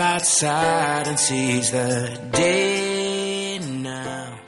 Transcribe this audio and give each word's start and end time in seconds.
outside 0.00 1.06
and 1.06 1.18
the 1.70 2.18
day 2.32 3.58
now. 3.58 4.38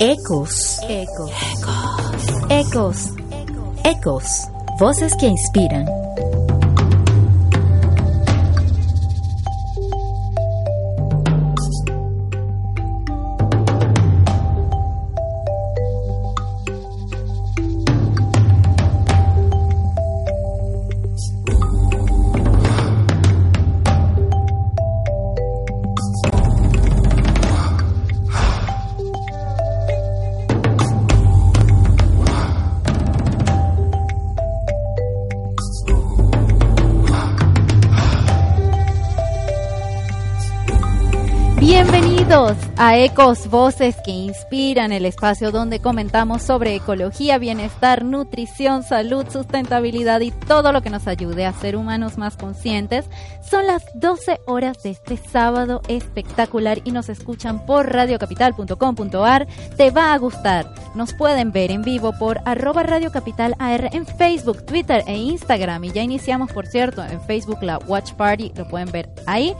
Ecos. 0.00 0.78
Ecos. 0.88 1.32
Ecos. 2.50 3.08
Ecos. 3.84 4.48
Voces 4.78 5.16
que 5.16 5.26
inspiran. 5.26 5.86
Ecos 43.04 43.48
Voces 43.48 43.94
que 44.04 44.10
Inspiran, 44.10 44.90
el 44.90 45.04
espacio 45.04 45.52
donde 45.52 45.78
comentamos 45.78 46.42
sobre 46.42 46.74
ecología, 46.74 47.38
bienestar, 47.38 48.04
nutrición, 48.04 48.82
salud, 48.82 49.24
sustentabilidad 49.30 50.20
y 50.20 50.32
todo 50.32 50.72
lo 50.72 50.82
que 50.82 50.90
nos 50.90 51.06
ayude 51.06 51.46
a 51.46 51.52
ser 51.52 51.76
humanos 51.76 52.18
más 52.18 52.36
conscientes. 52.36 53.04
Son 53.48 53.68
las 53.68 53.84
12 53.94 54.40
horas 54.46 54.82
de 54.82 54.90
este 54.90 55.16
sábado 55.16 55.80
espectacular 55.86 56.80
y 56.82 56.90
nos 56.90 57.08
escuchan 57.08 57.64
por 57.66 57.88
radiocapital.com.ar. 57.88 59.46
Te 59.76 59.92
va 59.92 60.12
a 60.12 60.18
gustar. 60.18 60.74
Nos 60.96 61.14
pueden 61.14 61.52
ver 61.52 61.70
en 61.70 61.82
vivo 61.82 62.12
por 62.18 62.40
arroba 62.46 62.82
Radio 62.82 63.12
Capital 63.12 63.54
en 63.60 64.06
Facebook, 64.06 64.66
Twitter 64.66 65.04
e 65.06 65.16
Instagram. 65.16 65.84
Y 65.84 65.92
ya 65.92 66.02
iniciamos, 66.02 66.50
por 66.50 66.66
cierto, 66.66 67.04
en 67.04 67.20
Facebook 67.20 67.62
la 67.62 67.78
Watch 67.78 68.14
Party, 68.14 68.50
lo 68.56 68.66
pueden 68.66 68.90
ver 68.90 69.08
ahí. 69.24 69.54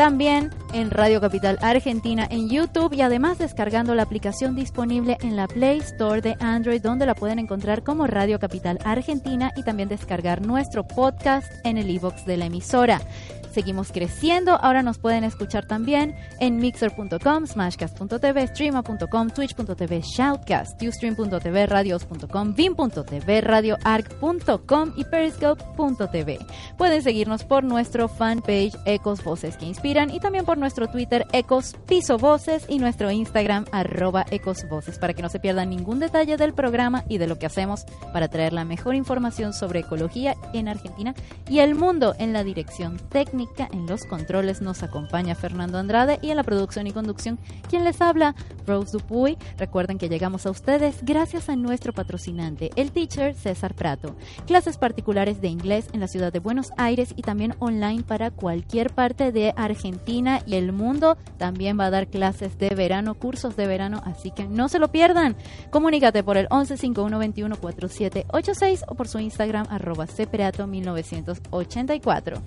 También 0.00 0.48
en 0.72 0.90
Radio 0.90 1.20
Capital 1.20 1.58
Argentina 1.60 2.26
en 2.30 2.48
YouTube 2.48 2.94
y 2.94 3.02
además 3.02 3.36
descargando 3.36 3.94
la 3.94 4.04
aplicación 4.04 4.56
disponible 4.56 5.18
en 5.20 5.36
la 5.36 5.46
Play 5.46 5.76
Store 5.80 6.22
de 6.22 6.36
Android 6.40 6.80
donde 6.80 7.04
la 7.04 7.14
pueden 7.14 7.38
encontrar 7.38 7.82
como 7.82 8.06
Radio 8.06 8.38
Capital 8.38 8.78
Argentina 8.82 9.52
y 9.56 9.62
también 9.62 9.90
descargar 9.90 10.40
nuestro 10.40 10.86
podcast 10.86 11.52
en 11.64 11.76
el 11.76 11.90
iBox 11.90 12.24
de 12.24 12.38
la 12.38 12.46
emisora. 12.46 13.02
Seguimos 13.50 13.90
creciendo, 13.90 14.52
ahora 14.60 14.82
nos 14.82 14.98
pueden 14.98 15.24
escuchar 15.24 15.66
también 15.66 16.14
en 16.38 16.58
mixer.com, 16.58 17.46
smashcast.tv, 17.46 18.46
streama.com, 18.48 19.30
twitch.tv, 19.30 20.02
shoutcast, 20.02 20.80
ustream.tv, 20.80 21.66
radios.com, 21.66 22.54
vim.tv, 22.54 23.40
radioarc.com 23.40 24.92
y 24.96 25.04
periscope.tv. 25.04 26.38
Pueden 26.78 27.02
seguirnos 27.02 27.44
por 27.44 27.64
nuestro 27.64 28.08
fanpage 28.08 28.76
Ecos 28.84 29.24
Voces 29.24 29.56
que 29.56 29.66
Inspiran 29.66 30.10
y 30.10 30.20
también 30.20 30.44
por 30.44 30.56
nuestro 30.56 30.86
Twitter 30.86 31.26
Ecos 31.32 31.74
Piso 31.86 32.18
Voces 32.18 32.66
y 32.68 32.78
nuestro 32.78 33.10
Instagram 33.10 33.64
arroba 33.72 34.26
Ecos 34.30 34.68
Voces 34.68 34.98
para 34.98 35.12
que 35.12 35.22
no 35.22 35.28
se 35.28 35.40
pierdan 35.40 35.70
ningún 35.70 35.98
detalle 35.98 36.36
del 36.36 36.54
programa 36.54 37.04
y 37.08 37.18
de 37.18 37.26
lo 37.26 37.38
que 37.38 37.46
hacemos 37.46 37.84
para 38.12 38.28
traer 38.28 38.52
la 38.52 38.64
mejor 38.64 38.94
información 38.94 39.52
sobre 39.52 39.80
ecología 39.80 40.36
en 40.52 40.68
Argentina 40.68 41.14
y 41.48 41.58
el 41.58 41.74
mundo 41.74 42.14
en 42.18 42.32
la 42.32 42.44
dirección 42.44 42.96
técnica 43.08 43.39
en 43.72 43.86
los 43.86 44.04
controles 44.04 44.60
nos 44.60 44.82
acompaña 44.82 45.34
Fernando 45.34 45.78
Andrade 45.78 46.18
y 46.20 46.30
en 46.30 46.36
la 46.36 46.42
producción 46.42 46.86
y 46.86 46.92
conducción 46.92 47.38
quien 47.70 47.84
les 47.84 48.02
habla 48.02 48.34
Rose 48.66 48.92
Dupuy. 48.92 49.38
Recuerden 49.56 49.96
que 49.96 50.10
llegamos 50.10 50.44
a 50.44 50.50
ustedes 50.50 51.02
gracias 51.02 51.48
a 51.48 51.56
nuestro 51.56 51.94
patrocinante, 51.94 52.70
el 52.76 52.92
teacher 52.92 53.34
César 53.34 53.74
Prato. 53.74 54.14
Clases 54.46 54.76
particulares 54.76 55.40
de 55.40 55.48
inglés 55.48 55.88
en 55.94 56.00
la 56.00 56.08
ciudad 56.08 56.32
de 56.32 56.38
Buenos 56.38 56.70
Aires 56.76 57.14
y 57.16 57.22
también 57.22 57.54
online 57.60 58.02
para 58.02 58.30
cualquier 58.30 58.92
parte 58.92 59.32
de 59.32 59.54
Argentina 59.56 60.42
y 60.44 60.56
el 60.56 60.72
mundo. 60.72 61.16
También 61.38 61.80
va 61.80 61.86
a 61.86 61.90
dar 61.90 62.08
clases 62.08 62.58
de 62.58 62.68
verano, 62.74 63.14
cursos 63.14 63.56
de 63.56 63.66
verano, 63.66 64.02
así 64.04 64.32
que 64.32 64.44
no 64.44 64.68
se 64.68 64.78
lo 64.78 64.88
pierdan. 64.88 65.34
Comunícate 65.70 66.22
por 66.22 66.36
el 66.36 66.46
11 66.50 66.76
5121 66.76 67.56
4786 67.56 68.84
o 68.86 68.94
por 68.94 69.08
su 69.08 69.18
Instagram 69.18 69.66
arroba 69.70 70.06
cprato 70.06 70.66
1984. 70.66 72.42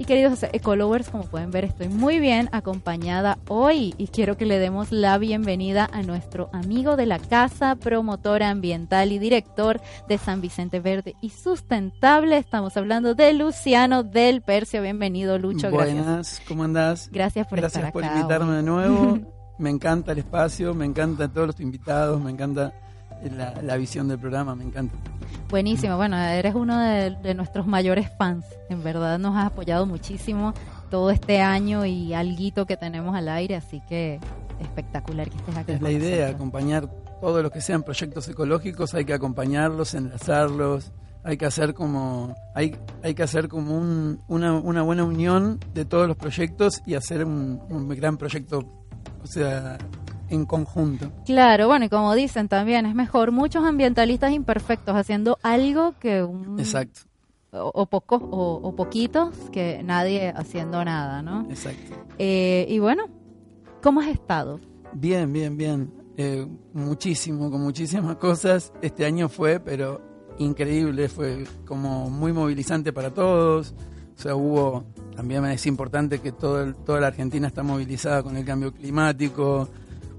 Y 0.00 0.04
queridos 0.04 0.44
ecolovers, 0.52 1.10
como 1.10 1.24
pueden 1.24 1.50
ver, 1.50 1.64
estoy 1.64 1.88
muy 1.88 2.20
bien 2.20 2.48
acompañada 2.52 3.36
hoy 3.48 3.96
y 3.98 4.06
quiero 4.06 4.36
que 4.36 4.46
le 4.46 4.60
demos 4.60 4.92
la 4.92 5.18
bienvenida 5.18 5.90
a 5.92 6.02
nuestro 6.02 6.50
amigo 6.52 6.96
de 6.96 7.06
la 7.06 7.18
casa, 7.18 7.74
promotor 7.74 8.44
ambiental 8.44 9.10
y 9.10 9.18
director 9.18 9.80
de 10.08 10.16
San 10.18 10.40
Vicente 10.40 10.78
Verde 10.78 11.16
y 11.20 11.30
Sustentable. 11.30 12.36
Estamos 12.36 12.76
hablando 12.76 13.16
de 13.16 13.32
Luciano 13.32 14.04
del 14.04 14.40
Percio. 14.40 14.82
Bienvenido, 14.82 15.36
Lucho. 15.36 15.68
Buenas, 15.68 16.06
Gracias. 16.06 16.42
¿cómo 16.46 16.62
andás? 16.62 17.10
Gracias 17.10 17.48
por 17.48 17.58
Gracias 17.58 17.80
estar 17.80 17.92
por 17.92 18.04
acá. 18.04 18.14
invitarme 18.18 18.50
hoy. 18.52 18.56
de 18.58 18.62
nuevo. 18.62 19.18
me 19.58 19.70
encanta 19.70 20.12
el 20.12 20.18
espacio, 20.18 20.74
me 20.74 20.84
encantan 20.84 21.32
todos 21.32 21.48
los 21.48 21.60
invitados, 21.60 22.20
me 22.22 22.30
encanta 22.30 22.72
la, 23.36 23.54
la 23.62 23.76
visión 23.76 24.08
del 24.08 24.18
programa, 24.18 24.54
me 24.54 24.64
encanta. 24.64 24.94
Buenísimo, 25.50 25.96
bueno, 25.96 26.16
eres 26.18 26.54
uno 26.54 26.78
de, 26.78 27.10
de 27.22 27.34
nuestros 27.34 27.66
mayores 27.66 28.10
fans. 28.18 28.44
En 28.68 28.82
verdad 28.82 29.18
nos 29.18 29.36
has 29.36 29.46
apoyado 29.46 29.86
muchísimo 29.86 30.52
todo 30.90 31.10
este 31.10 31.40
año 31.40 31.84
y 31.86 32.12
alguito 32.14 32.66
que 32.66 32.76
tenemos 32.76 33.14
al 33.16 33.28
aire, 33.28 33.56
así 33.56 33.80
que 33.88 34.20
espectacular 34.60 35.28
que 35.30 35.36
estés 35.36 35.56
aquí. 35.56 35.72
Es 35.72 35.80
la 35.82 35.90
idea, 35.90 36.10
nosotros. 36.26 36.34
acompañar 36.34 36.88
todo 37.20 37.42
lo 37.42 37.50
que 37.50 37.60
sean 37.60 37.82
proyectos 37.82 38.28
ecológicos, 38.28 38.94
hay 38.94 39.04
que 39.04 39.14
acompañarlos, 39.14 39.94
enlazarlos, 39.94 40.92
hay 41.24 41.36
que 41.36 41.46
hacer 41.46 41.74
como 41.74 42.34
hay, 42.54 42.76
hay 43.02 43.14
que 43.14 43.22
hacer 43.22 43.48
como 43.48 43.76
un- 43.76 44.20
una, 44.28 44.54
una 44.54 44.82
buena 44.82 45.04
unión 45.04 45.58
de 45.74 45.84
todos 45.84 46.06
los 46.08 46.16
proyectos 46.16 46.80
y 46.86 46.94
hacer 46.94 47.24
un, 47.24 47.60
un 47.70 47.88
gran 47.88 48.16
proyecto, 48.16 48.60
o 49.22 49.26
sea, 49.26 49.78
en 50.30 50.44
conjunto. 50.46 51.10
Claro, 51.24 51.66
bueno, 51.68 51.84
y 51.86 51.88
como 51.88 52.14
dicen 52.14 52.48
también, 52.48 52.86
es 52.86 52.94
mejor 52.94 53.32
muchos 53.32 53.64
ambientalistas 53.64 54.32
imperfectos 54.32 54.94
haciendo 54.96 55.38
algo 55.42 55.94
que 55.98 56.22
un... 56.22 56.58
Exacto, 56.58 57.00
O, 57.52 57.70
o 57.74 57.86
pocos, 57.86 58.20
o, 58.22 58.60
o 58.62 58.76
poquitos 58.76 59.34
que 59.52 59.82
nadie 59.82 60.30
haciendo 60.36 60.84
nada, 60.84 61.22
¿no? 61.22 61.46
exacto. 61.50 61.94
Eh, 62.18 62.66
y 62.68 62.78
bueno, 62.78 63.04
¿cómo 63.82 64.00
has 64.00 64.08
estado? 64.08 64.60
Bien, 64.92 65.32
bien, 65.32 65.56
bien. 65.56 65.90
Eh, 66.16 66.46
muchísimo, 66.74 67.50
con 67.50 67.62
muchísimas 67.62 68.16
cosas. 68.16 68.72
Este 68.82 69.04
año 69.06 69.28
fue, 69.28 69.60
pero 69.60 70.00
increíble, 70.38 71.08
fue 71.08 71.44
como 71.64 72.10
muy 72.10 72.32
movilizante 72.32 72.92
para 72.92 73.12
todos. 73.14 73.74
O 74.16 74.20
sea, 74.20 74.34
hubo, 74.34 74.84
también 75.14 75.44
es 75.46 75.64
importante 75.66 76.18
que 76.20 76.32
todo 76.32 76.62
el- 76.62 76.74
toda 76.74 77.00
la 77.00 77.06
Argentina 77.06 77.46
está 77.46 77.62
movilizada 77.62 78.22
con 78.22 78.36
el 78.36 78.44
cambio 78.44 78.72
climático, 78.74 79.68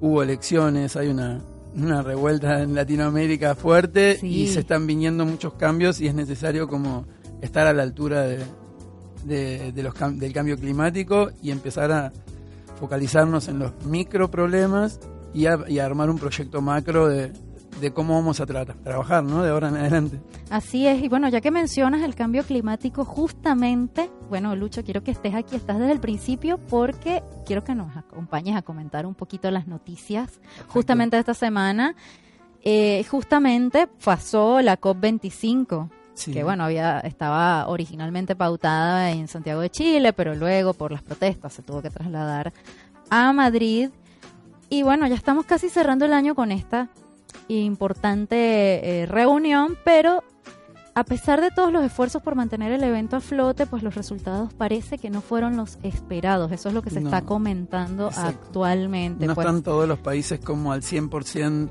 hubo 0.02 0.24
elecciones, 0.24 0.96
hay 0.96 1.08
una, 1.10 1.40
una 1.76 2.02
revuelta 2.02 2.62
en 2.62 2.74
Latinoamérica 2.76 3.56
fuerte 3.56 4.18
Sí. 4.18 4.28
y 4.44 4.48
se 4.48 4.62
están 4.62 4.88
viniendo 4.88 5.26
muchos 5.26 5.54
cambios 5.56 6.00
y 6.02 6.08
es 6.08 6.16
necesario 6.16 6.68
como 6.68 7.06
estar 7.42 7.68
a 7.68 7.74
la 7.74 7.84
altura 7.84 8.22
de, 8.24 8.40
de- 9.26 9.72
de 9.72 9.84
los, 9.84 9.94
del 10.20 10.34
cambio 10.34 10.58
climático 10.58 11.30
y 11.42 11.52
empezar 11.52 11.92
a 11.92 12.12
focalizarnos 12.80 13.48
en 13.48 13.60
los 13.60 13.72
micro 13.86 14.32
problemas 14.32 15.00
y, 15.34 15.46
a- 15.46 15.66
y 15.68 15.80
a 15.80 15.86
armar 15.86 16.10
un 16.10 16.18
proyecto 16.18 16.62
macro 16.62 17.08
de, 17.08 17.32
de 17.82 17.92
cómo 17.92 18.16
vamos 18.16 18.40
a 18.40 18.46
tra- 18.48 18.76
trabajar, 18.84 19.24
¿no? 19.24 19.44
De 19.44 19.50
ahora 19.50 19.70
en 19.70 19.78
adelante. 19.78 20.20
Así 20.50 20.88
es, 20.88 21.02
y 21.04 21.08
bueno, 21.10 21.30
ya 21.30 21.42
que 21.42 21.52
mencionas 21.52 22.02
el 22.04 22.16
cambio 22.16 22.44
climático, 22.44 23.04
justamente, 23.06 24.10
bueno, 24.30 24.56
Lucho, 24.56 24.84
quiero 24.84 25.04
que 25.04 25.12
estés 25.12 25.34
aquí, 25.36 25.56
estás 25.56 25.80
desde 25.80 25.92
el 25.92 26.00
principio, 26.00 26.58
porque 26.70 27.24
quiero 27.46 27.64
que 27.64 27.76
nos 27.76 27.96
acompañes 27.98 28.56
a 28.56 28.62
comentar 28.62 29.06
un 29.06 29.16
poquito 29.16 29.50
las 29.52 29.68
noticias 29.68 30.40
justamente 30.68 31.16
de 31.16 31.22
esta 31.22 31.34
semana. 31.34 31.96
Eh, 32.64 33.04
justamente 33.10 33.88
pasó 34.04 34.62
la 34.62 34.80
COP25, 34.80 35.90
Sí. 36.14 36.34
que 36.34 36.44
bueno, 36.44 36.66
había, 36.66 37.00
estaba 37.00 37.68
originalmente 37.70 38.36
pautada 38.36 39.12
en 39.12 39.28
Santiago 39.30 39.62
de 39.62 39.70
Chile, 39.70 40.12
pero 40.12 40.36
luego 40.36 40.74
por 40.74 40.92
las 40.92 41.02
protestas 41.02 41.54
se 41.54 41.62
tuvo 41.64 41.82
que 41.82 41.90
trasladar 41.90 42.52
a 43.10 43.32
Madrid. 43.32 43.90
Y 44.70 44.84
bueno, 44.84 45.08
ya 45.08 45.16
estamos 45.16 45.46
casi 45.46 45.70
cerrando 45.70 46.06
el 46.06 46.12
año 46.14 46.36
con 46.36 46.52
esta 46.52 46.90
importante 47.48 49.02
eh, 49.02 49.06
reunión, 49.06 49.78
pero 49.84 50.24
a 51.00 51.06
pesar 51.06 51.40
de 51.40 51.50
todos 51.50 51.72
los 51.72 51.82
esfuerzos 51.86 52.22
por 52.22 52.36
mantener 52.36 52.74
el 52.74 52.84
evento 52.84 53.16
a 53.16 53.22
flote, 53.22 53.66
pues 53.66 53.84
los 53.84 53.96
resultados 53.96 54.54
parece 54.54 54.98
que 54.98 55.10
no 55.10 55.22
fueron 55.22 55.56
los 55.56 55.80
esperados. 55.82 56.52
Eso 56.52 56.68
es 56.68 56.76
lo 56.76 56.82
que 56.82 56.90
se 56.90 57.00
está 57.00 57.22
comentando 57.22 58.12
actualmente. 58.14 59.26
No 59.26 59.34
pues. 59.34 59.48
están 59.48 59.64
todos 59.64 59.88
los 59.88 59.98
países 60.00 60.42
como 60.42 60.74
al 60.74 60.82
100% 60.82 61.70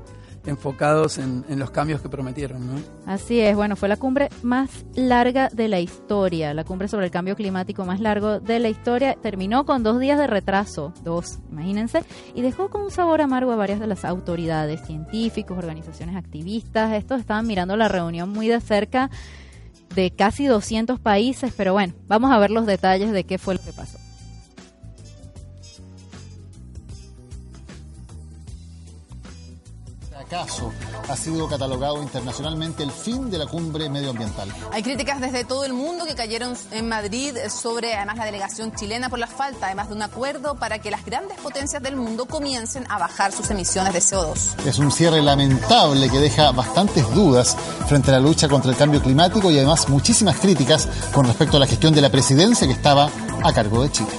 enfocados 0.49 1.17
en, 1.17 1.43
los 1.57 1.71
cambios 1.71 2.01
que 2.01 2.09
prometieron. 2.09 2.67
¿no? 2.67 2.81
Así 3.05 3.39
es, 3.39 3.55
bueno, 3.55 3.75
fue 3.75 3.87
la 3.87 3.97
cumbre 3.97 4.29
más 4.41 4.69
larga 4.95 5.49
de 5.49 5.67
la 5.67 5.79
historia, 5.79 6.53
la 6.53 6.63
cumbre 6.63 6.87
sobre 6.87 7.05
el 7.05 7.11
cambio 7.11 7.35
climático 7.35 7.85
más 7.85 7.99
largo 7.99 8.39
de 8.39 8.59
la 8.59 8.69
historia. 8.69 9.15
Terminó 9.21 9.65
con 9.65 9.83
dos 9.83 9.99
días 9.99 10.17
de 10.17 10.27
retraso, 10.27 10.93
dos, 11.03 11.39
imagínense, 11.51 12.03
y 12.35 12.41
dejó 12.41 12.69
con 12.69 12.81
un 12.81 12.91
sabor 12.91 13.21
amargo 13.21 13.51
a 13.51 13.55
varias 13.55 13.79
de 13.79 13.87
las 13.87 14.05
autoridades, 14.05 14.85
científicos, 14.85 15.57
organizaciones 15.57 16.15
activistas. 16.15 16.93
Estos 16.93 17.19
estaban 17.19 17.47
mirando 17.47 17.77
la 17.77 17.87
reunión 17.87 18.29
muy 18.29 18.47
de 18.47 18.59
cerca 18.59 19.09
de 19.95 20.11
casi 20.11 20.45
200 20.45 20.99
países, 20.99 21.53
pero 21.55 21.73
bueno, 21.73 21.93
vamos 22.07 22.31
a 22.31 22.37
ver 22.37 22.51
los 22.51 22.65
detalles 22.65 23.11
de 23.11 23.23
qué 23.23 23.37
fue 23.37 23.55
lo 23.55 23.61
que 23.61 23.73
pasó. 23.73 23.97
Caso 30.29 30.71
ha 31.09 31.17
sido 31.17 31.47
catalogado 31.47 32.01
internacionalmente 32.01 32.83
el 32.83 32.91
fin 32.91 33.29
de 33.29 33.39
la 33.39 33.47
cumbre 33.47 33.89
medioambiental. 33.89 34.53
Hay 34.71 34.83
críticas 34.83 35.19
desde 35.19 35.43
todo 35.43 35.65
el 35.65 35.73
mundo 35.73 36.05
que 36.05 36.15
cayeron 36.15 36.55
en 36.71 36.87
Madrid 36.87 37.35
sobre 37.49 37.95
además 37.95 38.17
la 38.17 38.25
delegación 38.25 38.73
chilena 38.73 39.09
por 39.09 39.19
la 39.19 39.27
falta 39.27 39.65
además 39.65 39.89
de 39.89 39.95
un 39.95 40.03
acuerdo 40.03 40.55
para 40.55 40.79
que 40.79 40.91
las 40.91 41.03
grandes 41.03 41.37
potencias 41.39 41.81
del 41.81 41.95
mundo 41.95 42.25
comiencen 42.25 42.85
a 42.89 42.99
bajar 42.99 43.31
sus 43.31 43.49
emisiones 43.49 43.93
de 43.93 43.99
CO2. 43.99 44.65
Es 44.65 44.77
un 44.79 44.91
cierre 44.91 45.21
lamentable 45.21 46.09
que 46.09 46.19
deja 46.19 46.51
bastantes 46.51 47.11
dudas 47.13 47.57
frente 47.87 48.11
a 48.11 48.13
la 48.13 48.19
lucha 48.19 48.47
contra 48.47 48.71
el 48.71 48.77
cambio 48.77 49.01
climático 49.01 49.49
y 49.51 49.57
además 49.57 49.89
muchísimas 49.89 50.37
críticas 50.37 50.87
con 51.11 51.25
respecto 51.25 51.57
a 51.57 51.59
la 51.59 51.67
gestión 51.67 51.93
de 51.93 52.01
la 52.01 52.09
presidencia 52.09 52.67
que 52.67 52.73
estaba 52.73 53.09
a 53.43 53.53
cargo 53.53 53.81
de 53.81 53.91
Chile. 53.91 54.09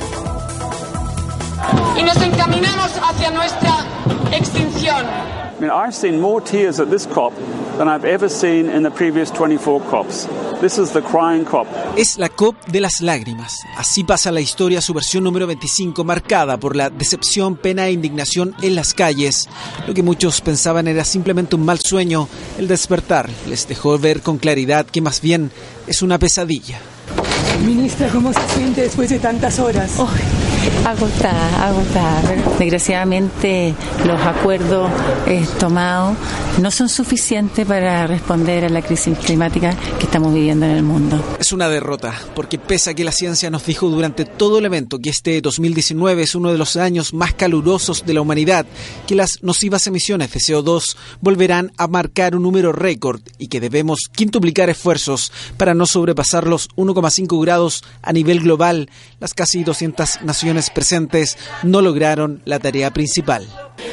Y 1.97 2.03
nos 2.03 2.17
encaminamos 2.17 2.91
hacia 3.01 3.31
nuestra 3.31 3.85
extinción. 4.33 5.40
I 5.61 5.63
mean, 5.63 5.73
I've 5.73 5.95
seen 5.95 6.19
more 6.19 6.41
tears 6.41 6.81
at 6.81 6.89
this 6.89 7.07
COP 7.07 7.35
than 7.77 7.87
I've 7.87 8.07
ever 8.07 8.31
seen 8.31 8.71
in 8.71 8.83
the 8.83 8.91
previous 8.91 9.31
24 9.31 9.83
COPs. 9.91 10.27
This 10.59 10.79
is 10.79 10.93
the 10.93 11.03
crying 11.03 11.45
COP. 11.45 11.67
Es 11.99 12.17
la 12.17 12.31
COP 12.31 12.57
de 12.69 12.81
las 12.81 13.03
lágrimas. 13.03 13.59
Así 13.77 14.03
pasa 14.03 14.33
la 14.33 14.41
historia, 14.41 14.81
su 14.81 14.95
versión 14.95 15.23
número 15.23 15.47
25, 15.47 16.03
marcada 16.03 16.57
por 16.57 16.77
la 16.77 16.89
decepción, 16.89 17.57
pena 17.57 17.89
e 17.89 17.93
indignación 17.93 18.55
en 18.63 18.75
las 18.75 18.95
calles. 18.95 19.51
Lo 19.87 19.93
que 19.93 20.03
muchos 20.03 20.41
pensaban 20.41 20.89
era 20.89 21.05
simplemente 21.05 21.57
un 21.57 21.67
mal 21.67 21.79
sueño. 21.79 22.27
El 22.59 22.67
despertar 22.67 23.29
les 23.47 23.69
dejó 23.69 23.99
ver 23.99 24.23
con 24.23 24.39
claridad 24.39 24.87
que 24.87 25.03
más 25.03 25.21
bien 25.21 25.51
es 25.87 26.01
una 26.01 26.19
pesadilla. 26.19 26.81
Ministra, 27.67 28.09
¿cómo 28.09 28.33
se 28.33 28.49
siente 28.55 28.81
después 28.81 29.11
de 29.11 29.19
tantas 29.19 29.59
horas? 29.59 29.91
Agotada, 30.87 31.67
agotada. 31.67 32.23
Desgraciadamente 32.59 33.75
los 34.07 34.21
acuerdos 34.21 34.91
eh, 35.27 35.47
tomados 35.59 36.17
no 36.61 36.71
son 36.71 36.89
suficientes 36.89 37.67
para 37.67 38.07
responder 38.07 38.65
a 38.65 38.69
la 38.69 38.83
crisis 38.83 39.17
climática 39.19 39.75
que 39.99 40.05
estamos 40.05 40.35
viviendo 40.35 40.67
en 40.67 40.73
el 40.73 40.83
mundo. 40.83 41.23
Es 41.39 41.53
una 41.53 41.69
derrota, 41.69 42.15
porque 42.35 42.59
pese 42.59 42.91
a 42.91 42.95
que 42.95 43.05
la 43.05 43.13
ciencia 43.13 43.51
nos 43.51 43.65
dijo 43.65 43.89
durante 43.89 44.25
todo 44.25 44.59
el 44.59 44.67
evento 44.67 44.99
que 44.99 45.11
este 45.11 45.41
2019 45.41 46.23
es 46.23 46.35
uno 46.35 46.53
de 46.53 46.59
los 46.59 46.77
años 46.77 47.15
más 47.15 47.35
calurosos 47.35 48.05
de 48.05 48.15
la 48.15 48.21
humanidad, 48.21 48.67
que 49.07 49.15
las 49.15 49.43
nocivas 49.43 49.87
emisiones 49.87 50.33
de 50.33 50.41
CO2 50.41 50.97
volverán 51.21 51.73
a 51.77 51.87
marcar 51.87 52.37
un 52.37 52.43
número 52.43 52.73
récord 52.73 53.21
y 53.39 53.49
que 53.49 53.61
debemos 53.61 54.09
quintuplicar 54.13 54.71
esfuerzos 54.71 55.33
para 55.57 55.75
no 55.75 55.87
sobrepasar 55.87 56.47
los 56.47 56.69
1,5 56.77 57.41
grados 57.43 57.85
a 58.03 58.13
nivel 58.13 58.41
global, 58.41 58.91
las 59.19 59.35
casi 59.35 59.65
200 59.65 60.23
naciones 60.23 60.70
presentes 60.75 61.39
no 61.63 61.81
lograron 61.81 62.41
la 62.45 62.59
tarea 62.59 62.93
principal. 62.93 63.47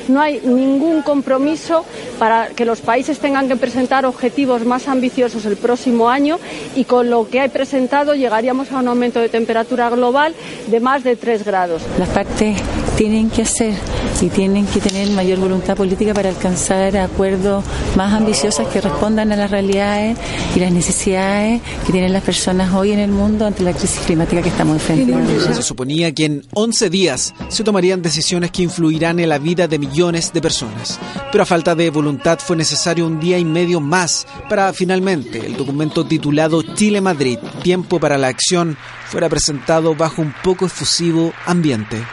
No 0.08 0.22
hay 0.22 0.40
ningún 0.42 1.02
compromiso 1.02 1.86
para 2.20 2.48
que 2.50 2.66
los 2.66 2.82
países 2.82 3.20
tengan 3.20 3.48
que 3.48 3.56
presentar 3.56 4.06
objetivos 4.06 4.66
más 4.66 4.88
ambiciosos 4.88 5.46
el 5.46 5.58
próximo 5.58 6.10
año 6.10 6.40
y 6.76 6.86
con 6.86 7.10
lo 7.10 7.30
que 7.30 7.42
hay 7.42 7.50
presentado 7.50 8.16
llegaríamos 8.16 8.72
a 8.72 8.80
un 8.80 8.88
aumento 8.88 9.20
de 9.20 9.30
temperatura 9.30 9.90
global 9.90 10.34
de 10.68 10.80
más 10.80 11.04
de 11.04 11.16
3 11.16 11.44
grados. 11.46 11.82
Las 12.00 12.10
partes 12.10 12.58
tienen 12.98 13.30
que 13.30 13.44
hacer 13.44 13.74
y 14.22 14.30
tienen 14.30 14.66
que 14.66 14.80
tener 14.80 15.10
mayor 15.12 15.38
voluntad 15.38 15.78
política 15.78 16.14
para 16.14 16.30
alcanzar 16.30 16.98
acuerdos 16.98 17.64
más 17.96 18.14
ambiciosos 18.14 18.68
que 18.70 18.82
respondan 18.82 19.32
a 19.32 19.36
las 19.36 19.52
realidades 19.52 20.18
y 20.56 20.60
las 20.60 20.72
necesidades 20.72 21.62
que 21.86 21.92
tienen 21.92 22.14
las 22.14 22.24
personas 22.24 22.74
hoy 22.74 22.94
en 22.94 23.00
el 23.00 23.12
mundo 23.12 23.46
ante 23.46 23.64
la 23.64 23.74
crisis 23.74 24.00
climática 24.06 24.42
que 24.42 24.50
estamos 24.50 24.76
enfrentando. 24.76 25.54
Se 25.54 25.62
suponía 25.62 26.12
que 26.14 26.26
en 26.26 26.44
11 26.54 26.67
días 26.68 27.34
se 27.48 27.64
tomarían 27.64 28.02
decisiones 28.02 28.52
que 28.52 28.64
influirán 28.64 29.20
en 29.20 29.30
la 29.30 29.40
vida 29.40 29.68
de 29.68 29.80
millones 29.80 30.34
de 30.34 30.42
personas, 30.42 31.00
pero 31.32 31.44
a 31.44 31.46
falta 31.46 31.76
de 31.76 31.90
voluntad 31.90 32.40
fue 32.40 32.58
necesario 32.58 33.08
un 33.08 33.20
día 33.20 33.38
y 33.38 33.46
medio 33.46 33.80
más 33.80 34.28
para 34.50 34.74
finalmente 34.74 35.46
el 35.46 35.56
documento 35.56 36.06
titulado 36.06 36.62
Chile-Madrid, 36.62 37.40
Tiempo 37.64 38.00
para 38.00 38.18
la 38.18 38.28
Acción, 38.28 38.78
fuera 39.08 39.30
presentado 39.30 39.96
bajo 39.96 40.22
un 40.22 40.34
poco 40.44 40.66
efusivo 40.66 41.34
ambiente. 41.46 42.04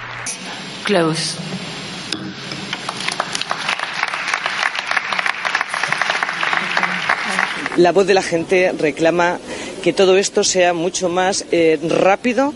Close. 0.84 1.36
La 7.76 7.90
voz 7.90 8.06
de 8.06 8.14
la 8.14 8.22
gente 8.22 8.72
reclama 8.72 9.38
que 9.82 9.92
todo 9.92 10.16
esto 10.16 10.44
sea 10.44 10.72
mucho 10.72 11.08
más 11.08 11.44
eh, 11.50 11.78
rápido 11.88 12.54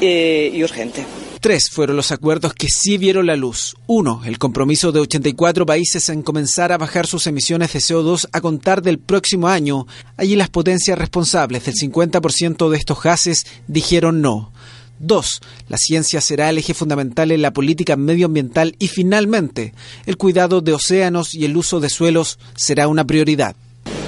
eh, 0.00 0.50
y 0.52 0.64
urgente. 0.64 1.04
Tres 1.40 1.70
fueron 1.70 1.96
los 1.96 2.12
acuerdos 2.12 2.52
que 2.52 2.68
sí 2.68 2.98
vieron 2.98 3.24
la 3.24 3.34
luz. 3.34 3.74
Uno, 3.86 4.20
el 4.26 4.38
compromiso 4.38 4.92
de 4.92 5.00
84 5.00 5.64
países 5.64 6.10
en 6.10 6.20
comenzar 6.22 6.70
a 6.70 6.76
bajar 6.76 7.06
sus 7.06 7.26
emisiones 7.26 7.72
de 7.72 7.78
CO2 7.78 8.28
a 8.30 8.42
contar 8.42 8.82
del 8.82 8.98
próximo 8.98 9.48
año. 9.48 9.86
Allí 10.18 10.36
las 10.36 10.50
potencias 10.50 10.98
responsables 10.98 11.64
del 11.64 11.76
50% 11.76 12.68
de 12.68 12.76
estos 12.76 13.02
gases 13.02 13.46
dijeron 13.68 14.20
no. 14.20 14.52
Dos, 14.98 15.40
la 15.70 15.78
ciencia 15.78 16.20
será 16.20 16.50
el 16.50 16.58
eje 16.58 16.74
fundamental 16.74 17.32
en 17.32 17.40
la 17.40 17.54
política 17.54 17.96
medioambiental 17.96 18.76
y 18.78 18.88
finalmente, 18.88 19.72
el 20.04 20.18
cuidado 20.18 20.60
de 20.60 20.74
océanos 20.74 21.34
y 21.34 21.46
el 21.46 21.56
uso 21.56 21.80
de 21.80 21.88
suelos 21.88 22.38
será 22.54 22.86
una 22.86 23.06
prioridad. 23.06 23.56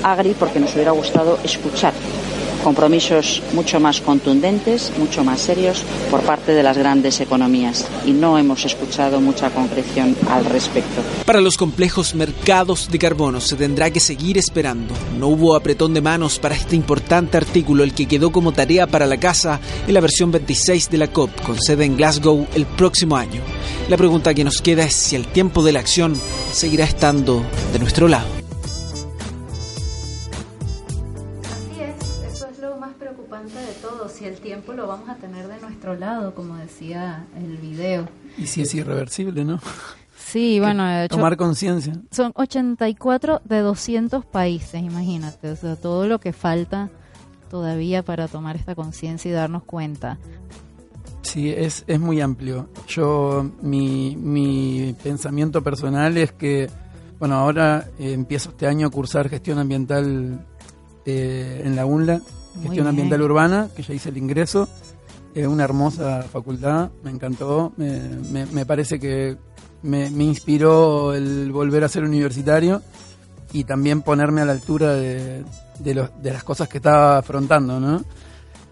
Agri 0.03 0.35
porque 0.39 0.61
nos 0.61 0.75
hubiera 0.75 0.91
gustado 0.91 1.39
escuchar 1.43 1.95
compromisos 2.63 3.43
mucho 3.53 3.81
más 3.81 4.01
contundentes, 4.01 4.93
mucho 4.99 5.25
más 5.25 5.41
serios 5.41 5.83
por 6.11 6.21
parte 6.23 6.53
de 6.53 6.63
las 6.63 6.79
grandes 6.79 7.21
economías 7.21 7.87
y 8.07 8.13
no 8.13 8.39
hemos 8.39 8.65
escuchado 8.65 9.21
mucha 9.21 9.51
concreción 9.51 10.17
al 10.29 10.45
respecto. 10.45 11.03
Para 11.27 11.41
los 11.41 11.57
complejos 11.57 12.15
mercados 12.15 12.89
de 12.91 12.99
carbono 12.99 13.41
se 13.41 13.57
tendrá 13.57 13.91
que 13.91 14.01
seguir 14.01 14.39
esperando. 14.39 14.95
No 15.19 15.29
hubo 15.29 15.57
apretón 15.57 15.95
de 15.95 16.01
manos 16.01 16.39
para 16.39 16.55
este 16.55 16.77
importante 16.77 17.37
artículo, 17.37 17.85
el 17.85 17.95
que 17.95 18.07
quedó 18.07 18.31
como 18.31 18.53
tarea 18.53 18.87
para 18.87 19.07
la 19.07 19.19
casa 19.19 19.61
en 19.87 19.95
la 19.95 20.01
versión 20.01 20.31
26 20.31 20.91
de 20.91 20.99
la 20.99 21.09
COP, 21.09 21.31
con 21.43 21.61
sede 21.61 21.85
en 21.85 21.97
Glasgow 21.97 22.47
el 22.55 22.67
próximo 22.67 23.17
año. 23.17 23.41
La 23.89 23.97
pregunta 23.97 24.35
que 24.35 24.45
nos 24.45 24.63
queda 24.63 24.85
es 24.85 24.95
si 24.95 25.17
el 25.17 25.27
tiempo 25.27 25.63
de 25.63 25.73
la 25.73 25.81
acción 25.81 26.15
seguirá 26.53 26.85
estando 26.85 27.43
de 27.73 27.79
nuestro 27.79 28.09
lado. 28.09 28.42
Tiempo 34.63 34.81
lo 34.81 34.87
vamos 34.87 35.09
a 35.09 35.17
tener 35.17 35.49
de 35.49 35.61
nuestro 35.61 35.97
lado, 35.97 36.35
como 36.35 36.57
decía 36.57 37.27
el 37.37 37.57
video. 37.57 38.09
Y 38.39 38.47
si 38.47 38.63
es 38.63 38.75
irreversible, 38.75 39.45
¿no? 39.45 39.61
Sí, 40.17 40.61
bueno, 40.61 40.87
de 40.87 41.05
hecho, 41.07 41.17
tomar 41.17 41.37
conciencia. 41.37 41.95
Son 42.11 42.33
84 42.35 43.43
de 43.45 43.59
200 43.59 44.25
países, 44.25 44.81
imagínate, 44.81 45.51
o 45.51 45.57
sea, 45.57 45.77
todo 45.77 46.07
lo 46.07 46.21
que 46.21 46.33
falta 46.33 46.91
todavía 47.51 48.03
para 48.03 48.29
tomar 48.29 48.57
esta 48.57 48.75
conciencia 48.75 49.29
y 49.31 49.33
darnos 49.33 49.65
cuenta. 49.65 50.19
Sí, 51.23 51.51
es, 51.51 51.85
es 51.87 52.01
muy 52.01 52.21
amplio. 52.21 52.69
Yo, 52.87 53.51
mi, 53.63 54.17
mi 54.17 54.95
pensamiento 55.03 55.63
personal 55.63 56.17
es 56.17 56.33
que, 56.33 56.71
bueno, 57.19 57.35
ahora 57.35 57.89
eh, 57.99 58.13
empiezo 58.13 58.51
este 58.51 58.67
año 58.67 58.87
a 58.87 58.91
cursar 58.91 59.29
gestión 59.29 59.59
ambiental 59.59 60.47
eh, 61.05 61.63
en 61.65 61.75
la 61.75 61.85
UNLA 61.85 62.23
Gestión 62.61 62.87
Ambiental 62.87 63.23
Urbana, 63.23 63.69
que 63.75 63.83
ya 63.83 63.95
hice 63.95 64.11
el 64.11 64.19
ingreso. 64.19 64.69
Es 65.35 65.47
una 65.47 65.65
hermosa 65.65 66.23
facultad, 66.23 66.91
me 67.03 67.11
encantó. 67.11 67.73
Me, 67.77 68.47
me, 68.47 68.67
parece 68.67 69.01
que 69.01 69.37
me, 69.83 70.07
inspiró 70.09 71.15
el 71.15 71.51
volver 71.51 71.85
a 71.85 71.89
ser 71.89 72.05
universitario 72.05 72.83
y 73.53 73.65
también 73.65 74.03
ponerme 74.03 74.43
a 74.43 74.45
la 74.45 74.53
altura 74.53 74.95
de, 74.95 75.45
de, 75.79 76.09
de 76.21 76.33
las 76.33 76.45
cosas 76.45 76.69
que 76.69 76.79
estaba 76.79 77.19
afrontando, 77.19 77.81
¿no? 77.81 78.05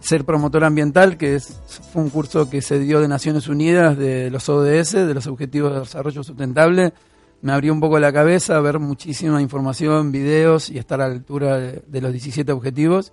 Ser 0.01 0.25
promotor 0.25 0.65
ambiental, 0.65 1.17
que 1.17 1.37
es, 1.37 1.59
fue 1.93 2.03
un 2.03 2.11
curso 2.11 2.49
que 2.49 2.63
se 2.63 2.79
dio 2.79 3.01
de 3.01 3.09
Naciones 3.09 3.49
Unidas, 3.49 3.97
de 3.97 4.31
los 4.31 4.49
ODS, 4.49 4.93
de 4.93 5.15
los 5.15 5.27
Objetivos 5.27 5.73
de 5.73 5.81
Desarrollo 5.81 6.23
Sustentable, 6.23 6.95
me 7.43 7.53
abrió 7.53 7.73
un 7.73 7.81
poco 7.81 7.99
la 7.99 8.13
cabeza 8.13 8.61
ver 8.61 8.79
muchísima 8.79 9.41
información, 9.41 10.13
videos 10.13 10.69
y 10.69 10.79
estar 10.79 11.01
a 11.01 11.09
la 11.09 11.15
altura 11.15 11.57
de, 11.57 11.83
de 11.87 12.01
los 12.01 12.13
17 12.13 12.53
objetivos, 12.53 13.13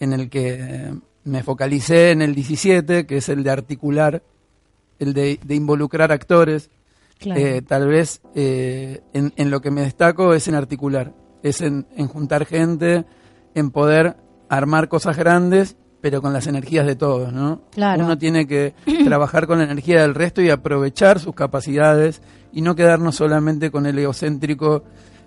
en 0.00 0.12
el 0.12 0.28
que 0.28 0.92
me 1.24 1.42
focalicé 1.42 2.10
en 2.10 2.22
el 2.22 2.34
17, 2.34 3.06
que 3.06 3.16
es 3.18 3.28
el 3.28 3.42
de 3.42 3.50
articular, 3.50 4.22
el 4.98 5.12
de, 5.12 5.40
de 5.44 5.54
involucrar 5.54 6.12
actores. 6.12 6.70
Claro. 7.18 7.40
Eh, 7.40 7.62
tal 7.62 7.88
vez 7.88 8.20
eh, 8.34 9.00
en, 9.12 9.32
en 9.36 9.50
lo 9.50 9.60
que 9.60 9.70
me 9.70 9.80
destaco 9.80 10.34
es 10.34 10.48
en 10.48 10.54
articular, 10.54 11.14
es 11.42 11.62
en, 11.62 11.86
en 11.96 12.08
juntar 12.08 12.44
gente, 12.44 13.06
en 13.54 13.70
poder 13.70 14.16
armar 14.48 14.88
cosas 14.88 15.16
grandes, 15.16 15.76
pero 16.00 16.22
con 16.22 16.32
las 16.32 16.46
energías 16.46 16.86
de 16.86 16.94
todos, 16.94 17.32
¿no? 17.32 17.62
Claro. 17.72 18.04
Uno 18.04 18.18
tiene 18.18 18.46
que 18.46 18.74
trabajar 19.04 19.46
con 19.46 19.58
la 19.58 19.64
energía 19.64 20.02
del 20.02 20.14
resto 20.14 20.42
y 20.42 20.50
aprovechar 20.50 21.18
sus 21.18 21.34
capacidades 21.34 22.22
y 22.52 22.60
no 22.60 22.76
quedarnos 22.76 23.16
solamente 23.16 23.70
con 23.70 23.86
el 23.86 23.98
egocéntrico 23.98 24.84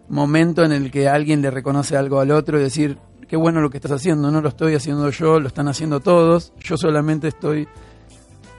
momento 0.08 0.64
en 0.64 0.72
el 0.72 0.92
que 0.92 1.08
alguien 1.08 1.42
le 1.42 1.52
reconoce 1.52 1.98
algo 1.98 2.20
al 2.20 2.32
otro 2.32 2.60
y 2.60 2.64
decir, 2.64 2.98
qué 3.30 3.38
bueno 3.38 3.62
lo 3.62 3.70
que 3.70 3.78
estás 3.78 3.92
haciendo, 3.92 4.32
no 4.32 4.42
lo 4.42 4.50
estoy 4.50 4.74
haciendo 4.74 5.10
yo, 5.12 5.40
lo 5.40 5.48
están 5.48 5.68
haciendo 5.68 6.00
todos, 6.00 6.52
yo 6.60 6.76
solamente 6.78 7.28
estoy 7.30 7.68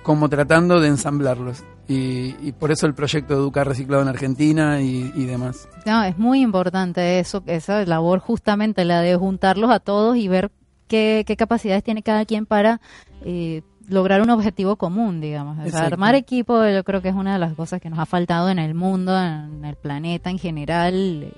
como 0.03 0.29
tratando 0.29 0.81
de 0.81 0.89
ensamblarlos. 0.89 1.65
Y, 1.89 2.37
y 2.41 2.53
por 2.53 2.71
eso 2.71 2.87
el 2.87 2.95
proyecto 2.95 3.35
de 3.35 3.41
Educar 3.41 3.67
Reciclado 3.67 4.03
en 4.03 4.09
Argentina 4.09 4.81
y, 4.81 5.13
y 5.17 5.27
demás. 5.27 5.69
No, 5.85 6.05
es 6.05 6.17
muy 6.17 6.41
importante 6.41 7.19
eso, 7.19 7.43
esa 7.47 7.85
labor 7.85 8.21
justamente 8.21 8.85
la 8.85 9.01
de 9.01 9.17
juntarlos 9.17 9.71
a 9.71 9.81
todos 9.81 10.17
y 10.17 10.29
ver 10.29 10.53
qué, 10.87 11.25
qué 11.27 11.37
capacidades 11.37 11.83
tiene 11.83 12.05
cada 12.05 12.25
quien 12.25 12.47
para 12.47 12.81
eh, 13.25 13.63
lograr 13.89 14.23
un 14.23 14.31
objetivo 14.31 14.77
común, 14.77 15.21
digamos. 15.21 15.55
O 15.55 15.63
sea, 15.63 15.67
Exacto. 15.67 15.95
armar 15.95 16.15
equipo 16.15 16.65
yo 16.65 16.85
creo 16.85 17.03
que 17.03 17.09
es 17.09 17.15
una 17.15 17.33
de 17.33 17.41
las 17.41 17.55
cosas 17.55 17.81
que 17.81 17.91
nos 17.91 17.99
ha 17.99 18.07
faltado 18.07 18.51
en 18.51 18.61
el 18.61 18.75
mundo, 18.75 19.21
en 19.21 19.65
el 19.65 19.75
planeta 19.75 20.31
en 20.31 20.39
general. 20.39 21.33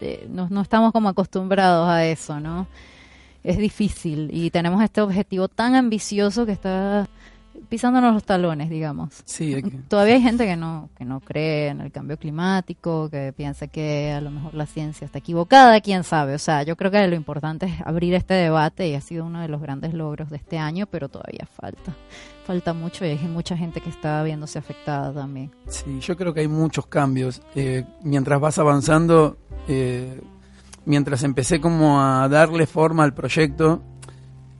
Eh, 0.00 0.26
no, 0.30 0.48
no 0.50 0.60
estamos 0.62 0.92
como 0.92 1.08
acostumbrados 1.08 1.88
a 1.88 2.04
eso, 2.04 2.38
¿no? 2.40 2.66
Es 3.44 3.58
difícil 3.58 4.30
y 4.32 4.50
tenemos 4.50 4.82
este 4.82 5.00
objetivo 5.00 5.48
tan 5.48 5.74
ambicioso 5.74 6.44
que 6.46 6.52
está 6.52 7.08
pisándonos 7.68 8.14
los 8.14 8.24
talones, 8.24 8.70
digamos. 8.70 9.10
Sí, 9.24 9.54
hay 9.54 9.62
que- 9.62 9.70
Todavía 9.88 10.14
hay 10.14 10.22
gente 10.22 10.46
que 10.46 10.56
no, 10.56 10.88
que 10.96 11.04
no 11.04 11.20
cree 11.20 11.68
en 11.68 11.80
el 11.80 11.90
cambio 11.90 12.16
climático, 12.16 13.08
que 13.10 13.32
piensa 13.36 13.66
que 13.66 14.12
a 14.12 14.20
lo 14.20 14.30
mejor 14.30 14.54
la 14.54 14.66
ciencia 14.66 15.04
está 15.04 15.18
equivocada, 15.18 15.80
quién 15.80 16.04
sabe. 16.04 16.34
O 16.34 16.38
sea, 16.38 16.62
yo 16.62 16.76
creo 16.76 16.90
que 16.90 17.06
lo 17.08 17.14
importante 17.16 17.66
es 17.66 17.80
abrir 17.84 18.14
este 18.14 18.34
debate 18.34 18.88
y 18.88 18.94
ha 18.94 19.00
sido 19.00 19.24
uno 19.24 19.40
de 19.40 19.48
los 19.48 19.60
grandes 19.60 19.92
logros 19.94 20.30
de 20.30 20.36
este 20.36 20.58
año, 20.58 20.86
pero 20.86 21.08
todavía 21.08 21.46
falta. 21.50 21.94
Falta 22.48 22.72
mucho 22.72 23.04
y 23.04 23.10
hay 23.10 23.18
mucha 23.28 23.58
gente 23.58 23.82
que 23.82 23.90
está 23.90 24.22
viéndose 24.22 24.58
afectada 24.58 25.12
también. 25.12 25.50
Sí, 25.66 26.00
yo 26.00 26.16
creo 26.16 26.32
que 26.32 26.40
hay 26.40 26.48
muchos 26.48 26.86
cambios. 26.86 27.42
Eh, 27.54 27.84
mientras 28.02 28.40
vas 28.40 28.58
avanzando, 28.58 29.36
eh, 29.68 30.18
mientras 30.86 31.24
empecé 31.24 31.60
como 31.60 32.00
a 32.00 32.26
darle 32.30 32.66
forma 32.66 33.04
al 33.04 33.12
proyecto, 33.12 33.82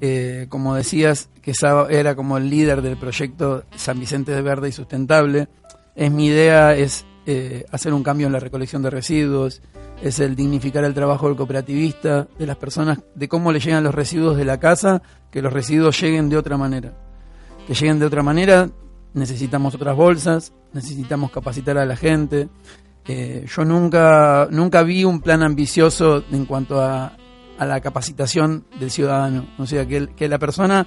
eh, 0.02 0.49
como 0.50 0.75
decías, 0.75 1.30
que 1.40 1.54
era 1.88 2.14
como 2.14 2.37
el 2.37 2.50
líder 2.50 2.83
del 2.83 2.99
proyecto 2.99 3.64
San 3.75 3.99
Vicente 3.99 4.33
de 4.33 4.42
Verde 4.42 4.68
y 4.68 4.73
Sustentable, 4.73 5.49
es 5.97 6.12
mi 6.12 6.26
idea 6.26 6.75
es 6.75 7.07
eh, 7.25 7.64
hacer 7.73 7.95
un 7.95 8.02
cambio 8.02 8.26
en 8.26 8.35
la 8.35 8.38
recolección 8.38 8.83
de 8.83 8.90
residuos, 8.90 9.62
es 10.02 10.21
el 10.21 10.37
dignificar 10.37 10.85
el 10.85 10.92
trabajo 10.92 11.26
del 11.26 11.38
cooperativista, 11.38 12.28
de 12.38 12.47
las 12.47 12.59
personas, 12.59 12.99
de 13.14 13.28
cómo 13.28 13.50
le 13.50 13.61
llegan 13.61 13.83
los 13.83 13.95
residuos 13.95 14.37
de 14.37 14.45
la 14.45 14.61
casa, 14.61 15.00
que 15.30 15.40
los 15.40 15.54
residuos 15.54 15.99
lleguen 15.99 16.28
de 16.28 16.37
otra 16.37 16.59
manera. 16.59 17.07
Que 17.68 17.75
lleguen 17.75 17.98
de 17.98 18.06
otra 18.06 18.22
manera, 18.22 18.70
necesitamos 19.12 19.75
otras 19.75 19.94
bolsas, 19.94 20.54
necesitamos 20.72 21.30
capacitar 21.30 21.76
a 21.76 21.84
la 21.84 21.96
gente. 21.96 22.48
Eh, 23.06 23.44
yo 23.46 23.62
nunca, 23.66 24.48
nunca 24.50 24.82
vi 24.82 25.04
un 25.04 25.20
plan 25.20 25.42
ambicioso 25.42 26.25
en 26.32 26.46
cuanto 26.46 26.80
a, 26.80 27.12
la 27.58 27.80
capacitación 27.82 28.64
del 28.80 28.90
ciudadano. 28.90 29.46
O 29.58 29.66
sea, 29.66 29.84
que, 29.84 30.28
la 30.28 30.38
persona 30.38 30.87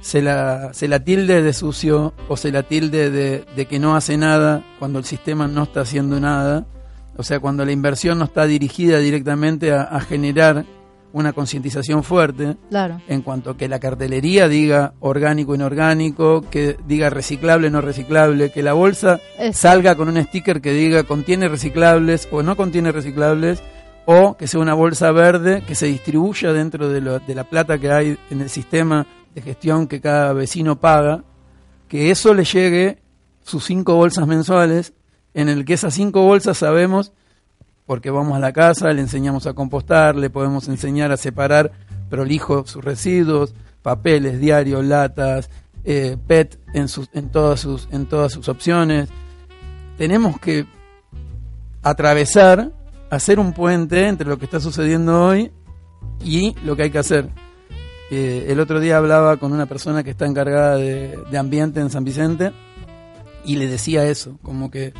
se 0.00 0.22
la, 0.22 0.72
se 0.72 0.86
la 0.86 1.02
tilde 1.02 1.42
de 1.42 1.52
sucio 1.52 2.14
o 2.28 2.36
se 2.36 2.52
la 2.52 2.62
tilde 2.62 3.10
de, 3.10 3.66
que 3.66 3.80
no 3.80 3.96
hace 3.96 4.16
nada 4.16 4.62
cuando 4.78 5.00
el 5.00 5.04
sistema 5.04 5.48
no 5.48 5.64
está 5.64 5.80
haciendo 5.80 6.20
nada. 6.20 6.64
O 7.16 7.24
sea, 7.24 7.40
cuando 7.40 7.64
la 7.64 7.72
inversión 7.72 8.20
no 8.20 8.26
está 8.26 8.46
dirigida 8.46 9.00
directamente 9.00 9.72
a 9.72 9.98
generar 9.98 10.64
una 11.12 11.32
concientización 11.32 12.04
fuerte 12.04 12.56
Claro. 12.68 13.00
en 13.08 13.22
cuanto 13.22 13.50
a 13.50 13.56
que 13.56 13.68
la 13.68 13.78
cartelería 13.80 14.46
diga 14.48 14.94
orgánico, 15.00 15.54
inorgánico, 15.54 16.42
que 16.50 16.76
diga 16.86 17.10
reciclable, 17.10 17.70
no 17.70 17.80
reciclable, 17.80 18.50
que 18.52 18.62
la 18.62 18.72
bolsa 18.74 19.20
salga 19.52 19.96
con 19.96 20.08
un 20.08 20.22
sticker 20.22 20.60
que 20.60 20.72
diga 20.72 21.02
contiene 21.04 21.48
reciclables 21.48 22.28
o 22.30 22.42
no 22.42 22.56
contiene 22.56 22.92
reciclables, 22.92 23.62
o 24.06 24.36
que 24.36 24.46
sea 24.46 24.60
una 24.60 24.74
bolsa 24.74 25.10
verde 25.12 25.62
que 25.66 25.74
se 25.74 25.86
distribuya 25.86 26.52
dentro 26.52 26.88
de, 26.88 27.00
lo- 27.00 27.18
de 27.18 27.34
la 27.34 27.44
plata 27.44 27.78
que 27.78 27.90
hay 27.92 28.18
en 28.30 28.40
el 28.40 28.48
sistema 28.48 29.06
de 29.34 29.42
gestión 29.42 29.86
que 29.86 30.00
cada 30.00 30.32
vecino 30.32 30.80
paga, 30.80 31.22
que 31.88 32.10
eso 32.10 32.34
le 32.34 32.44
llegue 32.44 32.98
sus 33.42 33.64
cinco 33.64 33.94
bolsas 33.96 34.26
mensuales, 34.26 34.92
en 35.34 35.48
el 35.48 35.64
que 35.64 35.74
esas 35.74 35.94
cinco 35.94 36.22
bolsas 36.22 36.58
sabemos 36.58 37.12
porque 37.86 38.10
vamos 38.10 38.36
a 38.36 38.40
la 38.40 38.52
casa, 38.52 38.92
le 38.92 39.00
enseñamos 39.00 39.46
a 39.46 39.52
compostar, 39.52 40.16
le 40.16 40.30
podemos 40.30 40.68
enseñar 40.68 41.12
a 41.12 41.16
separar 41.16 41.72
prolijo 42.08 42.66
sus 42.66 42.84
residuos, 42.84 43.54
papeles, 43.82 44.40
diarios, 44.40 44.84
latas, 44.84 45.50
eh, 45.84 46.16
PET 46.26 46.58
en, 46.74 46.88
sus, 46.88 47.08
en, 47.12 47.30
todas 47.30 47.60
sus, 47.60 47.88
en 47.90 48.06
todas 48.06 48.32
sus 48.32 48.48
opciones. 48.48 49.08
Tenemos 49.96 50.38
que 50.38 50.66
atravesar, 51.82 52.72
hacer 53.10 53.38
un 53.38 53.52
puente 53.52 54.06
entre 54.06 54.28
lo 54.28 54.38
que 54.38 54.44
está 54.44 54.60
sucediendo 54.60 55.24
hoy 55.24 55.52
y 56.22 56.54
lo 56.64 56.76
que 56.76 56.84
hay 56.84 56.90
que 56.90 56.98
hacer. 56.98 57.28
Eh, 58.10 58.46
el 58.48 58.60
otro 58.60 58.80
día 58.80 58.98
hablaba 58.98 59.36
con 59.36 59.52
una 59.52 59.66
persona 59.66 60.02
que 60.02 60.10
está 60.10 60.26
encargada 60.26 60.76
de, 60.76 61.16
de 61.30 61.38
ambiente 61.38 61.80
en 61.80 61.90
San 61.90 62.04
Vicente 62.04 62.52
y 63.44 63.56
le 63.56 63.68
decía 63.68 64.04
eso, 64.06 64.36
como 64.42 64.70
que 64.70 64.92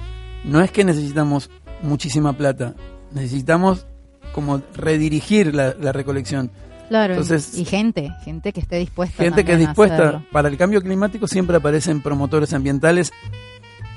no 0.44 0.62
es 0.62 0.70
que 0.70 0.84
necesitamos 0.84 1.50
muchísima 1.82 2.32
plata, 2.34 2.74
necesitamos 3.12 3.86
como 4.34 4.62
redirigir 4.74 5.54
la, 5.54 5.74
la 5.80 5.92
recolección. 5.92 6.50
Claro. 6.88 7.14
Entonces, 7.14 7.56
y 7.56 7.64
gente, 7.64 8.12
gente 8.24 8.52
que 8.52 8.60
esté 8.60 8.76
dispuesta. 8.76 9.22
gente 9.22 9.44
que 9.44 9.52
es 9.52 9.58
dispuesta 9.58 10.24
para 10.32 10.48
el 10.48 10.56
cambio 10.56 10.82
climático 10.82 11.26
siempre 11.28 11.56
aparecen 11.56 12.00
promotores 12.00 12.52
ambientales 12.52 13.12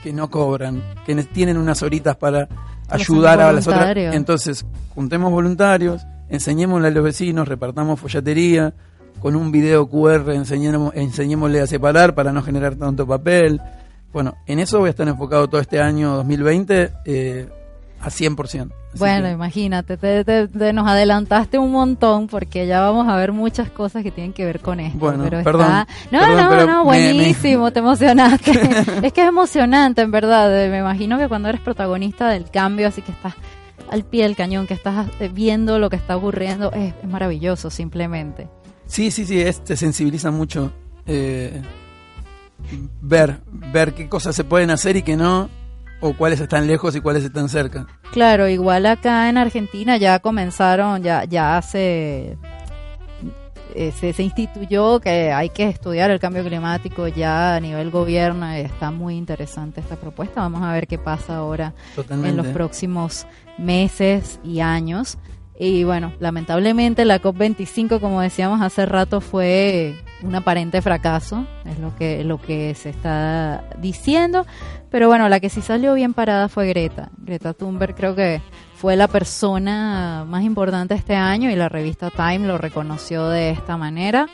que 0.03 0.13
no 0.13 0.29
cobran, 0.29 0.83
que 1.05 1.15
ne- 1.15 1.23
tienen 1.23 1.57
unas 1.57 1.81
horitas 1.81 2.15
para 2.17 2.47
ayudar 2.89 3.41
a 3.41 3.51
las 3.51 3.67
otras. 3.67 3.95
Entonces, 3.95 4.65
juntemos 4.93 5.31
voluntarios, 5.31 6.05
enseñémosle 6.29 6.89
a 6.89 6.91
los 6.91 7.03
vecinos, 7.03 7.47
repartamos 7.47 7.99
follatería, 7.99 8.73
con 9.19 9.35
un 9.35 9.51
video 9.51 9.87
QR 9.87 10.31
enseñemos, 10.33 10.93
enseñémosle 10.95 11.61
a 11.61 11.67
separar 11.67 12.13
para 12.13 12.31
no 12.33 12.43
generar 12.43 12.75
tanto 12.75 13.07
papel. 13.07 13.61
Bueno, 14.11 14.35
en 14.45 14.59
eso 14.59 14.79
voy 14.79 14.87
a 14.87 14.91
estar 14.91 15.07
enfocado 15.07 15.47
todo 15.47 15.61
este 15.61 15.79
año 15.79 16.15
2020 16.17 16.91
eh, 17.05 17.47
a 18.05 18.09
100%. 18.09 18.73
Así 18.89 18.99
Bueno, 18.99 19.27
que- 19.27 19.31
imagínate, 19.31 19.95
te, 19.97 20.25
te- 20.25 20.47
te 20.49 20.73
nos 20.73 20.85
adelantaste 20.87 21.57
un 21.57 21.71
montón 21.71 22.27
porque 22.27 22.67
ya 22.67 22.81
vamos 22.81 23.07
a 23.07 23.15
ver 23.15 23.31
muchas 23.31 23.69
cosas 23.69 24.03
que 24.03 24.11
tienen 24.11 24.33
que 24.33 24.45
ver 24.45 24.59
con 24.59 24.79
esto. 24.81 24.99
Bueno, 24.99 25.23
pero 25.23 25.41
perdón, 25.41 25.65
está... 25.67 25.87
No, 26.11 26.19
perdón, 26.19 26.37
no, 26.43 26.49
pero 26.49 26.65
no, 26.67 26.85
me- 26.85 26.99
me- 26.99 27.13
buenísimo, 27.13 27.71
te 27.71 27.79
emocionaste. 27.79 28.51
es 29.07 29.13
que 29.13 29.21
es 29.21 29.27
emocionante, 29.27 30.01
en 30.01 30.11
verdad. 30.11 30.65
eh, 30.65 30.69
Me 30.69 30.79
imagino 30.79 31.17
que 31.17 31.29
cuando 31.29 31.47
eres 31.47 31.61
protagonista 31.61 32.27
del 32.29 32.49
cambio, 32.51 32.89
así 32.89 33.01
que 33.01 33.11
estás 33.13 33.33
al 33.89 34.03
pie 34.03 34.23
del 34.23 34.35
cañón, 34.35 34.67
que 34.67 34.73
estás 34.73 35.07
eh, 35.19 35.29
viendo 35.33 35.79
lo 35.79 35.89
que 35.89 35.95
está 35.95 36.17
ocurriendo, 36.17 36.71
es, 36.73 36.93
es 37.01 37.09
maravilloso, 37.09 37.69
simplemente. 37.69 38.49
Sí, 38.85 39.11
sí, 39.11 39.25
sí, 39.25 39.39
es, 39.39 39.63
te 39.63 39.77
sensibiliza 39.77 40.29
mucho 40.29 40.73
eh, 41.05 41.61
ver, 43.01 43.39
ver 43.49 43.93
qué 43.93 44.09
cosas 44.09 44.35
se 44.35 44.43
pueden 44.43 44.71
hacer 44.71 44.95
y 44.97 45.03
qué 45.03 45.15
no, 45.15 45.49
o 46.03 46.13
cuáles 46.13 46.41
están 46.41 46.67
lejos 46.67 46.93
y 46.97 46.99
cuáles 46.99 47.23
están 47.23 47.47
cerca. 47.47 47.87
Claro, 48.11 48.49
igual 48.49 48.85
acá 48.85 49.29
en 49.29 49.37
Argentina 49.37 49.95
ya 49.95 50.19
comenzaron, 50.19 51.01
ya, 51.01 51.23
ya 51.23 51.61
se, 51.61 52.37
eh, 53.73 53.93
se, 53.97 54.11
se 54.11 54.21
instituyó 54.21 54.99
que 54.99 55.31
hay 55.31 55.49
que 55.49 55.69
estudiar 55.69 56.11
el 56.11 56.19
cambio 56.19 56.43
climático 56.43 57.07
ya 57.07 57.55
a 57.55 57.59
nivel 57.61 57.89
gobierno 57.89 58.53
y 58.53 58.59
está 58.59 58.91
muy 58.91 59.15
interesante 59.15 59.79
esta 59.79 59.95
propuesta. 59.95 60.41
Vamos 60.41 60.61
a 60.61 60.73
ver 60.73 60.87
qué 60.87 60.97
pasa 60.97 61.37
ahora 61.37 61.73
Totalmente. 61.95 62.31
en 62.31 62.35
los 62.35 62.47
próximos 62.47 63.25
meses 63.57 64.41
y 64.43 64.59
años. 64.59 65.17
Y 65.57 65.85
bueno, 65.85 66.11
lamentablemente 66.19 67.05
la 67.05 67.21
COP25, 67.21 68.01
como 68.01 68.19
decíamos 68.19 68.61
hace 68.61 68.85
rato, 68.85 69.21
fue 69.21 69.95
un 70.23 70.35
aparente 70.35 70.81
fracaso, 70.81 71.45
es 71.65 71.79
lo 71.79 71.95
que, 71.95 72.23
lo 72.23 72.41
que 72.41 72.73
se 72.75 72.89
está 72.89 73.63
diciendo. 73.79 74.45
Pero 74.89 75.07
bueno, 75.07 75.27
la 75.29 75.39
que 75.39 75.49
sí 75.49 75.61
salió 75.61 75.93
bien 75.93 76.13
parada 76.13 76.49
fue 76.49 76.67
Greta. 76.67 77.09
Greta 77.17 77.53
Thunberg 77.53 77.95
creo 77.95 78.15
que 78.15 78.41
fue 78.75 78.95
la 78.95 79.07
persona 79.07 80.25
más 80.27 80.43
importante 80.43 80.93
este 80.93 81.15
año 81.15 81.49
y 81.49 81.55
la 81.55 81.69
revista 81.69 82.09
Time 82.09 82.39
lo 82.47 82.57
reconoció 82.57 83.27
de 83.29 83.51
esta 83.51 83.77
manera. 83.77 84.27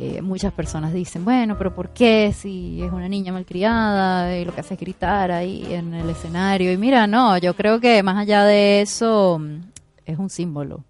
eh, 0.00 0.22
muchas 0.22 0.52
personas 0.52 0.92
dicen, 0.92 1.24
bueno, 1.24 1.56
pero 1.58 1.74
¿por 1.74 1.88
qué 1.90 2.32
si 2.36 2.80
es 2.82 2.92
una 2.92 3.08
niña 3.08 3.32
malcriada 3.32 4.36
y 4.36 4.44
lo 4.44 4.54
que 4.54 4.60
hace 4.60 4.74
es 4.74 4.80
gritar 4.80 5.32
ahí 5.32 5.66
en 5.70 5.92
el 5.94 6.08
escenario? 6.10 6.72
Y 6.72 6.76
mira, 6.76 7.06
no, 7.06 7.36
yo 7.38 7.54
creo 7.54 7.80
que 7.80 8.02
más 8.02 8.16
allá 8.16 8.44
de 8.44 8.80
eso 8.80 9.38
mm, 9.40 9.60
es 10.06 10.18
un 10.18 10.30
símbolo. 10.30 10.84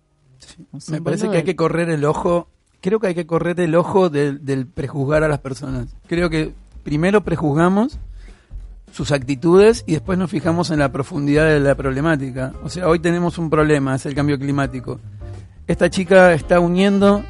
Un 0.72 0.80
Me 0.90 1.00
parece 1.00 1.28
que 1.30 1.38
hay 1.38 1.44
que 1.44 1.56
correr 1.56 1.88
el 1.90 2.04
ojo, 2.04 2.48
creo 2.80 3.00
que 3.00 3.08
hay 3.08 3.14
que 3.14 3.26
correr 3.26 3.58
el 3.60 3.74
ojo 3.74 4.10
del, 4.10 4.44
del 4.44 4.66
prejuzgar 4.66 5.24
a 5.24 5.28
las 5.28 5.40
personas. 5.40 5.88
Creo 6.06 6.30
que 6.30 6.52
primero 6.82 7.22
prejuzgamos 7.22 7.98
sus 8.92 9.12
actitudes 9.12 9.84
y 9.86 9.92
después 9.92 10.18
nos 10.18 10.30
fijamos 10.30 10.70
en 10.70 10.78
la 10.78 10.90
profundidad 10.90 11.46
de 11.46 11.60
la 11.60 11.74
problemática. 11.74 12.52
O 12.62 12.68
sea, 12.68 12.88
hoy 12.88 12.98
tenemos 12.98 13.38
un 13.38 13.50
problema, 13.50 13.94
es 13.94 14.06
el 14.06 14.14
cambio 14.14 14.38
climático. 14.38 15.00
Esta 15.66 15.90
chica 15.90 16.32
está 16.32 16.60
uniendo 16.60 17.22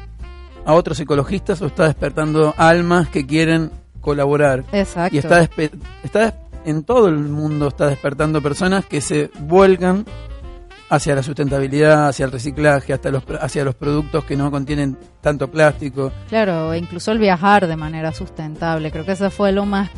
a 0.65 0.73
otros 0.73 0.99
ecologistas 0.99 1.61
o 1.61 1.67
está 1.67 1.85
despertando 1.85 2.53
almas 2.57 3.09
que 3.09 3.25
quieren 3.25 3.71
colaborar. 4.01 4.63
Exacto. 4.71 5.15
Y 5.15 5.19
está, 5.19 5.47
está 6.03 6.35
en 6.65 6.83
todo 6.83 7.07
el 7.07 7.17
mundo 7.17 7.67
está 7.67 7.87
despertando 7.87 8.41
personas 8.41 8.85
que 8.85 9.01
se 9.01 9.31
vuelcan 9.39 10.05
hacia 10.89 11.15
la 11.15 11.23
sustentabilidad, 11.23 12.07
hacia 12.07 12.25
el 12.25 12.31
reciclaje, 12.31 12.93
hasta 12.93 13.11
los, 13.11 13.23
hacia 13.39 13.63
los 13.63 13.75
productos 13.75 14.25
que 14.25 14.35
no 14.35 14.49
contienen 14.49 14.97
tanto 15.21 15.49
plástico. 15.49 16.11
Claro, 16.29 16.73
incluso 16.75 17.11
el 17.11 17.19
viajar 17.19 17.67
de 17.67 17.75
manera 17.75 18.11
sustentable. 18.11 18.91
Creo 18.91 19.05
que 19.05 19.11
eso 19.11 19.29
fue 19.29 19.51
lo 19.51 19.65
más 19.65 19.89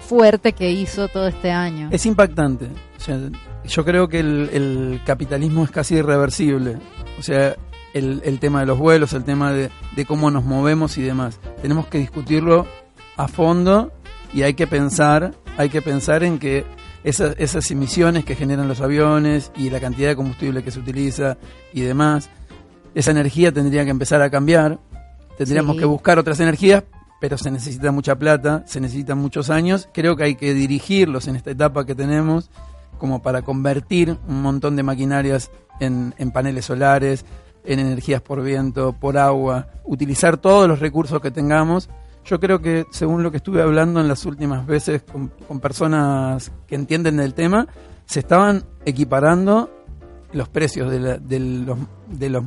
fuerte 0.00 0.54
que 0.54 0.70
hizo 0.70 1.08
todo 1.08 1.28
este 1.28 1.50
año. 1.50 1.88
Es 1.92 2.06
impactante. 2.06 2.66
O 2.96 3.00
sea, 3.00 3.18
yo 3.64 3.84
creo 3.84 4.08
que 4.08 4.20
el, 4.20 4.50
el 4.52 5.00
capitalismo 5.04 5.64
es 5.64 5.70
casi 5.70 5.96
irreversible. 5.96 6.78
O 7.18 7.22
sea, 7.22 7.54
el, 7.92 8.22
el 8.24 8.38
tema 8.38 8.60
de 8.60 8.66
los 8.66 8.78
vuelos, 8.78 9.12
el 9.12 9.24
tema 9.24 9.52
de, 9.52 9.70
de 9.94 10.06
cómo 10.06 10.30
nos 10.30 10.44
movemos 10.44 10.96
y 10.96 11.02
demás. 11.02 11.38
Tenemos 11.60 11.86
que 11.88 11.98
discutirlo 11.98 12.66
a 13.16 13.28
fondo 13.28 13.92
y 14.32 14.42
hay 14.42 14.54
que 14.54 14.66
pensar, 14.66 15.34
hay 15.56 15.68
que 15.68 15.82
pensar 15.82 16.22
en 16.22 16.38
que 16.38 16.64
esa- 17.08 17.32
esas 17.38 17.70
emisiones 17.70 18.24
que 18.24 18.34
generan 18.34 18.68
los 18.68 18.80
aviones 18.80 19.50
y 19.56 19.70
la 19.70 19.80
cantidad 19.80 20.08
de 20.08 20.16
combustible 20.16 20.62
que 20.62 20.70
se 20.70 20.78
utiliza 20.80 21.36
y 21.72 21.80
demás, 21.82 22.30
esa 22.94 23.10
energía 23.10 23.52
tendría 23.52 23.84
que 23.84 23.90
empezar 23.90 24.22
a 24.22 24.30
cambiar. 24.30 24.78
Tendríamos 25.36 25.76
Sí. 25.76 25.80
que 25.80 25.84
buscar 25.86 26.18
otras 26.18 26.40
energías, 26.40 26.84
pero 27.20 27.38
se 27.38 27.50
necesita 27.50 27.92
mucha 27.92 28.16
plata, 28.16 28.62
se 28.66 28.80
necesitan 28.80 29.18
muchos 29.18 29.50
años. 29.50 29.88
Creo 29.92 30.16
que 30.16 30.24
hay 30.24 30.34
que 30.34 30.54
dirigirlos 30.54 31.28
en 31.28 31.36
esta 31.36 31.50
etapa 31.50 31.84
que 31.86 31.94
tenemos 31.94 32.50
como 32.98 33.22
para 33.22 33.42
convertir 33.42 34.16
un 34.28 34.42
montón 34.42 34.74
de 34.74 34.82
maquinarias 34.82 35.50
en, 35.80 36.14
en 36.18 36.32
paneles 36.32 36.64
solares, 36.64 37.24
en 37.64 37.78
energías 37.78 38.20
por 38.22 38.42
viento, 38.42 38.92
por 38.98 39.16
agua, 39.18 39.68
utilizar 39.84 40.36
todos 40.38 40.66
los 40.66 40.80
recursos 40.80 41.20
que 41.20 41.30
tengamos. 41.30 41.88
Yo 42.28 42.38
creo 42.38 42.60
que, 42.60 42.84
según 42.90 43.22
lo 43.22 43.30
que 43.30 43.38
estuve 43.38 43.62
hablando 43.62 44.00
en 44.00 44.08
las 44.08 44.26
últimas 44.26 44.66
veces 44.66 45.02
con, 45.02 45.32
con 45.48 45.60
personas 45.60 46.52
que 46.66 46.74
entienden 46.74 47.16
del 47.16 47.32
tema, 47.34 47.66
se 48.04 48.20
estaban 48.20 48.64
equiparando 48.84 49.70
los 50.32 50.48
precios 50.48 50.90
de, 50.90 51.00
la- 51.00 51.16
de 51.18 51.40
los, 51.40 51.78
de, 52.08 52.28
los, 52.28 52.44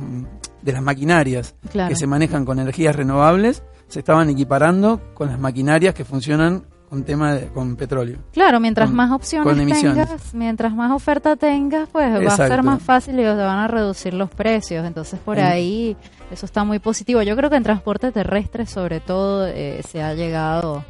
de 0.62 0.72
las 0.72 0.82
maquinarias 0.82 1.56
Claro. 1.70 1.88
que 1.88 1.96
se 1.96 2.06
manejan 2.06 2.44
con 2.44 2.60
energías 2.60 2.94
renovables, 2.94 3.64
se 3.88 3.98
estaban 3.98 4.30
equiparando 4.30 5.00
con 5.14 5.28
las 5.28 5.38
maquinarias 5.40 5.94
que 5.94 6.04
funcionan 6.04 6.64
con 6.88 7.04
tema 7.04 7.34
de, 7.34 7.46
con 7.48 7.74
petróleo. 7.74 8.18
Claro, 8.32 8.60
mientras 8.60 8.88
Con- 8.88 8.96
más 8.96 9.10
opciones 9.10 9.80
tengas, 9.80 10.34
mientras 10.34 10.74
más 10.74 10.92
oferta 10.92 11.36
tengas, 11.36 11.88
pues 11.88 12.08
va 12.24 12.34
a 12.34 12.36
ser 12.36 12.62
más 12.62 12.82
fácil 12.82 13.14
y 13.18 13.22
se 13.22 13.34
van 13.34 13.58
a 13.58 13.66
reducir 13.66 14.12
los 14.14 14.28
precios. 14.30 14.84
Entonces, 14.86 15.18
por 15.18 15.38
En- 15.38 15.46
ahí, 15.46 15.96
eso 16.32 16.46
está 16.46 16.64
muy 16.64 16.78
positivo. 16.78 17.22
Yo 17.22 17.36
creo 17.36 17.50
que 17.50 17.56
en 17.56 17.62
transporte 17.62 18.10
terrestre, 18.10 18.66
sobre 18.66 19.00
todo, 19.00 19.46
eh, 19.46 19.82
se 19.88 20.02
ha 20.02 20.14
llegado 20.14 20.84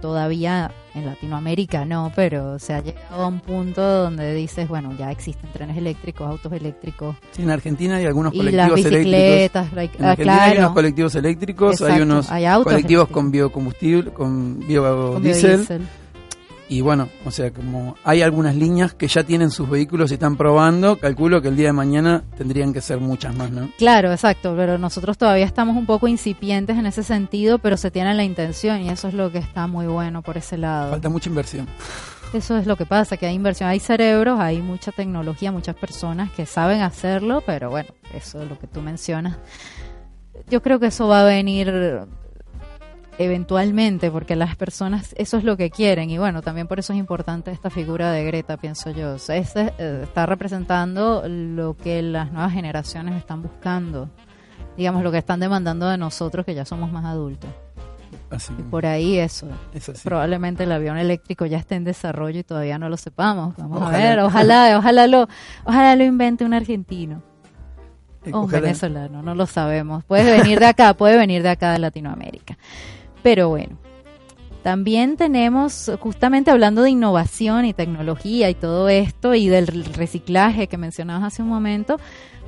todavía 0.00 0.72
en 0.94 1.06
Latinoamérica, 1.06 1.84
no, 1.84 2.10
pero 2.16 2.58
se 2.58 2.74
ha 2.74 2.82
llegado 2.82 3.22
a 3.22 3.26
un 3.28 3.40
punto 3.40 3.80
donde 3.80 4.34
dices, 4.34 4.68
bueno, 4.68 4.92
ya 4.98 5.10
existen 5.10 5.50
trenes 5.52 5.76
eléctricos, 5.76 6.28
autos 6.28 6.52
eléctricos. 6.52 7.16
Sí, 7.30 7.42
en 7.42 7.50
Argentina 7.50 7.96
hay 7.96 8.06
algunos 8.06 8.34
Y 8.34 8.38
colectivos 8.38 8.80
las 8.80 8.90
bicicletas, 8.90 9.72
eléctricos. 9.72 10.00
En 10.00 10.06
ah, 10.06 10.10
Argentina 10.10 10.42
hay 10.42 10.50
claro. 10.50 10.66
unos 10.66 10.74
colectivos 10.74 11.14
eléctricos, 11.14 11.82
hay 11.82 12.00
unos 12.00 12.30
hay 12.30 12.62
colectivos 12.64 13.08
con 13.08 13.30
biocombustible, 13.30 14.10
con 14.10 14.58
biodiesel. 14.66 15.12
Con 15.12 15.22
biodiesel. 15.22 15.88
Y 16.72 16.80
bueno, 16.80 17.10
o 17.26 17.30
sea, 17.30 17.50
como 17.50 17.96
hay 18.02 18.22
algunas 18.22 18.56
líneas 18.56 18.94
que 18.94 19.06
ya 19.06 19.24
tienen 19.24 19.50
sus 19.50 19.68
vehículos 19.68 20.10
y 20.10 20.14
están 20.14 20.38
probando, 20.38 20.98
calculo 20.98 21.42
que 21.42 21.48
el 21.48 21.56
día 21.56 21.66
de 21.66 21.74
mañana 21.74 22.24
tendrían 22.38 22.72
que 22.72 22.80
ser 22.80 22.98
muchas 22.98 23.36
más, 23.36 23.50
¿no? 23.50 23.68
Claro, 23.76 24.10
exacto, 24.10 24.54
pero 24.56 24.78
nosotros 24.78 25.18
todavía 25.18 25.44
estamos 25.44 25.76
un 25.76 25.84
poco 25.84 26.08
incipientes 26.08 26.78
en 26.78 26.86
ese 26.86 27.02
sentido, 27.02 27.58
pero 27.58 27.76
se 27.76 27.90
tiene 27.90 28.14
la 28.14 28.24
intención 28.24 28.80
y 28.80 28.88
eso 28.88 29.08
es 29.08 29.12
lo 29.12 29.30
que 29.30 29.36
está 29.36 29.66
muy 29.66 29.84
bueno 29.86 30.22
por 30.22 30.38
ese 30.38 30.56
lado. 30.56 30.92
Falta 30.92 31.10
mucha 31.10 31.28
inversión. 31.28 31.66
Eso 32.32 32.56
es 32.56 32.66
lo 32.66 32.76
que 32.76 32.86
pasa, 32.86 33.18
que 33.18 33.26
hay 33.26 33.34
inversión, 33.34 33.68
hay 33.68 33.78
cerebros, 33.78 34.40
hay 34.40 34.62
mucha 34.62 34.92
tecnología, 34.92 35.52
muchas 35.52 35.76
personas 35.76 36.32
que 36.32 36.46
saben 36.46 36.80
hacerlo, 36.80 37.42
pero 37.44 37.68
bueno, 37.68 37.90
eso 38.14 38.42
es 38.42 38.48
lo 38.48 38.58
que 38.58 38.66
tú 38.66 38.80
mencionas. 38.80 39.36
Yo 40.48 40.62
creo 40.62 40.80
que 40.80 40.86
eso 40.86 41.06
va 41.06 41.20
a 41.20 41.24
venir 41.24 42.08
eventualmente, 43.18 44.10
porque 44.10 44.36
las 44.36 44.56
personas 44.56 45.14
eso 45.16 45.36
es 45.36 45.44
lo 45.44 45.56
que 45.56 45.70
quieren 45.70 46.10
y 46.10 46.18
bueno, 46.18 46.42
también 46.42 46.66
por 46.66 46.78
eso 46.78 46.92
es 46.92 46.98
importante 46.98 47.50
esta 47.50 47.70
figura 47.70 48.10
de 48.12 48.24
Greta, 48.24 48.56
pienso 48.56 48.90
yo. 48.90 49.14
O 49.14 49.18
sea, 49.18 49.36
este, 49.36 49.72
eh, 49.78 50.00
está 50.04 50.26
representando 50.26 51.22
lo 51.26 51.76
que 51.76 52.02
las 52.02 52.32
nuevas 52.32 52.52
generaciones 52.52 53.16
están 53.16 53.42
buscando, 53.42 54.08
digamos, 54.76 55.02
lo 55.02 55.12
que 55.12 55.18
están 55.18 55.40
demandando 55.40 55.88
de 55.88 55.98
nosotros 55.98 56.44
que 56.46 56.54
ya 56.54 56.64
somos 56.64 56.90
más 56.90 57.04
adultos. 57.04 57.50
Así. 58.30 58.54
Y 58.58 58.62
por 58.62 58.86
ahí 58.86 59.18
eso. 59.18 59.46
Probablemente 60.04 60.64
el 60.64 60.72
avión 60.72 60.96
eléctrico 60.96 61.44
ya 61.44 61.58
esté 61.58 61.74
en 61.74 61.84
desarrollo 61.84 62.40
y 62.40 62.44
todavía 62.44 62.78
no 62.78 62.88
lo 62.88 62.96
sepamos. 62.96 63.54
Vamos 63.56 63.82
Ojalá. 63.82 63.96
a 63.96 64.00
ver, 64.00 64.18
ojalá, 64.20 64.78
ojalá 64.78 65.06
lo, 65.06 65.28
ojalá 65.64 65.96
lo 65.96 66.04
invente 66.04 66.44
un 66.44 66.54
argentino. 66.54 67.22
O 68.24 68.28
un 68.28 68.34
ojalá. 68.44 68.60
venezolano, 68.62 69.22
no 69.22 69.34
lo 69.34 69.46
sabemos. 69.46 70.04
Puede 70.04 70.38
venir 70.38 70.60
de 70.60 70.66
acá, 70.66 70.94
puede 70.94 71.18
venir 71.18 71.42
de 71.42 71.50
acá 71.50 71.72
de 71.72 71.78
Latinoamérica. 71.78 72.56
Pero 73.22 73.48
bueno, 73.48 73.78
también 74.62 75.16
tenemos, 75.16 75.90
justamente 76.00 76.50
hablando 76.50 76.82
de 76.82 76.90
innovación 76.90 77.64
y 77.64 77.74
tecnología 77.74 78.48
y 78.48 78.54
todo 78.54 78.88
esto, 78.88 79.34
y 79.34 79.48
del 79.48 79.66
reciclaje 79.66 80.68
que 80.68 80.78
mencionabas 80.78 81.24
hace 81.24 81.42
un 81.42 81.48
momento, 81.48 81.98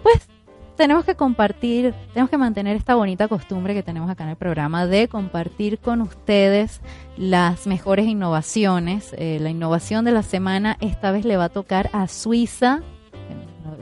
pues 0.02 0.28
tenemos 0.76 1.04
que 1.04 1.14
compartir, 1.14 1.94
tenemos 2.12 2.30
que 2.30 2.38
mantener 2.38 2.76
esta 2.76 2.94
bonita 2.94 3.28
costumbre 3.28 3.74
que 3.74 3.82
tenemos 3.82 4.10
acá 4.10 4.24
en 4.24 4.30
el 4.30 4.36
programa 4.36 4.86
de 4.86 5.08
compartir 5.08 5.78
con 5.78 6.00
ustedes 6.00 6.80
las 7.16 7.66
mejores 7.66 8.06
innovaciones. 8.06 9.14
Eh, 9.16 9.38
la 9.40 9.50
innovación 9.50 10.04
de 10.04 10.12
la 10.12 10.22
semana 10.22 10.76
esta 10.80 11.10
vez 11.12 11.24
le 11.24 11.36
va 11.36 11.44
a 11.44 11.48
tocar 11.48 11.90
a 11.92 12.08
Suiza. 12.08 12.80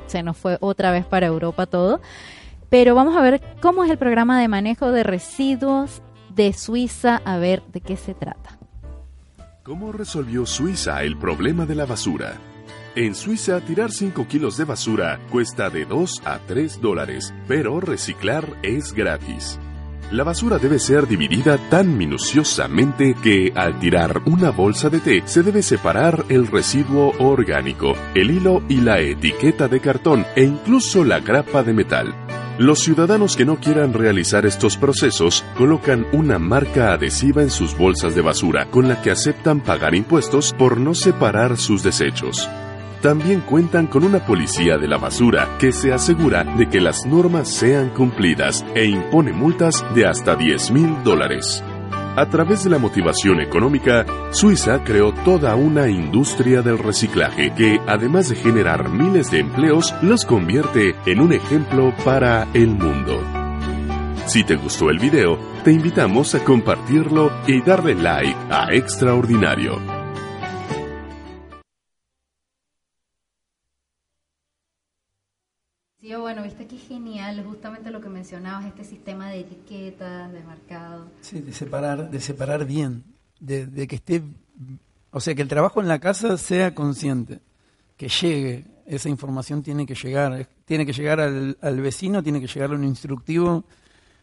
Se 0.07 0.23
nos 0.23 0.37
fue 0.37 0.59
otra 0.61 0.91
vez 0.91 1.07
para 1.07 1.27
Europa 1.27 1.67
todo. 1.67 2.01
Pero 2.69 2.95
vamos 2.95 3.17
a 3.17 3.21
ver 3.21 3.43
cómo 3.61 3.85
es 3.85 3.91
el 3.91 3.99
programa 3.99 4.41
de 4.41 4.49
manejo 4.49 4.93
de 4.93 5.03
residuos 5.03 6.03
de 6.35 6.53
Suiza, 6.53 7.23
a 7.25 7.39
ver 7.39 7.63
de 7.73 7.81
qué 7.81 7.97
se 7.97 8.15
trata. 8.15 8.59
¿Cómo 9.63 9.93
resolvió 9.93 10.45
Suiza 10.45 11.03
el 11.03 11.17
problema 11.17 11.67
de 11.67 11.75
la 11.75 11.87
basura? 11.87 12.35
En 12.95 13.15
Suiza, 13.15 13.61
tirar 13.61 13.91
5 13.91 14.27
kilos 14.29 14.57
de 14.57 14.65
basura 14.65 15.19
cuesta 15.31 15.71
de 15.71 15.87
2 15.87 16.23
a 16.25 16.41
3 16.41 16.81
dólares, 16.81 17.33
pero 17.49 17.81
reciclar 17.81 18.47
es 18.63 18.93
gratis. 18.93 19.59
La 20.11 20.25
basura 20.25 20.59
debe 20.59 20.79
ser 20.79 21.07
dividida 21.07 21.57
tan 21.71 21.97
minuciosamente 21.97 23.15
que 23.23 23.51
al 23.55 23.79
tirar 23.79 24.21
una 24.27 24.51
bolsa 24.51 24.91
de 24.91 25.01
té 25.01 25.23
se 25.25 25.43
debe 25.43 25.63
separar 25.63 26.27
el 26.29 26.49
residuo 26.49 27.15
orgánico, 27.19 27.95
el 28.15 28.31
hilo 28.31 28.63
y 28.69 28.83
la 28.83 29.01
etiqueta 29.01 29.69
de 29.69 29.81
cartón 29.81 30.27
e 30.37 30.45
incluso 30.45 31.03
la 31.03 31.21
grapa 31.21 31.63
de 31.63 31.73
metal. 31.73 32.15
Los 32.59 32.81
ciudadanos 32.81 33.35
que 33.35 33.47
no 33.47 33.57
quieran 33.57 33.95
realizar 33.95 34.45
estos 34.45 34.77
procesos 34.77 35.43
colocan 35.57 36.07
una 36.13 36.39
marca 36.39 36.93
adhesiva 36.93 37.43
en 37.43 37.49
sus 37.49 37.77
bolsas 37.77 38.15
de 38.15 38.21
basura 38.21 38.67
con 38.67 38.89
la 38.89 39.01
que 39.01 39.11
aceptan 39.11 39.61
pagar 39.61 39.95
impuestos 39.95 40.53
por 40.53 40.79
no 40.79 40.95
separar 40.95 41.57
sus 41.57 41.83
desechos. 41.83 42.49
También 43.01 43.41
cuentan 43.41 43.87
con 43.87 44.05
una 44.05 44.25
policía 44.25 44.77
de 44.77 44.87
la 44.87 44.99
basura 44.99 45.57
que 45.59 45.73
se 45.73 45.93
asegura 45.93 46.45
de 46.45 46.69
que 46.69 46.81
las 46.81 47.07
normas 47.07 47.49
sean 47.49 47.89
cumplidas 47.89 48.65
e 48.75 48.85
impone 48.85 49.33
multas 49.33 49.85
de 49.95 50.07
hasta 50.07 50.37
10 50.37 50.71
mil 50.73 51.03
dólares. 51.03 51.65
A 52.15 52.27
través 52.27 52.63
de 52.63 52.69
la 52.69 52.79
motivación 52.79 53.41
económica, 53.41 54.05
Suiza 54.33 54.85
creó 54.85 55.13
toda 55.25 55.57
una 55.57 55.89
industria 55.89 56.61
del 56.61 56.79
reciclaje 56.79 57.55
que, 57.55 57.81
además 57.87 58.29
de 58.29 58.37
generar 58.37 58.91
miles 58.91 59.31
de 59.31 59.39
empleos, 59.39 59.95
los 60.03 60.27
convierte 60.27 60.95
en 61.07 61.21
un 61.21 61.33
ejemplo 61.33 61.95
para 62.05 62.47
el 62.53 62.69
mundo. 62.69 63.19
Si 64.27 64.45
te 64.45 64.57
gustó 64.57 64.91
el 64.91 64.99
video, 64.99 65.39
te 65.65 65.73
invitamos 65.73 66.35
a 66.35 66.45
compartirlo 66.45 67.33
y 67.47 67.63
darle 67.63 67.95
like 67.95 68.37
a 68.51 68.75
Extraordinario. 68.75 70.02
Sí, 76.13 76.19
bueno, 76.19 76.43
viste 76.43 76.67
que 76.67 76.77
genial, 76.77 77.43
justamente 77.43 77.91
lo 77.91 78.03
que 78.03 78.11
mencionabas, 78.11 78.67
este 78.67 78.85
sistema 78.85 79.31
de 79.31 79.41
etiquetas, 79.41 80.31
de 80.31 80.43
marcado. 80.45 81.07
Sí, 81.23 81.41
de 81.41 81.55
separar, 81.55 82.11
de 82.11 82.21
separar 82.21 82.67
bien, 82.67 83.03
de, 83.41 83.67
de 83.67 83.87
que 83.87 83.97
esté, 83.97 84.23
o 85.11 85.21
sea, 85.21 85.35
que 85.35 85.41
el 85.41 85.49
trabajo 85.49 85.81
en 85.81 85.89
la 85.89 86.01
casa 86.01 86.37
sea 86.37 86.75
consciente, 86.75 87.41
que 87.97 88.09
llegue, 88.09 88.67
esa 88.85 89.09
información 89.09 89.63
tiene 89.63 89.87
que 89.87 89.95
llegar, 89.95 90.47
tiene 90.67 90.85
que 90.85 90.93
llegar 90.93 91.19
al, 91.19 91.57
al 91.63 91.81
vecino, 91.81 92.23
tiene 92.23 92.43
que 92.43 92.47
llegar 92.47 92.73
a 92.73 92.75
un 92.75 92.85
instructivo 92.85 93.65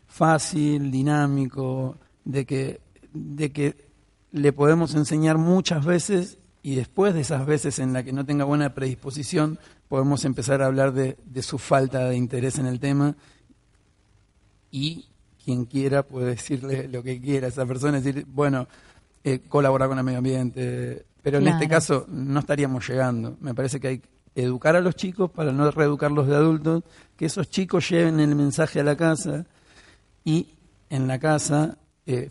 fácil, 0.06 0.92
dinámico, 0.92 1.98
de 2.24 2.46
que, 2.46 2.82
de 3.14 3.52
que 3.52 3.90
le 4.32 4.54
podemos 4.54 4.94
enseñar 4.94 5.40
muchas 5.40 5.84
veces 5.84 6.38
y 6.62 6.76
después 6.76 7.16
de 7.16 7.22
esas 7.22 7.48
veces 7.48 7.80
en 7.80 7.94
la 7.94 8.04
que 8.04 8.14
no 8.14 8.28
tenga 8.28 8.44
buena 8.44 8.76
predisposición, 8.76 9.58
podemos 9.90 10.24
empezar 10.24 10.62
a 10.62 10.68
hablar 10.68 10.94
de, 10.94 11.18
de 11.26 11.42
su 11.42 11.58
falta 11.58 12.08
de 12.08 12.16
interés 12.16 12.58
en 12.60 12.66
el 12.68 12.80
tema 12.80 13.16
y 14.72 15.06
quien 15.44 15.66
quiera 15.66 16.04
puede 16.04 16.28
decirle 16.32 16.88
lo 16.92 17.04
que 17.04 17.20
quiera 17.20 17.48
a 17.48 17.50
esa 17.50 17.66
persona, 17.66 18.00
decir, 18.00 18.26
bueno, 18.28 18.68
eh, 19.24 19.40
colaborar 19.48 19.90
con 19.90 19.98
el 19.98 20.04
medio 20.04 20.20
ambiente, 20.20 21.06
pero 21.22 21.40
en 21.40 21.48
este 21.48 21.68
caso 21.68 22.06
no 22.08 22.40
estaríamos 22.40 22.88
llegando. 22.88 23.36
Me 23.42 23.54
parece 23.54 23.80
que 23.80 23.88
hay 23.88 23.98
que 24.00 24.08
educar 24.36 24.76
a 24.76 24.82
los 24.82 24.96
chicos 24.96 25.30
para 25.32 25.52
no 25.52 25.70
reeducarlos 25.72 26.28
de 26.28 26.36
adultos, 26.36 26.84
que 27.18 27.26
esos 27.26 27.50
chicos 27.50 27.90
lleven 27.90 28.20
el 28.20 28.36
mensaje 28.36 28.80
a 28.80 28.84
la 28.84 28.96
casa 28.96 29.46
y 30.24 30.48
en 30.90 31.08
la 31.08 31.20
casa 31.20 31.78
eh, 32.06 32.30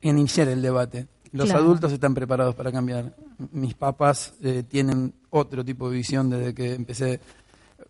iniciar 0.00 0.48
el 0.48 0.62
debate. 0.62 1.06
Los 1.32 1.46
Claro. 1.50 1.64
adultos 1.64 1.92
están 1.92 2.14
preparados 2.14 2.54
para 2.54 2.72
cambiar. 2.72 3.14
Mis 3.52 3.74
papás 3.74 4.34
eh, 4.42 4.62
tienen 4.68 5.12
otro 5.30 5.64
tipo 5.64 5.90
de 5.90 5.96
visión 5.96 6.30
desde 6.30 6.54
que 6.54 6.74
empecé. 6.74 7.20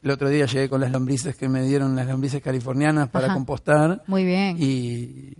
El 0.02 0.10
otro 0.10 0.28
día 0.28 0.46
llegué 0.46 0.68
con 0.68 0.80
las 0.80 0.90
lombrices 0.92 1.36
que 1.36 1.48
me 1.48 1.62
dieron, 1.62 1.94
las 1.96 2.06
lombrices 2.06 2.42
californianas 2.42 3.08
para 3.08 3.26
Ajá. 3.26 3.34
compostar. 3.34 4.02
Muy 4.06 4.24
bien. 4.24 4.56
Y 4.60 5.34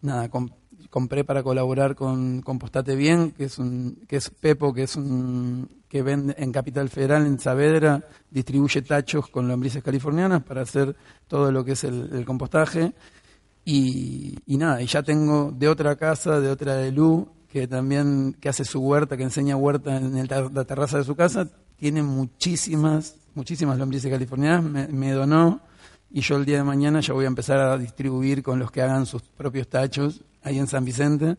nada, 0.00 0.28
com- 0.28 0.50
compré 0.90 1.24
para 1.24 1.42
colaborar 1.42 1.94
con 1.94 2.42
Compostate 2.42 2.94
Bien, 2.96 3.30
que 3.30 3.44
es 3.44 3.58
un 3.58 4.00
que 4.08 4.16
es 4.16 4.28
Pepo, 4.30 4.72
que 4.74 4.82
es 4.84 4.96
un 4.96 5.68
que 5.88 6.02
vende 6.02 6.34
en 6.38 6.52
Capital 6.52 6.88
Federal 6.88 7.26
en 7.26 7.38
Saavedra, 7.38 8.02
distribuye 8.30 8.82
tachos 8.82 9.28
con 9.28 9.46
lombrices 9.46 9.82
californianas 9.82 10.42
para 10.42 10.62
hacer 10.62 10.96
todo 11.28 11.52
lo 11.52 11.64
que 11.64 11.72
es 11.72 11.84
el, 11.84 12.10
el 12.12 12.24
compostaje. 12.24 12.92
Y, 13.64 14.36
y 14.46 14.56
nada, 14.56 14.82
y 14.82 14.86
ya 14.86 15.02
tengo 15.02 15.52
de 15.56 15.68
otra 15.68 15.94
casa, 15.96 16.40
de 16.40 16.50
otra 16.50 16.74
de 16.76 16.90
Lu, 16.90 17.28
que 17.52 17.68
también 17.68 18.34
que 18.40 18.48
hace 18.48 18.64
su 18.64 18.80
huerta, 18.80 19.18
que 19.18 19.24
enseña 19.24 19.56
huerta 19.56 19.94
en 19.98 20.16
el 20.16 20.26
la 20.54 20.64
terraza 20.64 20.96
de 20.96 21.04
su 21.04 21.14
casa, 21.14 21.46
tiene 21.76 22.02
muchísimas, 22.02 23.16
muchísimas 23.34 23.76
lombrices 23.78 24.10
californianas, 24.10 24.62
me, 24.64 24.88
me 24.88 25.10
donó 25.12 25.60
y 26.10 26.22
yo 26.22 26.36
el 26.36 26.46
día 26.46 26.56
de 26.56 26.64
mañana 26.64 27.00
ya 27.00 27.12
voy 27.12 27.26
a 27.26 27.28
empezar 27.28 27.58
a 27.60 27.76
distribuir 27.76 28.42
con 28.42 28.58
los 28.58 28.70
que 28.70 28.80
hagan 28.80 29.04
sus 29.04 29.20
propios 29.20 29.68
tachos 29.68 30.22
ahí 30.42 30.58
en 30.58 30.66
San 30.66 30.86
Vicente 30.86 31.36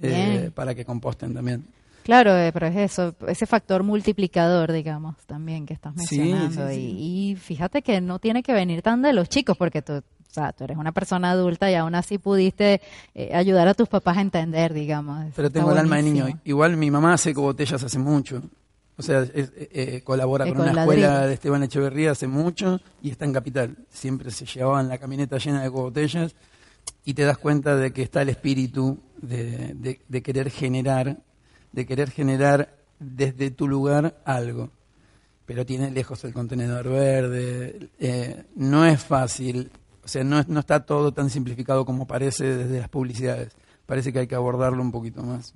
eh, 0.00 0.50
para 0.54 0.74
que 0.74 0.86
composten 0.86 1.34
también. 1.34 1.66
Claro, 2.04 2.34
eh, 2.34 2.50
pero 2.52 2.66
es 2.66 2.76
eso, 2.76 3.14
ese 3.28 3.44
factor 3.44 3.82
multiplicador, 3.82 4.72
digamos, 4.72 5.16
también 5.26 5.66
que 5.66 5.74
estás 5.74 5.92
Sí, 6.06 6.18
mencionando. 6.20 6.68
sí, 6.70 6.74
sí. 6.74 6.80
Y, 6.98 7.30
y 7.32 7.36
fíjate 7.36 7.82
que 7.82 8.00
no 8.00 8.18
tiene 8.18 8.42
que 8.42 8.54
venir 8.54 8.80
tan 8.80 9.02
de 9.02 9.12
los 9.12 9.28
chicos, 9.28 9.58
porque 9.58 9.82
tú, 9.82 10.02
o 10.30 10.32
sea, 10.32 10.52
tú 10.52 10.62
eres 10.64 10.76
una 10.78 10.92
persona 10.92 11.32
adulta 11.32 11.70
y 11.70 11.74
aún 11.74 11.94
así 11.96 12.18
pudiste 12.18 12.80
eh, 13.14 13.34
ayudar 13.34 13.66
a 13.66 13.74
tus 13.74 13.88
papás 13.88 14.16
a 14.18 14.20
entender, 14.20 14.72
digamos. 14.72 15.26
Pero 15.34 15.50
tengo 15.50 15.72
el 15.72 15.78
alma 15.78 15.96
de 15.96 16.02
niño. 16.02 16.40
Igual 16.44 16.76
mi 16.76 16.90
mamá 16.90 17.14
hace 17.14 17.32
botellas 17.34 17.82
hace 17.82 17.98
mucho. 17.98 18.40
O 18.96 19.02
sea, 19.02 19.22
es- 19.22 19.32
eh, 19.56 19.68
eh, 19.72 20.00
colabora 20.04 20.44
con 20.44 20.58
una 20.60 20.72
escuela 20.82 21.26
de 21.26 21.34
Esteban 21.34 21.62
Echeverría 21.62 22.10
hace 22.12 22.26
mucho 22.28 22.80
y 23.02 23.10
está 23.10 23.24
en 23.24 23.32
Capital. 23.32 23.76
Siempre 23.88 24.30
se 24.30 24.44
llevaban 24.46 24.88
la 24.88 24.98
camioneta 24.98 25.38
llena 25.38 25.62
de 25.62 25.68
botellas 25.68 26.34
y 27.04 27.14
te 27.14 27.22
das 27.24 27.38
cuenta 27.38 27.74
de 27.76 27.92
que 27.92 28.02
está 28.02 28.22
el 28.22 28.28
espíritu 28.28 28.98
de, 29.20 29.72
de- 29.74 30.00
de 30.06 30.22
querer 30.22 30.50
generar, 30.50 31.16
de 31.72 31.86
querer 31.86 32.10
generar 32.10 32.76
desde 32.98 33.50
tu 33.50 33.66
lugar 33.66 34.20
algo. 34.24 34.70
Pero 35.46 35.66
tiene 35.66 35.90
lejos 35.90 36.22
el 36.24 36.32
contenedor 36.32 36.88
verde. 36.88 37.88
eh, 37.98 38.44
no 38.54 38.84
es 38.84 39.02
fácil. 39.02 39.70
O 40.10 40.12
sea, 40.12 40.24
no, 40.24 40.42
no 40.48 40.58
está 40.58 40.84
todo 40.84 41.12
tan 41.12 41.30
simplificado 41.30 41.84
como 41.84 42.04
parece 42.04 42.56
desde 42.56 42.80
las 42.80 42.88
publicidades. 42.88 43.52
Parece 43.86 44.12
que 44.12 44.18
hay 44.18 44.26
que 44.26 44.34
abordarlo 44.34 44.82
un 44.82 44.90
poquito 44.90 45.22
más. 45.22 45.54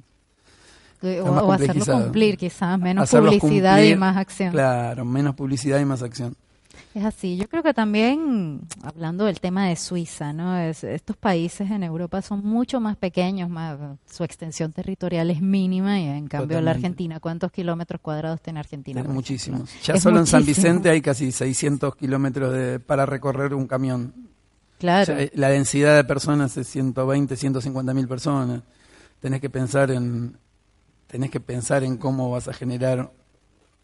O, 1.03 1.33
más 1.33 1.43
o 1.43 1.53
hacerlo 1.53 1.85
cumplir, 2.05 2.37
quizás, 2.39 2.79
menos 2.79 3.03
Hacerlos 3.03 3.35
publicidad 3.39 3.83
y 3.83 3.97
más 3.97 4.17
acción. 4.17 4.53
Claro, 4.53 5.05
menos 5.05 5.35
publicidad 5.35 5.81
y 5.81 5.85
más 5.85 6.03
acción. 6.03 6.37
Es 6.95 7.05
así. 7.05 7.37
Yo 7.37 7.49
creo 7.49 7.65
que 7.65 7.75
también, 7.75 8.61
hablando 8.85 9.25
del 9.25 9.41
tema 9.41 9.67
de 9.67 9.75
Suiza, 9.75 10.33
¿no? 10.33 10.57
Es- 10.57 10.85
estos 10.85 11.17
países 11.17 11.69
en 11.73 11.83
Europa 11.83 12.23
son 12.23 12.45
mucho 12.47 12.79
más 12.81 12.97
pequeños, 12.97 13.51
más, 13.51 13.77
su 14.09 14.23
extensión 14.23 14.73
territorial 14.73 15.31
es 15.33 15.43
mínima 15.43 15.99
y 15.99 16.05
en 16.05 16.29
cambio 16.29 16.61
la. 16.61 16.71
Argentina, 16.71 17.19
¿cuántos 17.19 17.51
kilómetros 17.51 18.01
cuadrados 18.01 18.41
tiene 18.41 18.61
Argentina? 18.61 19.01
Tiene 19.01 19.13
muchísimos. 19.13 19.69
Ya 19.83 19.95
Es 19.95 20.03
solo 20.03 20.21
en 20.21 20.27
San. 20.27 20.47
Vicente 20.47 20.91
hay 20.91 21.01
casi 21.01 21.33
600 21.33 21.97
kilómetros 21.97 22.53
de- 22.55 22.79
para 22.79 23.05
recorrer 23.05 23.53
un 23.55 23.67
camión. 23.67 24.15
Claro. 24.85 25.03
O 25.03 25.07
sea, 25.17 25.23
eh, 25.23 25.31
la 25.35 25.49
densidad 25.49 25.97
de 25.97 26.05
personas 26.05 26.55
es 26.59 26.67
120, 26.69 27.37
150 27.37 27.95
mil 27.95 28.07
personas. 28.07 28.61
Tenés 29.19 29.41
que 29.41 29.49
pensar 29.49 29.91
en 29.91 30.37
tenés 31.07 31.31
que 31.31 31.41
pensar 31.41 31.85
en 31.85 31.97
cómo 31.97 32.31
vas 32.31 32.49
a 32.49 32.53
generar 32.53 33.11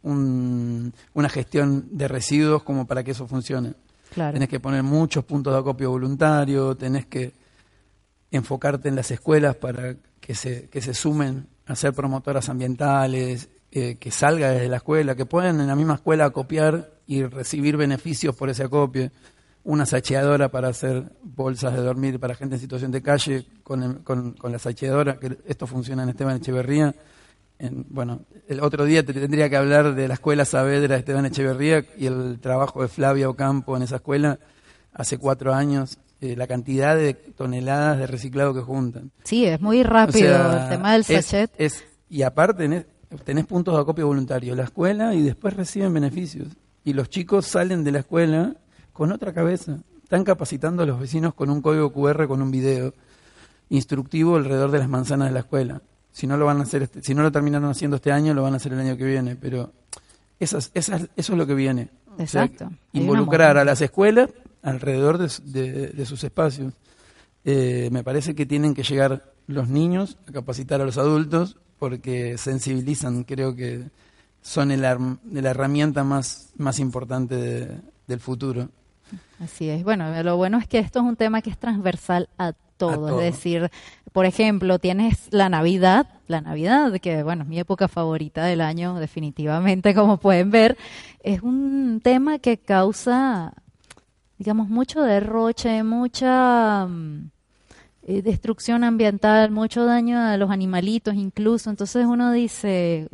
un- 0.03 0.93
una 1.15 1.29
gestión 1.29 1.87
de 1.93 2.07
residuos 2.09 2.63
como 2.65 2.87
para 2.87 3.03
que 3.05 3.13
eso 3.13 3.27
funcione. 3.27 3.75
Claro. 4.13 4.33
Tenés 4.35 4.49
que 4.49 4.61
poner 4.61 4.83
muchos 4.83 5.25
puntos 5.25 5.53
de 5.55 5.61
acopio 5.61 5.91
voluntario, 5.91 6.75
tenés 6.77 7.07
que 7.07 7.33
enfocarte 8.31 8.89
en 8.89 8.97
las 8.97 9.11
escuelas 9.11 9.57
para 9.57 9.95
que 10.21 10.35
se, 10.35 10.69
que 10.69 10.81
se 10.83 10.93
sumen 10.93 11.47
a 11.67 11.77
ser 11.77 11.93
promotoras 11.95 12.49
ambientales, 12.49 13.49
eh, 13.73 13.97
que 14.01 14.11
salga 14.11 14.51
desde 14.51 14.69
la 14.69 14.77
escuela, 14.79 15.15
que 15.15 15.25
puedan 15.27 15.61
en 15.61 15.67
la 15.69 15.77
misma 15.77 15.95
escuela 15.95 16.25
acopiar 16.27 16.91
y 17.07 17.23
recibir 17.25 17.77
beneficios 17.77 18.35
por 18.35 18.51
ese 18.51 18.65
acopio. 18.65 19.11
Una 19.63 19.85
sacheadora 19.85 20.49
para 20.51 20.69
hacer 20.69 21.13
bolsas 21.23 21.75
de 21.75 21.81
dormir 21.83 22.19
para 22.19 22.35
gente 22.35 22.55
en 22.57 22.61
situación 22.61 22.91
de 22.91 23.03
calle 23.03 23.47
con, 23.63 23.83
el- 23.83 23.99
con, 24.03 24.33
con 24.33 24.53
la 24.53 24.59
sacheadora, 24.59 25.19
que 25.19 25.37
esto 25.47 25.67
funciona 25.67 26.03
en 26.03 26.09
Esteban 26.09 26.37
Echeverría. 26.37 26.95
En- 27.59 27.85
bueno, 27.91 28.23
el 28.49 28.61
otro 28.61 28.85
día 28.87 29.05
te 29.05 29.13
tendría 29.13 29.51
que 29.51 29.57
hablar 29.57 29.95
de 29.95 30.09
la 30.09 30.15
escuela 30.15 30.47
Saavedra 30.47 30.95
de 30.95 31.01
Esteban 31.01 31.27
Echeverría 31.27 31.85
y 31.99 32.07
el 32.07 32.39
trabajo 32.41 32.81
de 32.81 32.89
Flavia 32.89 33.29
Ocampo 33.29 33.77
en 33.77 33.83
esa 33.83 33.97
escuela 33.97 34.39
hace 34.95 35.19
cuatro 35.19 35.53
años, 35.53 35.99
eh, 36.23 36.37
la 36.37 36.47
cantidad 36.47 36.97
de 36.97 37.13
toneladas 37.13 37.99
de 37.99 38.07
reciclado 38.07 38.55
que 38.55 38.61
juntan. 38.61 39.11
Sí, 39.25 39.45
es 39.45 39.61
muy 39.61 39.83
rápido 39.83 40.35
O 40.35 40.51
sea, 40.53 40.63
el 40.65 40.69
tema 40.71 40.93
del 40.93 41.01
es- 41.03 41.07
sachet. 41.27 41.51
es- 41.59 41.85
y 42.09 42.23
aparte 42.23 42.63
tenés, 42.63 42.87
tenés 43.25 43.45
puntos 43.45 43.75
de 43.75 43.81
acopio 43.83 44.07
voluntario, 44.07 44.55
la 44.57 44.65
escuela 44.65 45.15
y 45.15 45.21
después 45.23 45.55
reciben 45.55 45.93
beneficios. 45.93 46.49
Y 46.83 46.95
los 46.95 47.11
chicos 47.11 47.45
salen 47.47 47.85
de 47.85 47.93
la 47.93 47.99
escuela 48.01 48.55
con 49.01 49.13
otra 49.13 49.33
cabeza. 49.33 49.79
Están 50.03 50.25
capacitando 50.25 50.83
a 50.83 50.87
los 50.87 51.01
vecinos 51.01 51.33
con 51.33 51.49
un 51.49 51.63
código 51.63 51.91
QR, 51.91 52.27
con 52.29 52.43
un 52.43 52.51
video 52.51 52.93
instructivo 53.71 54.37
alrededor 54.37 54.71
de 54.73 54.79
las 54.79 54.91
manzanas 54.91 55.29
de 55.29 55.33
la 55.33 55.41
escuela. 55.41 55.81
Si 56.13 56.27
no 56.27 56.37
lo 56.37 56.45
van 56.45 56.59
a 56.59 56.65
hacer, 56.65 56.83
este- 56.83 57.03
si 57.03 57.15
no 57.15 57.23
lo 57.23 57.33
terminaron 57.33 57.71
haciendo 57.71 57.97
este 57.97 58.13
año, 58.13 58.35
lo 58.35 58.43
van 58.43 58.53
a 58.53 58.57
hacer 58.57 58.75
el 58.75 58.81
año 58.81 58.99
que 58.99 59.05
viene. 59.07 59.37
Pero 59.37 59.73
esas, 60.39 60.71
esas, 60.75 61.09
eso 61.17 61.33
es 61.33 61.39
lo 61.39 61.47
que 61.47 61.55
viene. 61.55 61.89
O 62.13 62.27
sea, 62.27 62.45
Exacto. 62.45 62.71
Involucrar 62.93 63.57
a 63.57 63.65
las 63.65 63.81
escuelas 63.81 64.29
alrededor 64.61 65.17
de, 65.17 65.31
de- 65.45 65.87
de 65.89 66.05
sus 66.05 66.23
espacios. 66.23 66.75
Eh, 67.47 67.89
me 67.91 68.05
parece 68.05 68.35
que 68.35 68.45
tienen 68.45 68.75
que 68.75 68.83
llegar 68.83 69.33
los 69.47 69.67
niños 69.71 70.19
a 70.29 70.33
capacitar 70.33 70.83
a 70.83 70.85
los 70.85 70.99
adultos 70.99 71.57
porque 71.79 72.37
sensibilizan, 72.37 73.25
creo 73.25 73.57
que 73.57 73.89
son 74.43 74.71
el 74.73 74.85
arm- 74.85 75.21
la 75.33 75.49
herramienta 75.53 76.05
más, 76.05 76.51
más 76.59 76.79
importante 76.81 77.37
de- 77.37 77.81
del 78.07 78.21
futuro. 78.21 78.69
Así 79.41 79.69
es. 79.69 79.85
Bueno, 79.85 80.23
lo 80.23 80.37
bueno 80.37 80.59
es 80.59 80.67
que 80.67 80.79
esto 80.79 81.01
es 81.01 81.05
un 81.05 81.17
tema 81.17 81.43
que 81.43 81.51
es 81.51 81.59
transversal 81.59 82.29
a 82.39 82.53
todo. 82.53 83.09
todo. 83.09 83.21
Es 83.21 83.35
decir, 83.35 83.71
por 84.13 84.27
ejemplo, 84.27 84.79
tienes 84.79 85.29
la 85.31 85.49
Navidad, 85.49 86.09
la 86.27 86.41
Navidad, 86.41 86.93
que 87.01 87.23
bueno, 87.23 87.45
es 87.45 87.49
mi 87.49 87.59
época 87.59 87.89
favorita 87.89 88.45
del 88.45 88.61
año, 88.61 88.99
definitivamente, 88.99 89.95
como 89.95 90.19
pueden 90.19 90.51
ver, 90.51 90.77
es 91.23 91.43
un 91.43 92.01
tema 92.03 92.39
que 92.39 92.59
causa, 92.59 93.55
digamos, 94.39 94.69
mucho 94.69 95.03
derroche, 95.03 95.83
mucha 95.85 96.87
mm, 96.87 97.31
eh, 98.03 98.23
destrucción 98.23 98.83
ambiental, 98.83 99.51
mucho 99.51 99.85
daño 99.85 100.19
a 100.19 100.37
los 100.37 100.51
animalitos 100.51 101.15
incluso. 101.15 101.71
Entonces 101.71 102.07
uno 102.07 102.33
dice, 102.33 103.09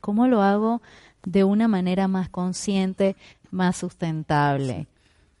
¿cómo 0.00 0.26
lo 0.28 0.42
hago 0.42 0.80
de 1.24 1.44
una 1.44 1.68
manera 1.68 2.08
más 2.08 2.30
consciente, 2.30 3.16
más 3.50 3.76
sustentable? 3.76 4.86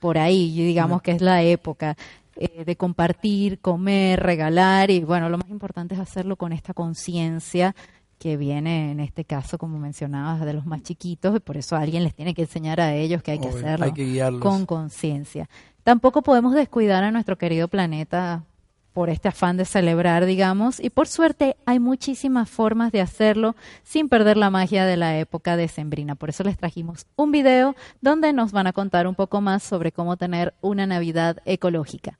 Por 0.02 0.18
ahí, 0.18 0.50
digamos 0.50 1.00
que 1.00 1.12
es 1.12 1.22
la 1.22 1.44
época 1.44 1.96
eh, 2.34 2.64
de 2.64 2.74
compartir, 2.74 3.60
comer, 3.60 4.18
regalar 4.18 4.90
y 4.90 4.98
bueno, 5.04 5.28
lo 5.28 5.38
más 5.38 5.48
importante 5.48 5.94
es 5.94 6.00
hacerlo 6.00 6.34
con 6.34 6.52
esta 6.52 6.74
conciencia 6.74 7.76
que 8.18 8.36
viene 8.36 8.90
en 8.90 8.98
este 8.98 9.24
caso, 9.24 9.58
como 9.58 9.78
mencionabas, 9.78 10.40
de 10.44 10.54
los 10.54 10.66
más 10.66 10.82
chiquitos, 10.82 11.36
y 11.36 11.38
por 11.38 11.56
eso 11.56 11.76
alguien 11.76 12.02
les 12.02 12.16
tiene 12.16 12.34
que 12.34 12.42
enseñar 12.42 12.80
a 12.80 12.96
ellos 12.96 13.22
que 13.22 13.30
hay 13.30 13.38
que 13.38 13.46
Obvio, 13.46 13.58
hacerlo 13.58 13.84
hay 13.86 13.92
que 13.92 14.04
guiarlos. 14.04 14.42
con 14.42 14.66
conciencia. 14.66 15.48
Tampoco 15.84 16.22
podemos 16.22 16.52
descuidar 16.52 17.04
a 17.04 17.12
nuestro 17.12 17.38
querido 17.38 17.68
planeta 17.68 18.42
por 18.92 19.10
este 19.10 19.28
afán 19.28 19.56
de 19.56 19.64
celebrar, 19.64 20.26
digamos, 20.26 20.80
y 20.80 20.90
por 20.90 21.08
suerte 21.08 21.56
hay 21.66 21.78
muchísimas 21.78 22.48
formas 22.48 22.92
de 22.92 23.00
hacerlo 23.00 23.56
sin 23.82 24.08
perder 24.08 24.36
la 24.36 24.50
magia 24.50 24.84
de 24.84 24.96
la 24.96 25.18
época 25.18 25.56
decembrina. 25.56 26.14
Por 26.14 26.30
eso 26.30 26.44
les 26.44 26.58
trajimos 26.58 27.06
un 27.16 27.32
video 27.32 27.74
donde 28.00 28.32
nos 28.32 28.52
van 28.52 28.66
a 28.66 28.72
contar 28.72 29.06
un 29.06 29.14
poco 29.14 29.40
más 29.40 29.62
sobre 29.62 29.92
cómo 29.92 30.16
tener 30.16 30.54
una 30.60 30.86
Navidad 30.86 31.38
ecológica. 31.44 32.18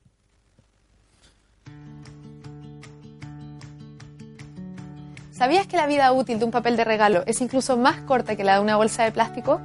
¿Sabías 5.31 5.67
que 5.67 5.77
la 5.77 5.87
vida 5.87 6.11
útil 6.11 6.39
de 6.39 6.45
un 6.45 6.51
papel 6.51 6.77
de 6.77 6.83
regalo 6.83 7.23
es 7.25 7.41
incluso 7.41 7.75
más 7.75 8.01
corta 8.01 8.35
que 8.35 8.43
la 8.43 8.55
de 8.55 8.61
una 8.61 8.77
bolsa 8.77 9.03
de 9.03 9.11
plástico? 9.11 9.59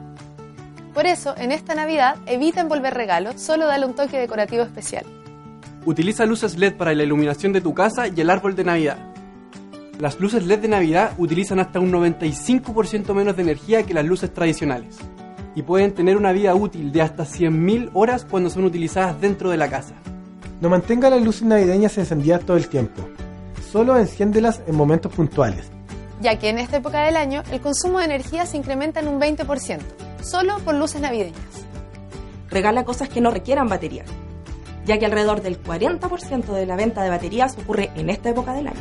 Por 0.94 1.06
eso, 1.06 1.36
en 1.36 1.52
esta 1.52 1.74
Navidad, 1.74 2.16
evita 2.26 2.60
envolver 2.60 2.94
regalos, 2.94 3.40
solo 3.40 3.66
dale 3.66 3.86
un 3.86 3.94
toque 3.94 4.18
decorativo 4.18 4.64
especial. 4.64 5.17
Utiliza 5.88 6.26
luces 6.26 6.58
LED 6.58 6.74
para 6.74 6.92
la 6.92 7.02
iluminación 7.02 7.54
de 7.54 7.62
tu 7.62 7.72
casa 7.72 8.08
y 8.08 8.20
el 8.20 8.28
árbol 8.28 8.54
de 8.54 8.62
Navidad. 8.62 8.98
Las 9.98 10.20
luces 10.20 10.44
LED 10.44 10.58
de 10.58 10.68
Navidad 10.68 11.12
utilizan 11.16 11.60
hasta 11.60 11.80
un 11.80 11.90
95% 11.90 13.14
menos 13.14 13.34
de 13.36 13.42
energía 13.42 13.84
que 13.84 13.94
las 13.94 14.04
luces 14.04 14.34
tradicionales 14.34 14.98
y 15.54 15.62
pueden 15.62 15.94
tener 15.94 16.18
una 16.18 16.32
vida 16.32 16.54
útil 16.54 16.92
de 16.92 17.00
hasta 17.00 17.24
100.000 17.24 17.92
horas 17.94 18.26
cuando 18.26 18.50
son 18.50 18.64
utilizadas 18.64 19.18
dentro 19.18 19.48
de 19.48 19.56
la 19.56 19.70
casa. 19.70 19.94
No 20.60 20.68
mantenga 20.68 21.08
las 21.08 21.22
luces 21.22 21.44
navideñas 21.44 21.96
encendidas 21.96 22.44
todo 22.44 22.58
el 22.58 22.68
tiempo. 22.68 23.08
Solo 23.72 23.96
enciéndelas 23.96 24.60
en 24.66 24.76
momentos 24.76 25.10
puntuales. 25.14 25.70
Ya 26.20 26.38
que 26.38 26.50
en 26.50 26.58
esta 26.58 26.76
época 26.76 27.00
del 27.00 27.16
año 27.16 27.42
el 27.50 27.62
consumo 27.62 27.98
de 28.00 28.04
energía 28.04 28.44
se 28.44 28.58
incrementa 28.58 29.00
en 29.00 29.08
un 29.08 29.18
20%, 29.18 29.78
solo 30.20 30.58
por 30.66 30.74
luces 30.74 31.00
navideñas. 31.00 31.64
Regala 32.50 32.84
cosas 32.84 33.08
que 33.08 33.22
no 33.22 33.30
requieran 33.30 33.68
batería, 33.68 34.04
ya 34.88 34.98
que 34.98 35.04
alrededor 35.04 35.42
del 35.42 35.62
40% 35.62 36.46
de 36.46 36.64
la 36.64 36.74
venta 36.74 37.02
de 37.02 37.10
baterías 37.10 37.58
ocurre 37.58 37.90
en 37.94 38.08
esta 38.08 38.30
época 38.30 38.54
del 38.54 38.68
año. 38.68 38.80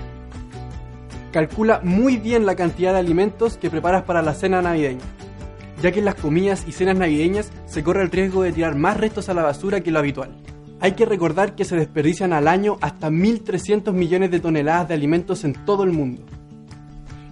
Calcula 1.34 1.82
muy 1.84 2.16
bien 2.16 2.46
la 2.46 2.56
cantidad 2.56 2.94
de 2.94 3.00
alimentos 3.00 3.58
que 3.58 3.70
preparas 3.70 4.04
para 4.04 4.22
la 4.22 4.34
cena 4.34 4.62
navideña, 4.62 5.04
ya 5.82 5.92
que 5.92 6.00
en 6.00 6.06
las 6.06 6.16
comidas 6.16 6.64
y 6.66 6.72
cenas 6.72 6.96
navideñas 6.96 7.52
se 7.66 7.84
corre 7.84 8.04
el 8.04 8.10
riesgo 8.10 8.44
de 8.44 8.54
tirar 8.54 8.76
más 8.76 8.96
restos 8.96 9.28
a 9.28 9.34
la 9.34 9.44
basura 9.44 9.82
que 9.82 9.92
lo 9.92 10.00
habitual. 10.00 10.32
Hay 10.80 10.94
que 10.94 11.06
recordar 11.06 11.56
que 11.56 11.66
se 11.66 11.76
desperdician 11.76 12.32
al 12.32 12.48
año 12.48 12.78
hasta 12.80 13.10
1.300 13.10 13.92
millones 13.92 14.32
de 14.32 14.40
toneladas 14.40 14.88
de 14.88 14.94
alimentos 14.94 15.44
en 15.44 15.54
todo 15.66 15.84
el 15.84 15.92
mundo. 15.92 16.24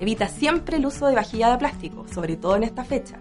Evita 0.01 0.27
siempre 0.27 0.77
el 0.77 0.85
uso 0.85 1.07
de 1.07 1.15
vajilla 1.15 1.51
de 1.51 1.59
plástico, 1.59 2.05
sobre 2.13 2.35
todo 2.35 2.57
en 2.57 2.63
esta 2.63 2.83
fecha. 2.83 3.19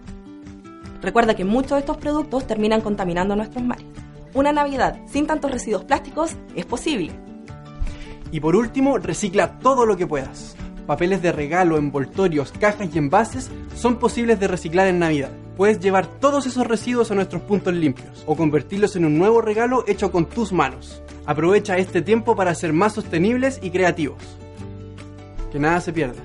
Recuerda 1.00 1.36
que 1.36 1.44
muchos 1.44 1.72
de 1.72 1.78
estos 1.80 1.98
productos 1.98 2.44
terminan 2.44 2.80
contaminando 2.80 3.36
nuestros 3.36 3.62
mares. 3.62 3.86
Una 4.34 4.52
Navidad 4.52 4.98
sin 5.06 5.28
tantos 5.28 5.52
residuos 5.52 5.84
plásticos 5.84 6.32
es 6.56 6.66
posible. 6.66 7.12
Y 8.32 8.40
por 8.40 8.56
último, 8.56 8.98
recicla 8.98 9.60
todo 9.60 9.86
lo 9.86 9.96
que 9.96 10.08
puedas. 10.08 10.56
Papeles 10.88 11.22
de 11.22 11.30
regalo, 11.30 11.78
envoltorios, 11.78 12.50
cajas 12.50 12.88
y 12.92 12.98
envases 12.98 13.48
son 13.76 13.96
posibles 14.00 14.40
de 14.40 14.48
reciclar 14.48 14.88
en 14.88 14.98
Navidad. 14.98 15.30
Puedes 15.56 15.78
llevar 15.78 16.08
todos 16.08 16.46
esos 16.46 16.66
residuos 16.66 17.12
a 17.12 17.14
nuestros 17.14 17.42
puntos 17.42 17.74
limpios 17.74 18.24
o 18.26 18.34
convertirlos 18.34 18.96
en 18.96 19.04
un 19.04 19.16
nuevo 19.16 19.40
regalo 19.40 19.84
hecho 19.86 20.10
con 20.10 20.26
tus 20.26 20.52
manos. 20.52 21.00
Aprovecha 21.26 21.78
este 21.78 22.02
tiempo 22.02 22.34
para 22.34 22.56
ser 22.56 22.72
más 22.72 22.92
sostenibles 22.92 23.60
y 23.62 23.70
creativos. 23.70 24.20
Que 25.52 25.60
nada 25.60 25.80
se 25.80 25.92
pierda. 25.92 26.20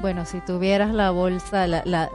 Bueno, 0.00 0.24
si 0.24 0.40
tuvieras 0.40 0.94
la 0.94 1.10
bolsa, 1.10 1.66
la, 1.66 1.82
la 1.84 2.08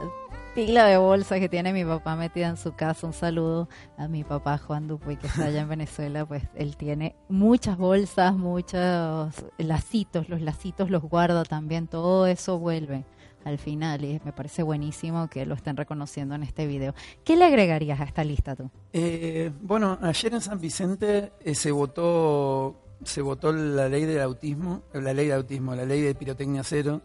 pila 0.56 0.86
de 0.86 0.96
bolsa 0.96 1.38
que 1.38 1.50
tiene 1.50 1.74
mi 1.74 1.84
papá 1.84 2.16
metida 2.16 2.48
en 2.48 2.56
su 2.56 2.72
casa, 2.72 3.06
un 3.06 3.12
saludo 3.12 3.68
a 3.98 4.08
mi 4.08 4.24
papá 4.24 4.56
Juan 4.56 4.88
Dupuy, 4.88 5.18
que 5.18 5.26
está 5.26 5.44
allá 5.44 5.60
en 5.60 5.68
Venezuela, 5.68 6.24
pues 6.24 6.44
él 6.54 6.78
tiene 6.78 7.14
muchas 7.28 7.76
bolsas, 7.76 8.34
muchos 8.34 9.34
lacitos, 9.58 10.30
los 10.30 10.40
lacitos 10.40 10.88
los 10.88 11.02
guarda 11.02 11.44
también, 11.44 11.88
todo 11.88 12.26
eso 12.26 12.58
vuelve 12.58 13.04
al 13.44 13.58
final 13.58 14.02
y 14.06 14.18
me 14.24 14.32
parece 14.32 14.62
buenísimo 14.62 15.28
que 15.28 15.44
lo 15.44 15.54
estén 15.54 15.76
reconociendo 15.76 16.34
en 16.34 16.42
este 16.42 16.66
video. 16.66 16.94
¿Qué 17.22 17.36
le 17.36 17.44
agregarías 17.44 18.00
a 18.00 18.04
esta 18.04 18.24
lista 18.24 18.56
tú? 18.56 18.70
Eh, 18.94 19.52
bueno, 19.60 19.98
ayer 20.00 20.32
en 20.32 20.40
San 20.40 20.58
Vicente 20.58 21.32
eh, 21.38 21.54
se 21.54 21.70
votó 21.70 22.76
se 23.04 23.20
votó 23.20 23.52
la 23.52 23.90
ley 23.90 24.06
del 24.06 24.22
autismo, 24.22 24.84
la 24.94 25.12
ley 25.12 25.26
de 25.26 25.34
autismo, 25.34 25.74
la 25.74 25.84
ley 25.84 26.00
de 26.00 26.14
pirotecnia 26.14 26.64
cero. 26.64 27.02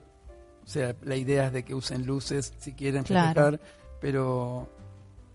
O 0.64 0.68
sea, 0.68 0.96
la 1.04 1.16
idea 1.16 1.48
es 1.48 1.54
de 1.54 1.64
que 1.64 1.74
usen 1.74 2.06
luces 2.06 2.54
si 2.60 2.74
quieren 2.74 3.04
festejar, 3.04 3.34
Claro. 3.34 3.60
pero 4.00 4.70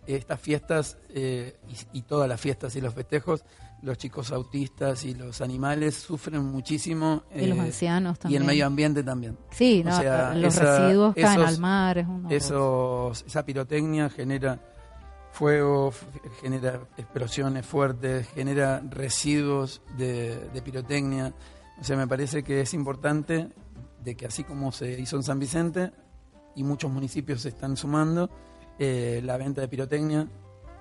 estas 0.07 0.41
fiestas 0.41 0.99
eh, 1.11 1.57
y, 1.93 1.99
y 1.99 2.03
todas 2.03 2.29
las 2.29 2.41
fiestas 2.41 2.77
y 2.77 2.81
los 2.81 2.95
festejos, 2.95 3.45
los 3.83 3.99
chicos 3.99 4.31
autistas 4.33 5.05
y 5.05 5.15
los 5.15 5.41
animales 5.41 5.95
sufren 5.97 6.45
muchísimo. 6.45 7.25
Y 7.35 7.47
los 7.47 7.59
eh, 7.59 7.62
ancianos 7.62 8.12
Y 8.17 8.19
el 8.19 8.23
también. 8.23 8.47
medio 8.47 8.67
ambiente 8.67 9.03
también. 9.03 9.37
Sí, 9.51 9.83
O 9.85 9.91
no, 9.91 10.01
sea, 10.01 10.35
los 10.35 10.55
esa- 10.55 10.79
residuos 10.87 11.15
caen 11.15 11.41
esos- 11.41 11.49
al 11.55 11.59
mar, 11.61 11.99
es 11.99 12.07
un 12.07 12.27
esos- 12.33 13.25
esa 13.27 13.45
pirotecnia 13.45 14.09
genera 14.09 14.61
fuego, 15.33 15.93
genera 16.41 16.81
explosiones 16.97 17.67
fuertes, 17.67 18.27
genera 18.29 18.81
residuos 18.89 19.83
de, 19.99 20.49
de 20.55 20.62
pirotecnia. 20.62 21.35
O 21.79 21.85
sea, 21.85 21.97
me 21.97 22.07
parece 22.07 22.43
que 22.43 22.62
es 22.62 22.73
importante 22.73 23.49
de 24.07 24.16
que 24.16 24.27
así 24.27 24.45
como 24.45 24.71
se 24.71 24.99
hizo 25.01 25.16
en 25.16 25.25
San 25.25 25.40
Vicente 25.40 25.90
y 26.55 26.62
muchos 26.62 26.90
municipios 26.90 27.42
se 27.42 27.49
están 27.49 27.77
sumando, 27.77 28.31
eh, 28.79 29.21
la 29.25 29.37
venta 29.37 29.61
de 29.61 29.69
pirotecnia, 29.69 30.29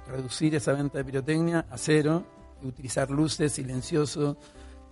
reducir 0.07 0.53
esa 0.53 0.73
venta 0.73 0.99
de 0.99 1.05
pirotecnia 1.05 1.65
a 1.71 1.77
cero, 1.79 2.23
utilizar 2.61 3.09
luces, 3.09 3.51
silencioso, 3.53 4.37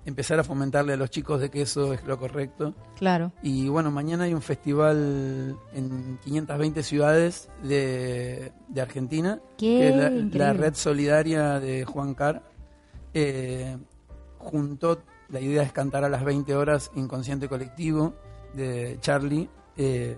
empezar 0.04 0.39
a 0.39 0.43
fomentarle 0.43 0.93
a 0.93 0.98
los 0.98 1.12
chicos 1.12 1.41
de 1.41 1.52
que 1.52 1.62
eso 1.62 1.93
es 1.93 2.04
lo 2.06 2.17
correcto. 2.17 2.74
Claro. 2.98 3.32
Y 3.43 3.67
bueno, 3.67 3.91
mañana 3.91 4.24
hay 4.24 4.34
un 4.34 4.41
festival 4.41 5.56
en 5.76 6.17
520 6.24 6.82
ciudades 6.82 7.50
de, 7.62 8.52
de 8.67 8.82
Argentina, 8.82 9.39
Qué 9.60 9.78
que 9.78 9.89
es 9.89 10.36
la, 10.36 10.54
red 10.54 10.74
solidaria 10.74 11.60
de 11.60 11.86
Juan 11.86 12.15
Car. 12.15 12.41
Eh, 13.13 13.78
juntó, 14.39 15.04
la 15.34 15.41
idea 15.41 15.63
es 15.63 15.74
cantar 15.74 16.04
a 16.04 16.10
las 16.10 16.24
20 16.24 16.56
horas 16.56 16.91
Inconsciente 16.93 17.50
Colectivo 17.50 18.13
de 18.54 19.00
Charlie 19.02 19.50
eh, 19.76 20.15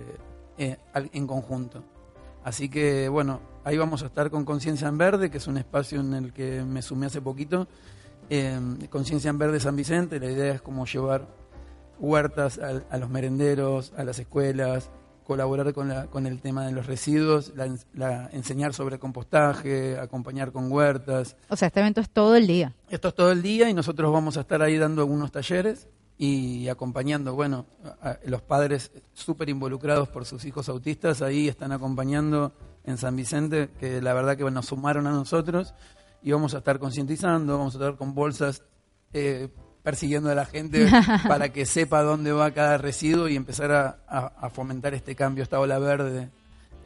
eh, 0.57 0.77
en 0.93 1.25
conjunto. 1.25 1.81
Así 2.43 2.67
que 2.67 3.07
bueno, 3.07 3.39
ahí 3.63 3.77
vamos 3.77 4.03
a 4.03 4.07
estar 4.07 4.29
con 4.29 4.43
Conciencia 4.43 4.89
en 4.89 4.97
Verde, 4.97 5.31
que 5.31 5.37
es 5.37 5.47
un 5.47 5.57
espacio 5.57 6.01
en 6.01 6.13
el 6.13 6.33
que 6.33 6.63
me 6.63 6.81
sumé 6.81 7.05
hace 7.05 7.21
poquito. 7.21 7.65
Eh, 8.29 8.59
Conciencia 8.89 9.29
en 9.29 9.37
Verde 9.37 9.61
San 9.61 9.77
Vicente, 9.77 10.19
la 10.19 10.29
idea 10.29 10.53
es 10.53 10.61
como 10.61 10.85
llevar 10.85 11.27
huertas 11.97 12.59
a 12.59 12.97
los 12.97 13.09
merenderos, 13.09 13.93
a 13.95 14.03
las 14.03 14.19
escuelas, 14.19 14.91
colaborar 15.25 15.73
con, 15.73 15.89
la, 15.89 16.07
con 16.07 16.25
el 16.27 16.39
tema 16.41 16.65
de 16.65 16.71
los 16.71 16.85
residuos, 16.85 17.51
la, 17.55 17.67
la- 17.93 18.29
enseñar 18.31 18.73
sobre 18.73 18.99
compostaje, 18.99 19.97
acompañar 19.99 20.51
con 20.51 20.71
huertas. 20.71 21.35
O 21.49 21.55
sea, 21.55 21.67
este 21.67 21.79
evento 21.81 21.99
es 22.01 22.09
todo 22.09 22.35
el 22.35 22.47
día. 22.47 22.73
Esto 22.89 23.07
es 23.09 23.15
todo 23.15 23.31
el 23.31 23.41
día 23.41 23.69
y 23.69 23.73
nosotros 23.73 24.11
vamos 24.13 24.37
a 24.37 24.41
estar 24.41 24.61
ahí 24.61 24.77
dando 24.77 25.01
algunos 25.01 25.31
talleres 25.31 25.87
y 26.17 26.69
acompañando, 26.69 27.33
bueno, 27.35 27.65
a- 28.01 28.11
a 28.11 28.19
los 28.25 28.41
padres 28.41 28.91
súper 29.13 29.49
involucrados 29.49 30.07
por 30.07 30.25
sus 30.25 30.45
hijos 30.45 30.69
autistas, 30.69 31.21
ahí 31.21 31.47
están 31.49 31.71
acompañando 31.73 32.53
en 32.85 32.97
San 32.97 33.15
Vicente, 33.15 33.69
que 33.79 34.01
la 34.01 34.13
verdad 34.13 34.37
que 34.37 34.43
nos 34.51 34.67
sumaron 34.67 35.07
a 35.07 35.11
nosotros 35.11 35.73
y 36.21 36.31
vamos 36.31 36.53
a 36.53 36.59
estar 36.59 36.77
concientizando, 36.79 37.57
vamos 37.57 37.75
a 37.75 37.77
estar 37.79 37.97
con 37.97 38.13
bolsas 38.13 38.61
eh, 39.11 39.49
persiguiendo 39.85 40.29
a 40.29 40.35
la 40.35 40.45
gente 40.45 40.89
para 41.27 41.49
que 41.49 41.65
sepa 41.65 42.01
dónde 42.01 42.33
va 42.33 42.51
cada 42.51 42.77
residuo 42.77 43.29
y 43.29 43.37
empezar 43.37 43.71
a, 43.71 43.97
a- 44.09 44.33
a 44.41 44.49
fomentar 44.49 44.93
este 44.93 45.15
cambio, 45.15 45.43
esta 45.43 45.61
ola 45.61 45.79
verde 45.79 46.27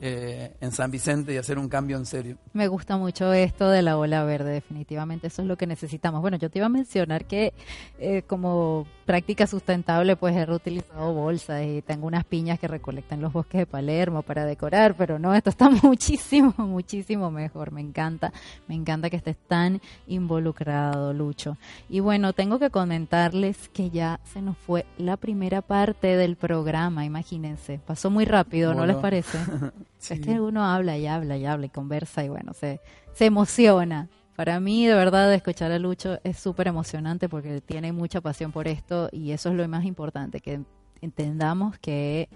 eh, 0.01 0.55
en 0.61 0.71
San 0.71 0.91
Vicente 0.91 1.33
y 1.33 1.37
hacer 1.37 1.59
un 1.59 1.67
cambio 1.67 1.97
en 1.97 2.05
serio. 2.05 2.37
Me 2.53 2.67
gusta 2.67 2.97
mucho 2.97 3.33
esto 3.33 3.69
de 3.69 3.81
la 3.81 3.97
ola 3.97 4.23
verde, 4.23 4.51
definitivamente 4.51 5.27
eso 5.27 5.41
es 5.41 5.47
lo 5.47 5.57
que 5.57 5.67
necesitamos. 5.67 6.21
Bueno, 6.21 6.37
yo 6.37 6.49
te 6.49 6.59
iba 6.59 6.67
a 6.67 6.69
mencionar 6.69 7.25
que 7.25 7.53
eh, 7.99 8.23
como 8.23 8.87
práctica 9.05 9.47
sustentable 9.47 10.15
pues 10.15 10.35
he 10.35 10.45
reutilizado 10.45 11.13
bolsas 11.13 11.65
y 11.65 11.81
tengo 11.81 12.07
unas 12.07 12.23
piñas 12.23 12.59
que 12.59 12.67
recolectan 12.67 13.21
los 13.21 13.33
bosques 13.33 13.59
de 13.59 13.65
Palermo 13.65 14.21
para 14.21 14.45
decorar, 14.45 14.95
pero 14.95 15.19
no, 15.19 15.35
esto 15.35 15.49
está 15.49 15.69
muchísimo, 15.83 16.53
muchísimo 16.57 17.29
mejor. 17.29 17.71
Me 17.71 17.81
encanta, 17.81 18.31
me 18.67 18.75
encanta 18.75 19.09
que 19.09 19.17
estés 19.17 19.37
tan 19.47 19.81
involucrado, 20.07 21.13
Lucho. 21.13 21.57
Y 21.89 21.99
bueno, 21.99 22.33
tengo 22.33 22.57
que 22.59 22.69
comentarles 22.69 23.69
que 23.69 23.89
ya 23.89 24.19
se 24.23 24.41
nos 24.41 24.57
fue 24.57 24.85
la 24.97 25.17
primera 25.17 25.61
parte 25.61 26.15
del 26.15 26.35
programa, 26.35 27.03
imagínense. 27.03 27.79
Pasó 27.85 28.09
muy 28.09 28.25
rápido, 28.25 28.73
¿no 28.73 28.85
les 28.85 28.95
parece? 28.95 29.37
Sí. 29.99 30.15
Es 30.15 30.21
que 30.21 30.39
uno 30.39 30.65
habla 30.65 30.97
y 30.97 31.05
habla 31.05 31.37
y 31.37 31.45
habla 31.45 31.67
y 31.67 31.69
conversa 31.69 32.23
y 32.23 32.29
bueno, 32.29 32.53
se, 32.53 32.79
se 33.13 33.25
emociona. 33.25 34.09
Para 34.35 34.59
mí, 34.61 34.87
de 34.87 34.95
verdad, 34.95 35.31
escuchar 35.33 35.71
a 35.73 35.79
Lucho 35.79 36.19
es 36.23 36.39
súper 36.39 36.67
emocionante 36.67 37.27
porque 37.27 37.59
tiene 37.59 37.91
mucha 37.91 38.21
pasión 38.21 38.53
por 38.53 38.67
esto 38.67 39.09
y 39.11 39.31
eso 39.31 39.49
es 39.49 39.55
lo 39.55 39.67
más 39.67 39.83
importante, 39.83 40.39
que 40.39 40.61
entendamos 41.01 41.77
que 41.79 42.29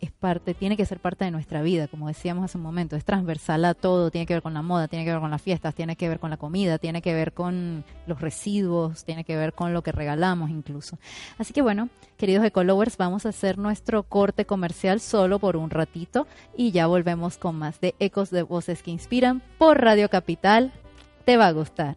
es 0.00 0.12
parte, 0.12 0.54
tiene 0.54 0.76
que 0.76 0.86
ser 0.86 1.00
parte 1.00 1.24
de 1.24 1.30
nuestra 1.30 1.62
vida, 1.62 1.88
como 1.88 2.08
decíamos 2.08 2.44
hace 2.44 2.58
un 2.58 2.64
momento, 2.64 2.96
es 2.96 3.04
transversal 3.04 3.64
a 3.64 3.74
todo, 3.74 4.10
tiene 4.10 4.26
que 4.26 4.34
ver 4.34 4.42
con 4.42 4.54
la 4.54 4.62
moda, 4.62 4.88
tiene 4.88 5.04
que 5.04 5.12
ver 5.12 5.20
con 5.20 5.30
las 5.30 5.42
fiestas, 5.42 5.74
tiene 5.74 5.96
que 5.96 6.08
ver 6.08 6.18
con 6.18 6.30
la 6.30 6.36
comida, 6.36 6.78
tiene 6.78 7.02
que 7.02 7.14
ver 7.14 7.32
con 7.32 7.84
los 8.06 8.20
residuos, 8.20 9.04
tiene 9.04 9.24
que 9.24 9.36
ver 9.36 9.52
con 9.52 9.72
lo 9.72 9.82
que 9.82 9.92
regalamos 9.92 10.50
incluso. 10.50 10.98
Así 11.38 11.52
que 11.52 11.62
bueno, 11.62 11.88
queridos 12.16 12.44
ecolowers, 12.44 12.96
vamos 12.96 13.26
a 13.26 13.30
hacer 13.30 13.58
nuestro 13.58 14.02
corte 14.02 14.44
comercial 14.44 15.00
solo 15.00 15.38
por 15.38 15.56
un 15.56 15.70
ratito 15.70 16.26
y 16.56 16.70
ya 16.70 16.86
volvemos 16.86 17.38
con 17.38 17.56
más 17.56 17.80
de 17.80 17.94
Ecos 17.98 18.30
de 18.30 18.42
Voces 18.42 18.82
que 18.82 18.90
Inspiran 18.90 19.42
por 19.58 19.80
Radio 19.80 20.08
Capital. 20.08 20.72
Te 21.24 21.36
va 21.36 21.48
a 21.48 21.52
gustar. 21.52 21.96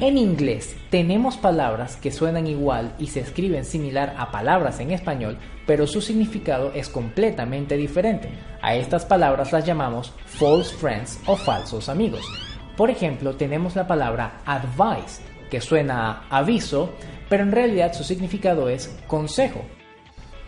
En 0.00 0.18
inglés 0.18 0.76
tenemos 0.90 1.38
palabras 1.38 1.96
que 1.96 2.10
suenan 2.12 2.46
igual 2.46 2.94
y 2.98 3.06
se 3.06 3.20
escriben 3.20 3.64
similar 3.64 4.14
a 4.18 4.30
palabras 4.30 4.80
en 4.80 4.90
español, 4.90 5.38
pero 5.66 5.86
su 5.86 6.02
significado 6.02 6.72
es 6.74 6.90
completamente 6.90 7.78
diferente. 7.78 8.28
A 8.60 8.74
estas 8.74 9.06
palabras 9.06 9.50
las 9.50 9.64
llamamos 9.64 10.12
false 10.26 10.74
friends 10.74 11.18
o 11.26 11.36
falsos 11.36 11.88
amigos. 11.88 12.26
Por 12.76 12.90
ejemplo, 12.90 13.34
tenemos 13.34 13.76
la 13.76 13.86
palabra 13.86 14.42
advice, 14.44 15.22
que 15.50 15.62
suena 15.62 16.24
a 16.28 16.38
aviso, 16.38 16.90
pero 17.30 17.44
en 17.44 17.52
realidad 17.52 17.94
su 17.94 18.04
significado 18.04 18.68
es 18.68 18.94
consejo. 19.06 19.62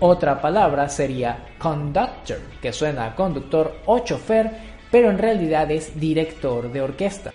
Otra 0.00 0.40
palabra 0.40 0.88
sería 0.88 1.46
conductor, 1.58 2.40
que 2.60 2.72
suena 2.72 3.06
a 3.06 3.14
conductor 3.14 3.76
o 3.86 4.00
chofer, 4.00 4.71
pero 4.92 5.10
en 5.10 5.18
realidad 5.18 5.68
es 5.72 5.98
director 5.98 6.70
de 6.70 6.82
orquesta. 6.82 7.32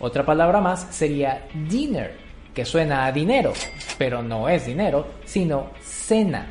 Otra 0.00 0.24
palabra 0.24 0.62
más 0.62 0.86
sería 0.90 1.46
dinner, 1.68 2.16
que 2.54 2.64
suena 2.64 3.04
a 3.04 3.12
dinero, 3.12 3.52
pero 3.98 4.22
no 4.22 4.48
es 4.48 4.64
dinero, 4.64 5.08
sino 5.24 5.70
cena. 5.82 6.46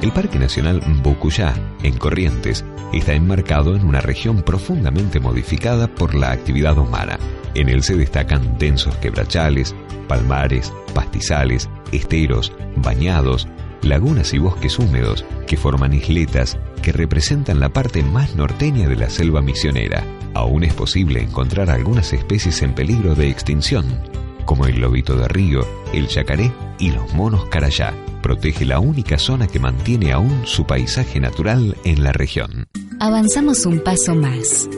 El 0.00 0.12
Parque 0.12 0.38
Nacional 0.38 0.80
Bocuyá, 1.02 1.52
en 1.82 1.98
Corrientes, 1.98 2.64
está 2.94 3.12
enmarcado 3.12 3.76
en 3.76 3.84
una 3.86 4.00
región 4.00 4.42
profundamente 4.42 5.20
modificada 5.20 5.88
por 5.88 6.14
la 6.14 6.30
actividad 6.30 6.78
humana. 6.78 7.18
En 7.54 7.68
él 7.68 7.82
se 7.82 7.96
destacan 7.96 8.58
densos 8.58 8.94
quebrachales, 8.96 9.74
palmares, 10.06 10.72
pastizales, 10.94 11.68
esteros, 11.92 12.52
bañados, 12.76 13.48
lagunas 13.82 14.34
y 14.34 14.38
bosques 14.38 14.78
húmedos 14.78 15.24
que 15.46 15.56
forman 15.56 15.94
isletas 15.94 16.58
que 16.82 16.92
representan 16.92 17.60
la 17.60 17.70
parte 17.70 18.02
más 18.02 18.34
norteña 18.34 18.88
de 18.88 18.96
la 18.96 19.10
selva 19.10 19.42
misionera. 19.42 20.04
Aún 20.34 20.64
es 20.64 20.74
posible 20.74 21.22
encontrar 21.22 21.70
algunas 21.70 22.12
especies 22.12 22.62
en 22.62 22.74
peligro 22.74 23.14
de 23.14 23.28
extinción, 23.28 24.00
como 24.44 24.66
el 24.66 24.80
lobito 24.80 25.16
de 25.16 25.28
río, 25.28 25.66
el 25.92 26.08
yacaré 26.08 26.52
y 26.78 26.90
los 26.90 27.12
monos 27.14 27.46
carayá. 27.46 27.94
Protege 28.22 28.64
la 28.64 28.80
única 28.80 29.18
zona 29.18 29.46
que 29.46 29.60
mantiene 29.60 30.12
aún 30.12 30.42
su 30.44 30.66
paisaje 30.66 31.20
natural 31.20 31.76
en 31.84 32.02
la 32.02 32.12
región. 32.12 32.66
Avanzamos 33.00 33.64
un 33.64 33.80
paso 33.80 34.14
más. 34.14 34.68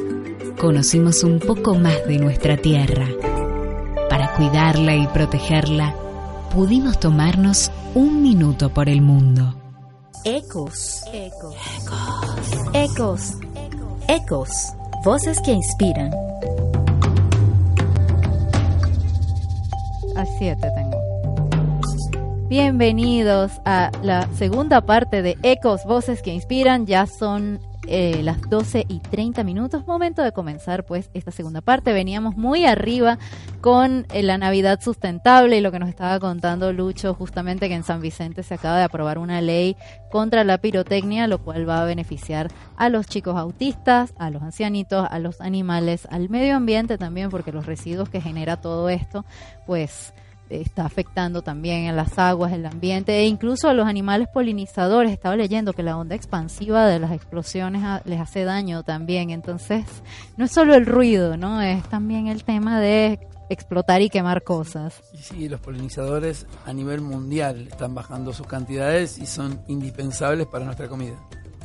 Conocimos 0.60 1.24
un 1.24 1.38
poco 1.38 1.74
más 1.74 2.06
de 2.06 2.18
nuestra 2.18 2.58
tierra. 2.58 3.06
Para 4.10 4.34
cuidarla 4.36 4.94
y 4.94 5.06
protegerla, 5.06 5.94
pudimos 6.52 7.00
tomarnos 7.00 7.70
un 7.94 8.20
minuto 8.22 8.68
por 8.68 8.90
el 8.90 9.00
mundo. 9.00 9.54
Ecos. 10.22 11.00
Ecos. 11.14 11.56
Ecos. 12.74 13.38
Ecos. 14.06 14.50
Voces 15.02 15.40
que 15.40 15.52
inspiran. 15.52 16.12
A 20.16 20.26
siete 20.38 20.70
tengo. 20.74 21.00
Bienvenidos 22.50 23.52
a 23.64 23.90
la 24.02 24.28
segunda 24.34 24.82
parte 24.82 25.22
de 25.22 25.38
Ecos, 25.42 25.86
Voces 25.86 26.20
que 26.20 26.34
Inspiran. 26.34 26.84
Ya 26.84 27.06
son 27.06 27.60
eh, 27.90 28.22
las 28.22 28.40
12 28.48 28.86
y 28.88 29.00
30 29.00 29.42
minutos. 29.42 29.86
Momento 29.86 30.22
de 30.22 30.30
comenzar 30.30 30.86
pues 30.86 31.10
esta 31.12 31.32
segunda 31.32 31.60
parte. 31.60 31.92
Veníamos 31.92 32.36
muy 32.36 32.64
arriba 32.64 33.18
con 33.60 34.06
eh, 34.12 34.22
la 34.22 34.38
Navidad 34.38 34.80
sustentable 34.80 35.58
y 35.58 35.60
lo 35.60 35.72
que 35.72 35.80
nos 35.80 35.88
estaba 35.88 36.20
contando 36.20 36.72
Lucho 36.72 37.14
justamente 37.14 37.68
que 37.68 37.74
en 37.74 37.82
San 37.82 38.00
Vicente 38.00 38.44
se 38.44 38.54
acaba 38.54 38.78
de 38.78 38.84
aprobar 38.84 39.18
una 39.18 39.40
ley 39.40 39.76
contra 40.10 40.44
la 40.44 40.58
pirotecnia, 40.58 41.26
lo 41.26 41.38
cual 41.38 41.68
va 41.68 41.82
a 41.82 41.84
beneficiar 41.84 42.48
a 42.76 42.88
los 42.88 43.06
chicos 43.06 43.36
autistas, 43.36 44.14
a 44.18 44.30
los 44.30 44.42
ancianitos, 44.42 45.08
a 45.10 45.18
los 45.18 45.40
animales, 45.40 46.06
al 46.10 46.28
medio 46.28 46.56
ambiente 46.56 46.96
también, 46.96 47.28
porque 47.28 47.50
los 47.50 47.66
residuos 47.66 48.08
que 48.08 48.20
genera 48.20 48.56
todo 48.56 48.88
esto, 48.88 49.24
pues 49.66 50.14
está 50.50 50.84
afectando 50.84 51.42
también 51.42 51.84
en 51.84 51.96
las 51.96 52.18
aguas, 52.18 52.52
el 52.52 52.66
ambiente 52.66 53.18
e 53.18 53.26
incluso 53.26 53.68
a 53.68 53.74
los 53.74 53.86
animales 53.86 54.28
polinizadores. 54.28 55.12
Estaba 55.12 55.36
leyendo 55.36 55.72
que 55.72 55.82
la 55.82 55.96
onda 55.96 56.14
expansiva 56.14 56.86
de 56.86 56.98
las 56.98 57.12
explosiones 57.12 57.82
les 58.04 58.20
hace 58.20 58.44
daño 58.44 58.82
también. 58.82 59.30
Entonces, 59.30 59.84
no 60.36 60.44
es 60.44 60.50
solo 60.50 60.74
el 60.74 60.86
ruido, 60.86 61.36
¿no? 61.36 61.62
Es 61.62 61.82
también 61.88 62.26
el 62.26 62.44
tema 62.44 62.80
de 62.80 63.20
explotar 63.48 64.02
y 64.02 64.10
quemar 64.10 64.42
cosas. 64.42 65.02
Sí, 65.14 65.48
los 65.48 65.60
polinizadores 65.60 66.46
a 66.66 66.72
nivel 66.72 67.00
mundial 67.00 67.68
están 67.68 67.94
bajando 67.94 68.32
sus 68.32 68.46
cantidades 68.46 69.18
y 69.18 69.26
son 69.26 69.60
indispensables 69.68 70.46
para 70.46 70.64
nuestra 70.64 70.88
comida. 70.88 71.16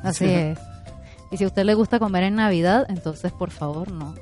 Así 0.03 0.25
es. 0.25 0.59
Y 1.31 1.37
si 1.37 1.43
a 1.43 1.47
usted 1.47 1.63
le 1.63 1.73
gusta 1.73 1.99
comer 1.99 2.23
en 2.23 2.35
Navidad, 2.35 2.85
entonces 2.89 3.31
por 3.31 3.49
favor 3.51 3.91
no 3.91 4.13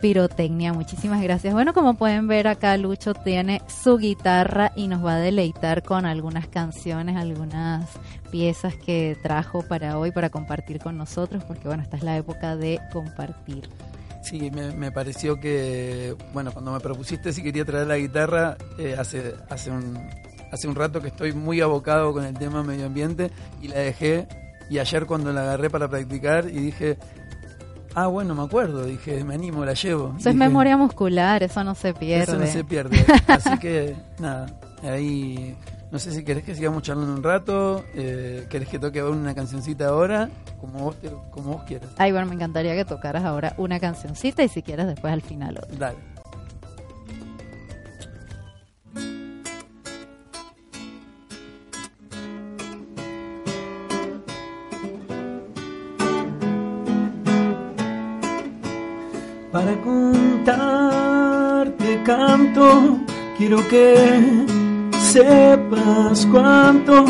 pirotecnia. 0.00 0.72
Muchísimas 0.72 1.22
gracias. 1.22 1.54
Bueno, 1.54 1.74
como 1.74 1.94
pueden 1.94 2.26
ver 2.26 2.48
acá, 2.48 2.76
Lucho 2.76 3.14
tiene 3.14 3.62
su 3.68 3.98
guitarra 3.98 4.72
y 4.76 4.88
nos 4.88 5.04
va 5.04 5.14
a 5.14 5.18
deleitar 5.18 5.82
con 5.82 6.06
algunas 6.06 6.46
canciones, 6.48 7.16
algunas 7.16 7.88
piezas 8.30 8.74
que 8.74 9.16
trajo 9.22 9.62
para 9.62 9.98
hoy 9.98 10.10
para 10.10 10.30
compartir 10.30 10.78
con 10.80 10.96
nosotros, 10.98 11.44
porque 11.44 11.68
bueno, 11.68 11.82
esta 11.82 11.96
es 11.96 12.02
la 12.02 12.16
época 12.16 12.56
de 12.56 12.80
compartir. 12.92 13.68
Sí, 14.22 14.50
me, 14.50 14.92
pareció 14.92 15.40
que, 15.40 16.14
bueno, 16.32 16.52
cuando 16.52 16.72
me 16.72 16.80
propusiste 16.80 17.32
si 17.32 17.42
quería 17.42 17.64
traer 17.64 17.86
la 17.86 17.96
guitarra, 17.96 18.58
eh, 18.78 18.94
hace, 18.98 19.34
hace, 19.48 19.70
un, 19.70 19.98
hace 20.52 20.68
un 20.68 20.74
rato 20.74 21.00
que 21.00 21.08
estoy 21.08 21.32
muy 21.32 21.60
abocado 21.60 22.12
con 22.12 22.24
el 22.24 22.34
tema 22.34 22.62
medio 22.62 22.86
ambiente 22.86 23.30
y 23.62 23.68
la 23.68 23.78
dejé. 23.78 24.26
Y 24.68 24.80
ayer 24.80 25.06
cuando 25.06 25.32
la 25.32 25.42
agarré 25.42 25.70
para 25.70 25.88
practicar 25.88 26.46
y 26.46 26.58
dije, 26.58 26.98
Ah, 28.02 28.06
bueno, 28.06 28.34
me 28.34 28.42
acuerdo, 28.42 28.84
dije, 28.84 29.24
me 29.24 29.34
animo, 29.34 29.64
la 29.64 29.74
llevo. 29.74 30.14
Eso 30.18 30.30
es 30.30 30.36
memoria 30.36 30.76
muscular, 30.76 31.42
eso 31.42 31.64
no 31.64 31.74
se 31.74 31.94
pierde. 31.94 32.22
Eso 32.24 32.38
no 32.38 32.46
se 32.46 32.62
pierde. 32.64 33.04
Así 33.26 33.58
que, 33.58 33.96
nada, 34.18 34.46
ahí 34.82 35.56
No 35.90 35.98
sé 35.98 36.12
si 36.12 36.22
querés 36.22 36.44
que 36.44 36.54
sigamos 36.54 36.82
charlando 36.82 37.14
un 37.14 37.22
rato, 37.22 37.82
eh, 37.94 38.46
querés 38.50 38.68
que 38.68 38.78
toque 38.78 39.02
una 39.02 39.34
cancioncita 39.34 39.88
ahora, 39.88 40.28
como 40.60 40.80
vos, 40.80 40.96
te- 41.00 41.10
como 41.30 41.54
vos 41.54 41.62
quieras. 41.64 41.88
Ay, 41.96 42.12
bueno, 42.12 42.26
me 42.26 42.34
encantaría 42.34 42.74
que 42.76 42.84
tocaras 42.84 43.24
ahora 43.24 43.54
una 43.56 43.80
cancioncita 43.80 44.42
y 44.42 44.48
si 44.48 44.62
quieres 44.62 44.86
después 44.86 45.12
al 45.12 45.22
final 45.22 45.56
otra. 45.58 45.76
Dale. 45.78 45.98
Para 59.68 59.82
contarte 59.82 61.62
canto, 62.02 63.00
quiero 63.36 63.68
que 63.68 63.94
sepas 64.98 66.24
cuánto 66.32 67.04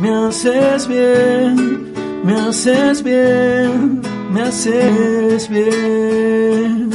me 0.00 0.08
haces 0.08 0.88
bien, 0.88 1.92
me 2.24 2.32
haces 2.32 3.02
bien, 3.02 4.00
me 4.32 4.40
haces 4.40 5.50
bien. 5.50 6.88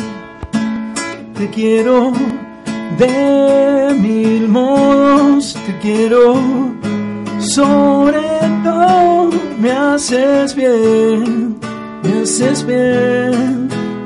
Te 1.37 1.47
quiero 1.51 2.11
de 2.97 3.95
mil 3.99 4.49
modos, 4.49 5.55
te 5.67 5.77
quiero 5.77 6.41
sobre 7.37 8.17
todo, 8.63 9.29
me 9.59 9.71
haces 9.71 10.55
bien, 10.55 11.59
me 12.01 12.21
haces 12.23 12.65
bien, 12.65 13.62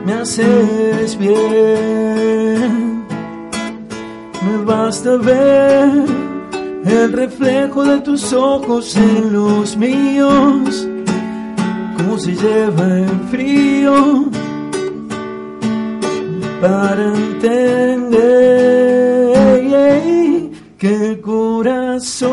me 0.08 0.14
haces 0.14 1.18
bien. 1.18 3.04
Me 4.42 4.58
basta 4.64 5.18
ver 5.18 6.06
el 6.86 7.12
reflejo 7.12 7.84
de 7.84 8.00
tus 8.00 8.32
ojos 8.32 8.96
en 8.96 9.34
los 9.34 9.76
míos, 9.76 10.88
cómo 11.98 12.18
se 12.18 12.36
lleva 12.36 13.00
el 13.00 13.10
frío 13.30 14.30
para 16.62 17.14
entender 17.14 18.18
que 20.78 21.10
el 21.10 21.20
corazón 21.20 22.32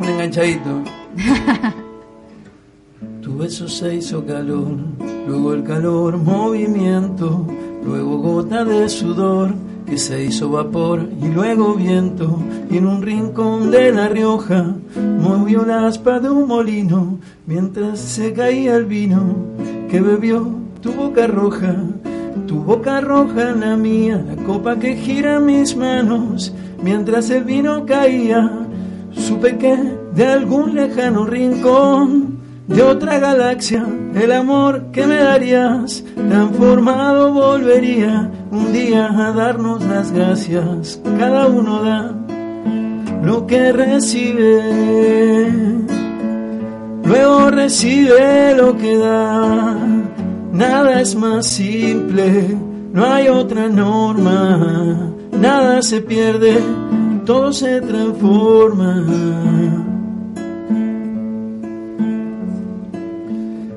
Un 0.00 0.08
enganchadito. 0.08 0.82
Tu 3.22 3.36
beso 3.36 3.68
se 3.68 3.96
hizo 3.96 4.24
calor, 4.24 4.76
luego 5.26 5.54
el 5.54 5.62
calor 5.62 6.16
movimiento, 6.16 7.46
luego 7.84 8.18
gota 8.18 8.64
de 8.64 8.88
sudor 8.88 9.54
que 9.86 9.98
se 9.98 10.24
hizo 10.24 10.50
vapor 10.50 11.08
y 11.20 11.28
luego 11.28 11.74
viento 11.74 12.38
y 12.70 12.78
en 12.78 12.86
un 12.86 13.02
rincón 13.02 13.70
de 13.70 13.92
La 13.92 14.08
Rioja 14.08 14.74
movió 15.18 15.64
la 15.64 15.86
aspa 15.86 16.20
de 16.20 16.30
un 16.30 16.46
molino 16.46 17.18
mientras 17.46 17.98
se 17.98 18.32
caía 18.32 18.76
el 18.76 18.84
vino 18.84 19.20
que 19.90 20.00
bebió 20.00 20.59
tu 20.80 20.92
boca 20.92 21.26
roja, 21.26 21.74
tu 22.46 22.62
boca 22.62 23.00
roja 23.00 23.52
la 23.52 23.76
mía, 23.76 24.24
la 24.26 24.42
copa 24.44 24.78
que 24.78 24.96
gira 24.96 25.40
mis 25.40 25.76
manos 25.76 26.52
mientras 26.82 27.30
el 27.30 27.44
vino 27.44 27.84
caía, 27.84 28.50
supe 29.12 29.56
que 29.58 29.76
de 30.14 30.26
algún 30.26 30.74
lejano 30.74 31.26
rincón 31.26 32.40
de 32.66 32.82
otra 32.82 33.18
galaxia, 33.18 33.84
el 34.14 34.32
amor 34.32 34.90
que 34.92 35.06
me 35.06 35.16
darías, 35.16 36.04
transformado 36.14 37.32
volvería 37.32 38.30
un 38.50 38.72
día 38.72 39.06
a 39.06 39.32
darnos 39.32 39.84
las 39.84 40.12
gracias. 40.12 41.00
Cada 41.18 41.48
uno 41.48 41.82
da 41.82 42.14
lo 43.24 43.46
que 43.46 43.72
recibe, 43.72 44.62
luego 47.04 47.50
recibe 47.50 48.54
lo 48.56 48.76
que 48.76 48.96
da. 48.96 50.09
Nada 50.52 51.00
es 51.00 51.14
más 51.14 51.46
simple, 51.46 52.56
no 52.92 53.04
hay 53.04 53.28
otra 53.28 53.68
norma, 53.68 55.12
nada 55.38 55.80
se 55.80 56.00
pierde, 56.00 56.58
todo 57.24 57.52
se 57.52 57.80
transforma. 57.80 59.06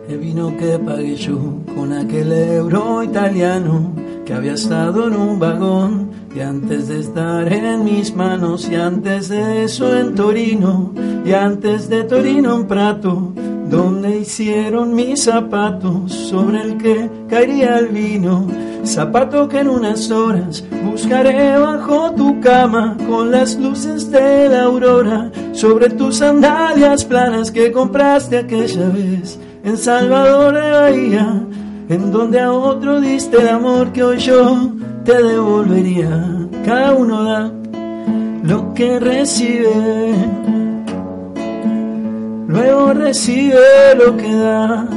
El 0.10 0.18
vino 0.18 0.58
que 0.58 0.80
pagué 0.80 1.16
yo 1.16 1.38
con 1.76 1.94
aquel 1.94 2.32
euro 2.32 3.04
italiano 3.04 3.94
que 4.26 4.34
había 4.34 4.54
estado 4.54 5.08
en 5.08 5.16
un 5.16 5.38
vagón 5.38 6.10
y 6.36 6.40
antes 6.40 6.88
de 6.88 7.02
estar 7.02 7.54
en 7.54 7.84
mis 7.84 8.16
manos 8.16 8.68
y 8.68 8.76
antes 8.76 9.30
de 9.30 9.66
eso 9.66 9.96
en 9.96 10.16
Torino 10.16 10.92
y 11.24 11.34
antes 11.34 11.88
de 11.88 12.04
Torino 12.04 12.56
en 12.56 12.68
Prato 12.68 13.34
donde 13.74 14.20
hicieron 14.20 14.94
mis 14.94 15.24
zapatos 15.24 16.14
sobre 16.14 16.62
el 16.62 16.78
que 16.78 17.10
caería 17.28 17.80
el 17.80 17.88
vino 17.88 18.48
zapato 18.86 19.50
que 19.50 19.62
en 19.62 19.68
unas 19.68 20.12
horas 20.12 20.64
buscaré 20.86 21.58
bajo 21.58 22.12
tu 22.12 22.40
cama 22.40 22.96
con 23.10 23.32
las 23.32 23.56
luces 23.56 24.12
de 24.12 24.48
la 24.50 24.66
aurora 24.66 25.32
sobre 25.54 25.90
tus 25.90 26.18
sandalias 26.18 27.04
planas 27.04 27.50
que 27.50 27.72
compraste 27.72 28.38
aquella 28.38 28.90
vez. 28.90 29.40
En 29.64 29.78
Salvador 29.78 30.54
de 30.54 30.72
Bahía, 30.72 31.42
en 31.90 32.12
donde 32.12 32.42
a 32.42 32.52
otro 32.52 33.02
diste 33.02 33.42
el 33.42 33.48
amor 33.48 33.92
que 33.92 34.04
hoy 34.04 34.20
yo 34.20 34.72
te 35.04 35.24
devolvería. 35.24 36.48
Cada 36.64 36.94
uno 36.94 37.24
da 37.24 37.52
lo 38.44 38.74
que 38.76 39.00
recibe, 39.00 40.14
luego 42.54 42.94
recibe 42.94 43.96
lo 43.98 44.16
que 44.16 44.34
da. 44.34 44.88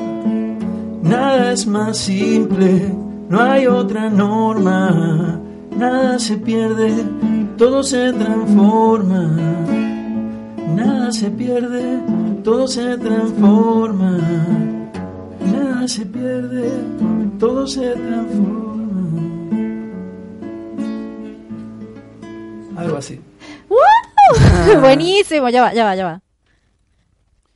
Nada 1.02 1.52
es 1.52 1.66
más 1.66 1.96
simple, 1.98 2.94
no 3.28 3.40
hay 3.40 3.66
otra 3.66 4.10
norma, 4.10 5.40
nada 5.76 6.18
se 6.18 6.36
pierde, 6.36 6.92
todo 7.56 7.82
se 7.82 8.12
transforma. 8.12 9.30
Nada 10.74 11.10
se 11.10 11.30
pierde, 11.30 12.00
todo 12.44 12.66
se 12.66 12.98
transforma. 12.98 14.18
Nada 15.40 15.88
se 15.88 16.04
pierde, 16.04 16.70
todo 17.38 17.66
se 17.66 17.92
transforma. 17.92 18.76
Algo 22.76 22.96
así. 22.96 23.20
¡Woo! 23.68 24.80
Buenísimo, 24.80 25.48
ya 25.48 25.62
va, 25.62 25.72
ya 25.72 25.84
va, 25.84 25.94
ya 25.94 26.04
va. 26.04 26.25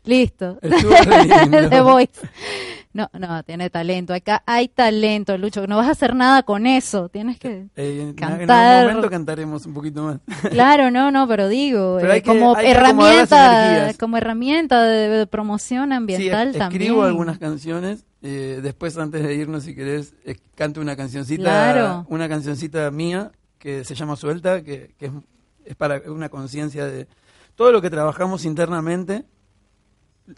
Listo. 0.05 0.59
The 0.62 1.80
Voice. 1.82 2.12
No, 2.92 3.09
no, 3.18 3.42
tiene 3.44 3.70
talento. 3.70 4.12
Acá 4.14 4.42
hay 4.46 4.66
talento, 4.68 5.36
Lucho. 5.38 5.66
No 5.66 5.76
vas 5.76 5.86
a 5.88 5.92
hacer 5.92 6.14
nada 6.16 6.42
con 6.42 6.66
eso. 6.66 7.09
Tienes 7.09 7.38
que 7.38 7.66
Eh, 7.76 8.01
en- 8.03 8.14
cantar. 8.14 8.78
En 8.82 8.86
un 8.88 8.94
momento 8.94 9.11
cantaremos 9.11 9.66
un 9.66 9.74
poquito 9.74 10.03
más. 10.03 10.18
Claro, 10.51 10.90
no, 10.90 11.11
no, 11.11 11.28
pero 11.28 11.48
digo, 11.48 11.98
Pero 12.01 12.12
eh, 12.14 12.22
que- 12.22 12.28
como 12.28 12.57
herramienta, 12.59 13.92
como 13.98 14.16
herramienta 14.16 14.82
de, 14.82 15.09
de 15.09 15.26
promoción 15.26 15.92
ambiental 15.92 16.53
también. 16.53 16.82
escribo 16.82 17.03
algunas 17.05 17.38
canciones. 17.38 18.05
eh, 18.22 18.59
después, 18.62 18.96
antes 18.98 19.22
de 19.22 19.34
irnos, 19.34 19.62
si 19.64 19.74
querés, 19.74 20.14
canto 20.55 20.80
una 20.80 20.96
cancioncita, 20.96 21.42
Claro. 21.42 22.07
una 22.09 22.28
cancioncita 22.28 22.90
mía 22.90 23.30
que 23.59 23.84
se 23.84 23.94
llama 23.94 24.16
Suelta, 24.16 24.62
que, 24.62 24.94
que 24.98 25.07
es, 25.07 25.12
es 25.66 25.76
para 25.76 26.01
una 26.11 26.28
conciencia 26.28 26.86
de 26.86 27.07
todo 27.55 27.70
lo 27.72 27.80
que 27.80 27.90
trabajamos 27.90 28.44
internamente, 28.44 29.24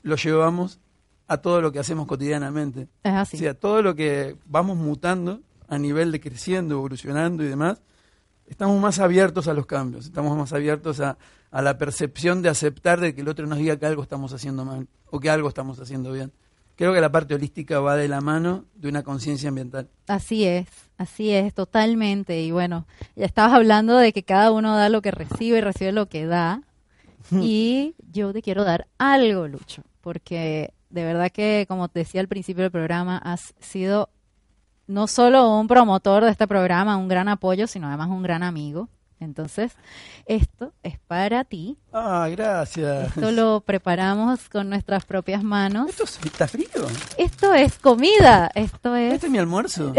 lo 0.03 0.17
llevamos 0.17 0.81
a 1.29 1.39
todo 1.39 1.61
lo 1.61 1.73
que 1.73 1.79
hacemos 1.79 2.07
cotidianamente. 2.07 2.89
Es 3.03 3.13
así. 3.13 3.37
O 3.37 3.41
sea, 3.41 3.55
todo 3.55 3.83
lo 3.83 3.95
que 3.95 4.37
vamos 4.47 4.77
mutando 4.77 5.41
a 5.69 5.79
nivel 5.79 6.13
de 6.13 6.21
creciendo, 6.21 6.75
evolucionando 6.75 7.43
y 7.43 7.49
demás, 7.49 7.83
estamos 8.47 8.81
más 8.81 8.99
abiertos 8.99 9.49
a 9.49 9.55
los 9.55 9.67
cambios, 9.67 10.07
estamos 10.07 10.37
más 10.37 10.53
abiertos 10.53 11.01
a, 11.01 11.17
a 11.51 11.63
la 11.63 11.79
percepción 11.79 12.43
de 12.43 12.49
aceptar 12.49 13.01
de 13.01 13.15
que 13.15 13.21
el 13.23 13.29
otro 13.29 13.47
nos 13.47 13.59
diga 13.59 13.77
que 13.77 13.87
algo 13.87 14.03
estamos 14.03 14.33
haciendo 14.33 14.65
mal 14.65 14.89
o 15.11 15.21
que 15.21 15.31
algo 15.31 15.49
estamos 15.49 15.79
haciendo 15.81 16.13
bien. 16.13 16.33
Creo 16.77 16.95
que 16.95 17.01
la 17.01 17.13
parte 17.13 17.35
holística 17.35 17.81
va 17.81 17.97
de 17.97 18.09
la 18.09 18.21
mano 18.21 18.65
de 18.75 18.89
una 18.89 19.03
conciencia 19.03 19.51
ambiental. 19.51 19.89
Así 20.09 20.45
es, 20.45 20.67
así 20.97 21.31
es, 21.31 21.53
totalmente. 21.55 22.41
Y 22.43 22.51
bueno, 22.51 22.87
ya 23.15 23.27
estabas 23.27 23.53
hablando 23.53 23.97
de 23.99 24.13
que 24.13 24.23
cada 24.23 24.51
uno 24.51 24.77
da 24.77 24.89
lo 24.89 25.03
que 25.03 25.11
recibe 25.11 25.59
y 25.59 25.61
recibe 25.61 25.93
lo 25.93 26.09
que 26.09 26.27
da. 26.27 26.63
Y 27.31 27.95
yo 28.11 28.33
te 28.33 28.43
quiero 28.43 28.65
dar 28.65 28.89
algo, 28.99 29.49
Lucho, 29.49 29.83
porque 30.01 30.73
de 30.91 31.05
verdad 31.05 31.31
que, 31.31 31.65
como 31.69 31.89
te 31.89 32.01
decía 32.01 32.21
al 32.21 32.29
principio 32.29 32.63
del 32.63 32.71
programa, 32.71 33.19
has 33.19 33.55
sido 33.61 34.11
no 34.87 35.07
solo 35.07 35.59
un 35.59 35.69
promotor 35.69 36.25
de 36.25 36.31
este 36.31 36.47
programa, 36.47 36.97
un 36.97 37.09
gran 37.09 37.29
apoyo, 37.29 37.67
sino 37.67 37.89
además 37.89 38.09
un 38.09 38.23
gran 38.23 38.43
amigo. 38.43 38.89
Entonces, 39.23 39.73
esto 40.27 40.73
es 40.83 40.99
para 40.99 41.45
ti. 41.45 41.79
Ah, 41.93 42.29
gracias. 42.31 43.09
Esto 43.09 43.31
lo 43.31 43.61
preparamos 43.61 44.49
con 44.49 44.69
nuestras 44.69 45.05
propias 45.05 45.45
manos. 45.45 45.91
¿Esto 45.91 46.05
está 46.25 46.49
frío? 46.49 46.67
Esto 47.17 47.55
es 47.55 47.79
comida. 47.79 48.51
Esto 48.55 48.97
es. 48.97 49.15
Este 49.15 49.27
es 49.27 49.33
mi 49.33 49.39
almuerzo. 49.39 49.93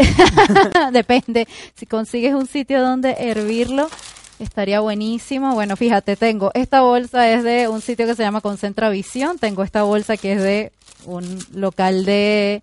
Depende. 0.92 1.48
Si 1.74 1.86
consigues 1.86 2.34
un 2.34 2.46
sitio 2.46 2.82
donde 2.82 3.12
hervirlo, 3.18 3.88
estaría 4.38 4.80
buenísimo. 4.80 5.54
Bueno, 5.54 5.76
fíjate, 5.76 6.16
tengo 6.16 6.50
esta 6.54 6.82
bolsa 6.82 7.30
es 7.30 7.42
de 7.44 7.68
un 7.68 7.80
sitio 7.80 8.06
que 8.06 8.14
se 8.14 8.22
llama 8.22 8.40
Concentra 8.40 8.88
Visión. 8.90 9.38
Tengo 9.38 9.62
esta 9.62 9.82
bolsa 9.82 10.16
que 10.16 10.32
es 10.32 10.42
de 10.42 10.72
un 11.06 11.38
local 11.52 12.04
de 12.04 12.62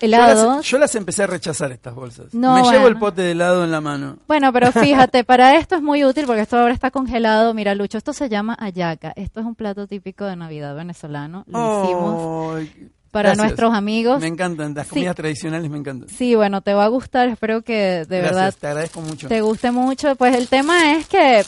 helado. 0.00 0.60
Yo 0.62 0.78
las, 0.78 0.94
empecé 0.94 1.22
a 1.22 1.26
rechazar 1.26 1.72
estas 1.72 1.94
bolsas. 1.94 2.32
No, 2.32 2.54
Me 2.54 2.70
llevo 2.70 2.88
el 2.88 2.98
pote 2.98 3.22
de 3.22 3.32
helado 3.32 3.64
en 3.64 3.70
la 3.70 3.80
mano. 3.80 4.18
Bueno, 4.26 4.52
pero 4.52 4.72
fíjate, 4.72 5.24
para 5.24 5.56
esto 5.56 5.76
es 5.76 5.82
muy 5.82 6.04
útil 6.04 6.26
porque 6.26 6.42
esto 6.42 6.58
ahora 6.58 6.74
está 6.74 6.90
congelado. 6.90 7.54
Mira, 7.54 7.74
Lucho, 7.74 7.98
esto 7.98 8.12
se 8.12 8.28
llama 8.28 8.56
ayaca. 8.58 9.12
Esto 9.16 9.40
es 9.40 9.46
un 9.46 9.54
plato 9.54 9.86
típico 9.86 10.24
de 10.24 10.36
Navidad 10.36 10.74
venezolano. 10.74 11.44
Lo 11.46 11.84
hicimos 11.84 12.56
Ay, 12.56 12.90
para 13.14 13.30
gracias. 13.30 13.46
nuestros 13.46 13.72
amigos. 13.74 14.20
Me 14.20 14.26
encantan, 14.26 14.74
las 14.74 14.86
Sí. 14.88 14.90
comidas 14.90 15.16
tradicionales 15.16 15.70
me 15.70 15.78
encantan. 15.78 16.08
Sí, 16.10 16.34
bueno, 16.34 16.60
te 16.60 16.74
va 16.74 16.84
a 16.84 16.88
gustar. 16.88 17.28
Espero 17.30 17.62
que 17.62 18.04
de 18.04 18.18
Gracias, 18.18 18.22
verdad 18.34 18.54
te 18.60 18.66
agradezco 18.66 19.00
mucho. 19.00 19.28
te 19.28 19.40
guste 19.40 19.70
mucho. 19.70 20.16
Pues 20.16 20.34
el 20.36 20.48
tema 20.48 20.92
es 20.92 21.06
que 21.06 21.42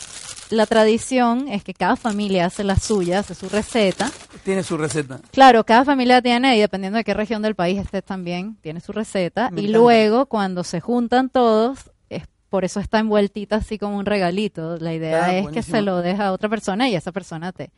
la 0.50 0.64
tradición 0.66 1.48
es 1.48 1.62
que 1.64 1.74
cada 1.74 1.96
familia 1.96 2.46
hace 2.46 2.62
la 2.64 2.76
suya, 2.76 3.18
hace 3.18 3.34
su 3.34 3.48
receta. 3.48 4.10
Tiene 4.44 4.62
su 4.62 4.76
receta. 4.78 5.20
Claro, 5.32 5.64
cada 5.64 5.84
familia 5.84 6.22
tiene, 6.22 6.56
y 6.56 6.60
dependiendo 6.60 6.96
de 6.98 7.04
qué 7.04 7.12
región 7.14 7.42
del 7.42 7.54
país 7.56 7.78
estés 7.80 8.04
también, 8.04 8.56
tiene 8.62 8.80
su 8.80 8.92
receta. 8.92 9.50
Me 9.50 9.60
y 9.60 9.64
encanta. 9.64 9.78
luego, 9.78 10.26
cuando 10.26 10.62
se 10.62 10.80
juntan 10.80 11.28
todos, 11.30 11.90
es, 12.08 12.22
por 12.48 12.64
eso 12.64 12.78
está 12.78 13.00
envueltita 13.00 13.56
así 13.56 13.76
como 13.76 13.98
un 13.98 14.06
regalito. 14.06 14.76
La 14.78 14.94
idea 14.94 15.24
Ah, 15.24 15.34
es 15.34 15.42
buenísimo. 15.42 15.50
que 15.52 15.62
se 15.62 15.82
lo 15.82 16.00
deja 16.00 16.28
a 16.28 16.32
otra 16.32 16.48
persona 16.48 16.88
y 16.88 16.94
esa 16.94 17.10
persona 17.10 17.50
te, 17.50 17.72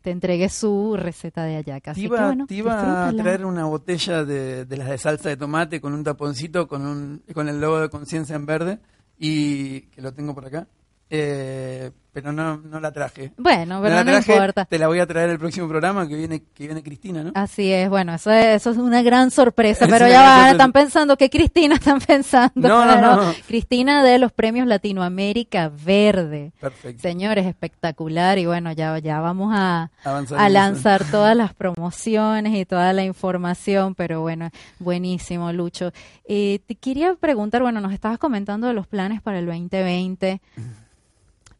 te 0.00 0.10
entregue 0.10 0.48
su 0.48 0.96
receta 0.96 1.44
de 1.44 1.56
ayaca. 1.56 1.92
Así 1.92 2.02
Te 2.02 2.06
iba, 2.06 2.18
que 2.18 2.24
bueno, 2.24 2.46
te 2.46 2.54
iba 2.54 3.08
a 3.08 3.12
traer 3.12 3.44
una 3.44 3.64
botella 3.64 4.24
de, 4.24 4.64
de 4.64 4.76
las 4.76 4.88
de 4.88 4.98
salsa 4.98 5.28
de 5.28 5.36
tomate 5.36 5.80
con 5.80 5.92
un 5.92 6.04
taponcito 6.04 6.68
con 6.68 6.86
un 6.86 7.22
con 7.34 7.48
el 7.48 7.60
logo 7.60 7.80
de 7.80 7.88
conciencia 7.88 8.36
en 8.36 8.46
verde 8.46 8.78
y 9.18 9.82
que 9.82 10.02
lo 10.02 10.12
tengo 10.12 10.34
por 10.34 10.46
acá. 10.46 10.66
Eh, 11.10 11.90
pero 12.12 12.32
no, 12.32 12.56
no 12.56 12.80
la 12.80 12.90
traje. 12.90 13.32
Bueno, 13.36 13.80
pero 13.80 13.96
no 13.96 14.04
traje, 14.04 14.32
importa. 14.32 14.64
Te 14.64 14.76
la 14.76 14.88
voy 14.88 14.98
a 14.98 15.06
traer 15.06 15.30
el 15.30 15.38
próximo 15.38 15.68
programa 15.68 16.08
que 16.08 16.16
viene 16.16 16.42
que 16.52 16.66
viene 16.66 16.82
Cristina, 16.82 17.22
¿no? 17.22 17.30
Así 17.34 17.72
es, 17.72 17.88
bueno, 17.88 18.14
eso 18.14 18.32
es, 18.32 18.56
eso 18.56 18.70
es 18.72 18.76
una 18.76 19.02
gran 19.02 19.30
sorpresa, 19.30 19.84
Es 19.84 19.90
pero 19.90 20.08
ya 20.08 20.22
van, 20.22 20.30
sorpresa. 20.30 20.50
están 20.50 20.72
pensando 20.72 21.16
que 21.16 21.30
Cristina 21.30 21.74
están 21.76 22.00
pensando. 22.00 22.68
No, 22.68 22.84
no, 22.84 23.00
no. 23.00 23.34
Cristina 23.46 24.02
de 24.02 24.18
los 24.18 24.32
premios 24.32 24.66
Latinoamérica 24.66 25.70
Verde. 25.84 26.52
Perfecto. 26.60 27.02
Señores, 27.02 27.46
espectacular 27.46 28.36
y 28.38 28.46
bueno, 28.46 28.72
ya, 28.72 28.98
ya 28.98 29.20
vamos 29.20 29.52
a, 29.54 29.92
Avanzar 30.02 30.40
a 30.40 30.48
lanzar 30.48 31.02
eso. 31.02 31.10
todas 31.18 31.36
las 31.36 31.54
promociones 31.54 32.52
y 32.56 32.64
toda 32.64 32.92
la 32.92 33.04
información, 33.04 33.94
pero 33.94 34.22
bueno, 34.22 34.50
buenísimo, 34.80 35.52
Lucho. 35.52 35.92
Eh, 36.24 36.58
te 36.66 36.74
quería 36.74 37.14
preguntar, 37.14 37.62
bueno, 37.62 37.80
nos 37.80 37.92
estabas 37.92 38.18
comentando 38.18 38.66
de 38.66 38.72
los 38.72 38.88
planes 38.88 39.22
para 39.22 39.38
el 39.38 39.46
2020. 39.46 40.40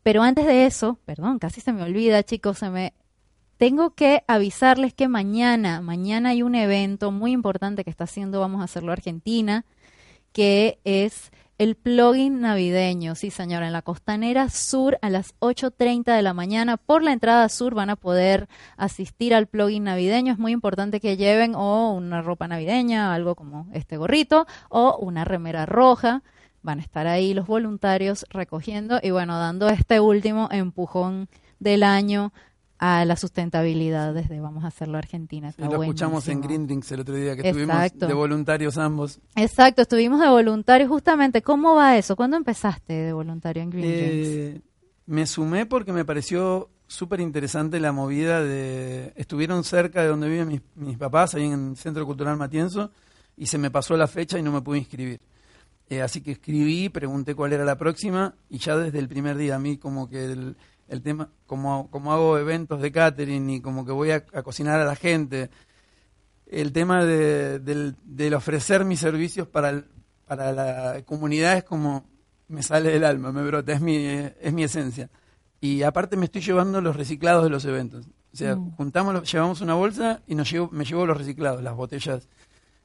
Pero 0.09 0.23
antes 0.23 0.47
de 0.47 0.65
eso, 0.65 0.99
perdón, 1.05 1.39
casi 1.39 1.61
se 1.61 1.71
me 1.71 1.83
olvida, 1.83 2.23
chicos, 2.23 2.57
se 2.57 2.71
me 2.71 2.95
tengo 3.59 3.91
que 3.91 4.25
avisarles 4.27 4.95
que 4.95 5.07
mañana, 5.07 5.83
mañana 5.83 6.31
hay 6.31 6.43
un 6.43 6.55
evento 6.55 7.13
muy 7.13 7.33
importante 7.33 7.85
que 7.85 7.91
está 7.91 8.05
haciendo, 8.05 8.41
vamos 8.41 8.63
a 8.63 8.65
hacerlo 8.65 8.91
Argentina, 8.91 9.67
que 10.33 10.79
es 10.85 11.31
el 11.59 11.75
plugin 11.75 12.41
navideño. 12.41 13.17
Sí, 13.17 13.31
señora, 13.31 13.67
en 13.67 13.75
la 13.75 13.83
costanera 13.83 14.49
sur 14.49 14.99
a 15.03 15.11
las 15.11 15.35
8.30 15.41 16.17
de 16.17 16.23
la 16.23 16.33
mañana. 16.33 16.79
Por 16.79 17.03
la 17.03 17.13
entrada 17.13 17.47
sur 17.51 17.75
van 17.75 17.91
a 17.91 17.97
poder 17.97 18.49
asistir 18.79 19.35
al 19.35 19.47
plugin 19.47 19.85
navideño. 19.85 20.33
Es 20.33 20.39
muy 20.39 20.53
importante 20.53 21.01
que 21.01 21.19
lleven 21.19 21.55
o 21.55 21.93
una 21.93 22.23
ropa 22.23 22.49
navideña, 22.49 23.13
algo 23.13 23.35
como 23.35 23.69
este 23.75 23.99
gorrito, 23.99 24.47
o 24.71 24.97
una 25.03 25.27
remera 25.27 25.67
roja. 25.67 26.23
Van 26.69 26.81
a 26.81 26.83
estar 26.83 27.07
ahí 27.07 27.33
los 27.33 27.47
voluntarios 27.47 28.27
recogiendo 28.29 29.01
y 29.03 29.11
bueno, 29.11 29.39
dando 29.39 29.71
este 29.71 30.01
último 30.01 30.51
empujón 30.53 31.31
del 31.61 31.83
año 31.83 32.31
a 32.79 33.07
la 33.07 33.17
sustentabilidad 33.17 34.13
desde 34.13 34.39
Vamos 34.39 34.65
a 34.65 34.67
hacerlo 34.67 34.99
Argentina. 34.99 35.51
Sí, 35.51 35.63
Está 35.63 35.75
lo 35.75 35.83
escuchamos 35.83 36.29
en. 36.29 36.43
Grindings 36.43 36.93
el 36.93 37.01
otro 37.01 37.15
día 37.15 37.35
que 37.37 37.49
estuvimos 37.49 37.91
de 37.99 38.13
voluntarios 38.13 38.77
ambos. 38.77 39.19
Exacto, 39.35 39.81
estuvimos 39.81 40.21
de 40.21 40.29
voluntarios 40.29 40.91
justamente. 40.91 41.41
¿Cómo 41.41 41.75
va 41.75 41.97
eso? 41.97 42.17
¿Cuándo 42.17 42.37
empezaste 42.37 42.93
de 42.93 43.13
voluntario 43.15 43.63
en 43.63 43.71
Green 43.71 43.89
Drinks? 43.89 44.29
Eh, 44.29 44.61
me 45.07 45.25
sumé 45.25 45.65
porque 45.65 45.95
me 45.95 46.05
pareció 46.05 46.69
súper 46.87 47.21
interesante 47.21 47.81
la 47.81 47.93
movida 47.93 48.45
de... 48.45 49.15
Estuvieron 49.17 49.65
cerca 49.65 50.03
de 50.03 50.09
donde 50.09 50.29
viven 50.29 50.49
mis, 50.49 50.61
mis 50.75 50.99
papás, 50.99 51.35
ahí 51.35 51.47
en 51.47 51.71
el 51.71 51.77
Centro 51.79 52.05
Cultural 52.05 52.37
Matienzo, 52.37 52.91
y 53.39 53.47
se 53.47 53.57
me 53.57 53.71
pasó 53.71 53.97
la 53.97 54.07
fecha 54.07 54.39
y 54.39 54.43
no 54.43 54.53
me 54.53 54.61
pude 54.61 54.81
inscribir. 54.81 55.19
Eh, 55.91 56.03
así 56.03 56.21
que 56.21 56.33
escribí, 56.33 56.89
pregunté 56.91 57.35
cuál 57.35 57.53
era 57.55 57.65
la 57.65 57.79
próxima, 57.79 58.35
y 58.51 58.59
ya 58.59 58.77
desde 58.77 58.99
el 58.99 59.09
primer 59.09 59.37
día 59.39 59.57
a 59.57 59.59
mí 59.59 59.79
como 59.79 60.09
que 60.11 60.25
el, 60.27 60.57
el 60.89 61.03
tema, 61.03 61.31
como, 61.47 61.91
como 61.91 62.13
hago 62.13 62.37
eventos 62.39 62.81
de 62.83 62.93
catering 62.93 63.49
y 63.51 63.61
como 63.63 63.87
que 63.87 63.93
voy 63.93 64.11
a, 64.11 64.25
a 64.35 64.43
cocinar 64.43 64.81
a 64.81 64.85
la 64.85 64.97
gente, 64.97 65.49
el 66.47 66.73
tema 66.73 67.05
de, 67.05 67.59
del, 67.59 67.97
del 68.05 68.35
ofrecer 68.35 68.85
mis 68.85 69.01
servicios 69.01 69.49
para, 69.49 69.71
el- 69.71 69.87
para 70.27 70.53
la 70.53 71.03
comunidad 71.05 71.57
es 71.57 71.65
como 71.65 72.05
me 72.49 72.63
sale 72.63 72.91
del 72.91 73.05
alma, 73.05 73.31
me 73.33 73.43
brota, 73.43 73.73
es 73.73 73.81
mi, 73.83 73.97
es 74.07 74.53
mi 74.55 74.65
esencia. 74.65 75.11
Y 75.61 75.83
aparte 75.83 76.17
me 76.17 76.25
estoy 76.27 76.41
llevando 76.41 76.81
los 76.81 76.97
reciclados 76.97 77.45
de 77.45 77.51
los 77.51 77.65
eventos. 77.67 78.07
O 78.33 78.37
sea, 78.37 78.57
Mm. 78.57 78.71
juntamos, 78.77 79.31
llevamos 79.31 79.61
una 79.61 79.75
bolsa 79.75 80.23
y 80.27 80.35
nos 80.35 80.51
llevo, 80.51 80.69
me 80.71 80.85
llevo 80.85 81.05
los 81.05 81.17
reciclados, 81.19 81.63
las 81.63 81.75
botellas, 81.75 82.27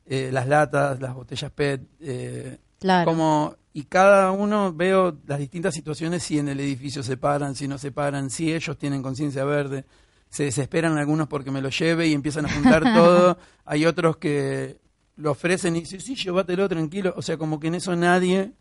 eh, 0.06 0.30
las 0.34 0.47
latas, 0.47 0.99
las 0.99 1.14
botellas 1.14 1.51
PET. 1.51 1.82
eh, 2.01 2.58
Claro. 2.84 3.09
Como, 3.09 3.55
y 3.71 3.84
cada 3.86 4.31
uno 4.31 4.73
veo 4.73 5.17
las 5.25 5.39
distintas 5.39 5.73
situaciones, 5.73 6.21
si 6.21 6.38
en 6.38 6.49
el 6.49 6.59
edificio 6.59 7.01
se 7.01 7.15
paran, 7.15 7.55
si 7.55 7.65
no 7.65 7.77
se 7.77 7.93
paran, 7.93 8.29
si 8.29 8.53
ellos 8.53 8.77
tienen 8.77 9.01
conciencia 9.01 9.45
verde. 9.45 9.86
Se 10.29 10.43
desesperan 10.43 10.97
algunos 10.97 11.29
porque 11.29 11.49
me 11.49 11.61
lo 11.61 11.69
lleve 11.69 12.07
y 12.07 12.13
empiezan 12.13 12.45
a 12.45 12.51
juntar 12.53 12.84
todo. 12.93 13.38
Hay 13.63 13.86
otros 13.86 14.17
que 14.17 14.79
lo 15.15 15.31
ofrecen 15.31 15.77
y 15.77 15.79
dicen, 15.79 16.01
sí, 16.01 16.13
llévatelo 16.15 16.67
tranquilo. 16.67 17.13
O 17.15 17.21
sea, 17.21 17.38
como 17.38 17.57
que 17.57 17.67
en 17.67 17.75
eso 17.75 17.95
nadie, 17.95 18.51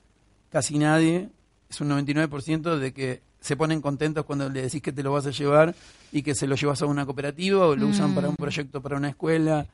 casi 0.50 0.78
nadie, 0.78 1.28
es 1.68 1.80
un 1.80 1.88
99% 1.88 2.76
de 2.78 2.92
que 2.92 3.22
se 3.40 3.56
ponen 3.56 3.80
contentos 3.80 4.24
cuando 4.24 4.48
le 4.48 4.62
decís 4.62 4.80
que 4.80 4.92
te 4.92 5.02
lo 5.02 5.10
vas 5.12 5.26
a 5.26 5.30
llevar 5.32 5.74
y 6.12 6.22
que 6.22 6.36
se 6.36 6.46
lo 6.46 6.54
llevas 6.54 6.80
a 6.80 6.86
una 6.86 7.04
cooperativa 7.06 7.66
o 7.66 7.74
lo 7.74 7.88
usan 7.88 8.12
Mm. 8.12 8.14
para 8.14 8.28
un 8.28 8.36
proyecto 8.36 8.80
para 8.80 8.96
una 8.96 9.08
escuela 9.08 9.66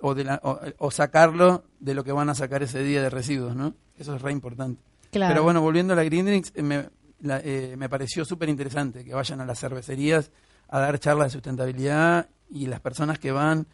o, 0.00 0.14
de 0.14 0.24
la, 0.24 0.40
o, 0.42 0.58
o 0.78 0.90
sacarlo 0.90 1.64
de 1.80 1.94
lo 1.94 2.04
que 2.04 2.12
van 2.12 2.28
a 2.28 2.34
sacar 2.34 2.62
ese 2.62 2.82
día 2.82 3.02
de 3.02 3.10
residuos, 3.10 3.54
¿no? 3.56 3.74
Eso 3.98 4.14
es 4.14 4.22
re 4.22 4.32
importante. 4.32 4.80
Claro. 5.10 5.32
Pero 5.34 5.42
bueno, 5.44 5.60
volviendo 5.60 5.92
a 5.92 5.96
la 5.96 6.04
Green 6.04 6.26
Drinks, 6.26 6.52
eh, 6.54 6.62
me, 6.62 6.88
la- 7.20 7.40
eh, 7.42 7.74
me 7.76 7.88
pareció 7.88 8.24
súper 8.24 8.48
interesante 8.48 9.04
que 9.04 9.14
vayan 9.14 9.40
a 9.40 9.46
las 9.46 9.58
cervecerías 9.58 10.30
a 10.68 10.78
dar 10.80 10.98
charlas 10.98 11.28
de 11.28 11.30
sustentabilidad 11.32 12.28
y 12.50 12.66
las 12.66 12.80
personas 12.80 13.18
que 13.18 13.32
van, 13.32 13.66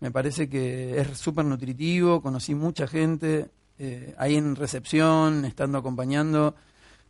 me 0.00 0.10
parece 0.10 0.48
que 0.48 1.00
es 1.00 1.16
súper 1.18 1.44
nutritivo, 1.44 2.20
conocí 2.20 2.54
mucha 2.54 2.86
gente 2.86 3.48
eh, 3.78 4.14
ahí 4.18 4.36
en 4.36 4.56
recepción, 4.56 5.44
estando 5.44 5.78
acompañando, 5.78 6.54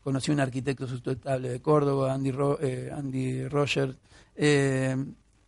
conocí 0.04 0.30
un 0.30 0.40
arquitecto 0.40 0.86
sustentable 0.86 1.48
de 1.48 1.60
Córdoba, 1.60 2.12
Andy, 2.14 2.30
Ro- 2.30 2.58
eh, 2.60 2.90
Andy 2.94 3.48
Rogers, 3.48 3.96
eh, 4.36 4.96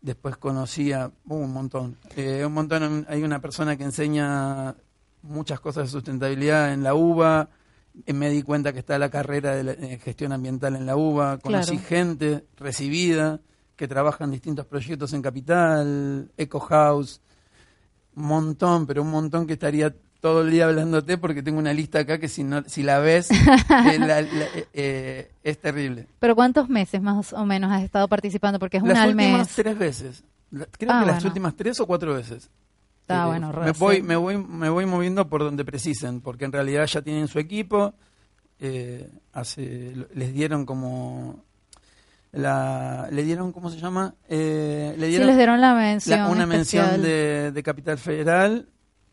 después 0.03 0.37
conocí 0.37 0.93
a 0.93 1.07
uh, 1.07 1.35
un 1.35 1.53
montón, 1.53 1.97
eh, 2.17 2.45
un 2.45 2.53
montón, 2.53 3.07
hay 3.09 3.23
una 3.23 3.41
persona 3.41 3.77
que 3.77 3.85
enseña 3.85 4.75
muchas 5.23 5.61
cosas 5.61 5.85
de 5.85 5.91
sustentabilidad 5.93 6.73
en 6.75 6.83
la 6.83 6.95
UBA, 6.95 7.49
eh, 8.07 8.13
me 8.13 8.29
di 8.31 8.43
cuenta 8.43 8.73
que 8.73 8.81
está 8.81 8.99
la 8.99 9.09
carrera 9.11 9.55
de 9.55 9.63
la- 9.65 9.73
eh, 9.73 9.99
gestión 10.03 10.33
ambiental 10.33 10.75
en 10.77 10.87
la 10.87 10.97
UBA, 10.97 11.39
conocí 11.39 11.73
Claro. 11.77 11.87
gente 11.89 12.45
recibida 12.57 13.41
que 13.77 13.87
trabaja 13.89 14.25
en 14.25 14.33
distintos 14.33 14.67
proyectos 14.67 15.13
en 15.13 15.23
Capital, 15.23 16.31
Eco 16.37 16.61
House, 16.61 17.21
un 18.17 18.25
montón, 18.25 18.87
pero 18.87 19.03
un 19.03 19.11
montón 19.11 19.47
que 19.47 19.55
estaría 19.55 19.95
todo 20.23 20.41
el 20.43 20.51
día 20.51 20.65
hablándote 20.67 21.19
porque 21.19 21.43
tengo 21.43 21.59
una 21.59 21.75
lista 21.75 21.99
acá 21.99 22.19
que 22.19 22.29
si 22.29 22.45
no 22.45 22.63
si 22.67 22.83
la 22.83 23.01
ves 23.01 23.29
eh, 23.87 23.99
la- 23.99 24.23
la- 24.23 24.47
eh, 24.73 25.31
es 25.43 25.59
terrible. 25.59 26.07
Pero 26.21 26.35
¿cuántos 26.35 26.69
meses 26.71 27.03
más 27.03 27.33
o 27.35 27.45
menos 27.45 27.71
has 27.73 27.83
estado 27.83 28.09
participando? 28.09 28.59
Porque 28.59 28.79
es 28.79 28.83
las 28.85 28.93
una 28.93 29.03
al 29.03 29.11
últimas 29.11 29.47
mes. 29.49 29.55
tres 29.57 29.77
veces. 29.79 30.25
Creo 30.51 30.67
Ah, 30.93 31.01
que 31.01 31.07
las 31.07 31.17
bueno. 31.17 31.27
últimas 31.29 31.57
tres 31.57 31.81
o 31.81 31.87
cuatro 31.87 32.15
veces. 32.15 32.49
Está 33.01 33.25
Eh, 33.25 33.27
bueno, 33.27 33.53
me 33.53 33.73
voy, 33.73 34.01
me 34.01 34.15
voy, 34.17 34.39
me 34.39 34.69
voy 34.71 34.87
moviendo 34.87 35.29
por 35.29 35.43
donde 35.43 35.65
precisen, 35.65 36.21
porque 36.21 36.45
en 36.45 36.53
realidad 36.53 36.87
ya 36.87 37.03
tienen 37.03 37.27
su 37.29 37.39
equipo. 37.39 37.93
eh, 38.61 39.11
hace, 39.33 39.93
les 40.15 40.33
dieron 40.33 40.65
como 40.67 41.43
la, 42.31 43.09
le 43.11 43.25
dieron 43.25 43.51
cómo 43.53 43.71
se 43.71 43.79
llama, 43.81 44.15
eh, 44.29 44.95
le 44.97 45.07
Sí, 45.07 45.11
dieron 45.11 45.27
les 45.27 45.37
dieron 45.37 45.61
la 45.61 45.75
mención 45.75 46.31
una 46.31 46.45
especial. 46.45 46.49
mención 46.91 47.03
de, 47.03 47.51
de 47.53 47.63
Capital 47.65 47.99
Federal 47.99 48.69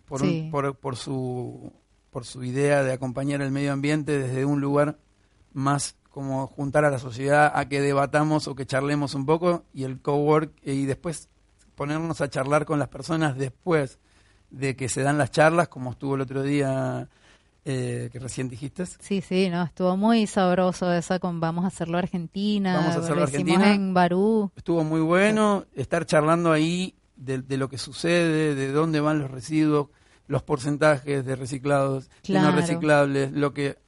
por, 0.10 0.24
un- 0.24 0.52
por, 0.52 0.76
por 0.78 0.96
su 0.96 1.72
por 2.12 2.26
su 2.26 2.44
idea 2.44 2.82
de 2.84 2.92
acompañar 2.92 3.42
el 3.42 3.52
medio 3.52 3.72
ambiente 3.72 4.18
desde 4.18 4.44
un 4.44 4.60
lugar 4.62 4.98
más 5.54 5.96
como 6.10 6.48
juntar 6.48 6.84
a 6.86 6.90
la 6.90 6.98
sociedad 6.98 7.52
a 7.54 7.70
que 7.70 7.82
debatamos 7.82 8.48
o 8.48 8.56
que 8.56 8.66
charlemos 8.66 9.14
un 9.14 9.26
poco 9.28 9.64
y 9.74 9.84
el 9.84 10.02
cowork 10.02 10.52
y 10.64 10.86
después 10.86 11.30
ponernos 11.76 12.20
a 12.22 12.30
charlar 12.30 12.66
con 12.66 12.80
las 12.80 12.88
personas 12.90 13.38
después 13.38 14.00
de 14.50 14.76
que 14.76 14.90
se 14.90 15.04
dan 15.04 15.20
las 15.20 15.30
charlas, 15.30 15.68
como 15.68 15.92
estuvo 15.92 16.16
el 16.16 16.22
otro 16.22 16.42
día 16.42 17.08
eh, 17.64 18.10
que 18.12 18.18
recién 18.18 18.50
dijiste. 18.50 18.88
Sí, 18.88 19.22
sí, 19.22 19.48
no, 19.52 19.62
estuvo 19.64 19.96
muy 19.96 20.26
sabroso 20.26 20.92
esa 20.92 21.20
con 21.20 21.40
Vamos 21.40 21.64
a 21.64 21.68
hacerlo 21.68 22.00
Argentina. 22.00 22.74
Vamos 22.78 22.96
a 22.96 23.00
hacerlo 23.00 23.18
lo 23.18 23.24
Argentina. 23.24 23.72
en 23.76 23.94
Barú. 23.94 24.52
Estuvo 24.56 24.84
muy 24.84 25.02
bueno 25.02 25.66
estar 25.76 26.06
charlando 26.08 26.52
ahí 26.52 26.96
de, 27.16 27.44
de, 27.44 27.58
lo 27.58 27.70
que 27.70 27.78
sucede, 27.78 28.56
de 28.56 28.72
dónde 28.72 29.00
van 29.00 29.20
los 29.20 29.30
residuos, 29.30 29.88
los 30.30 30.44
porcentajes 30.44 31.26
de 31.26 31.36
reciclados 31.36 32.10
y 32.24 32.34
no 32.34 32.52
reciclables, 32.52 33.32
lo 33.32 33.52
que 33.52 33.80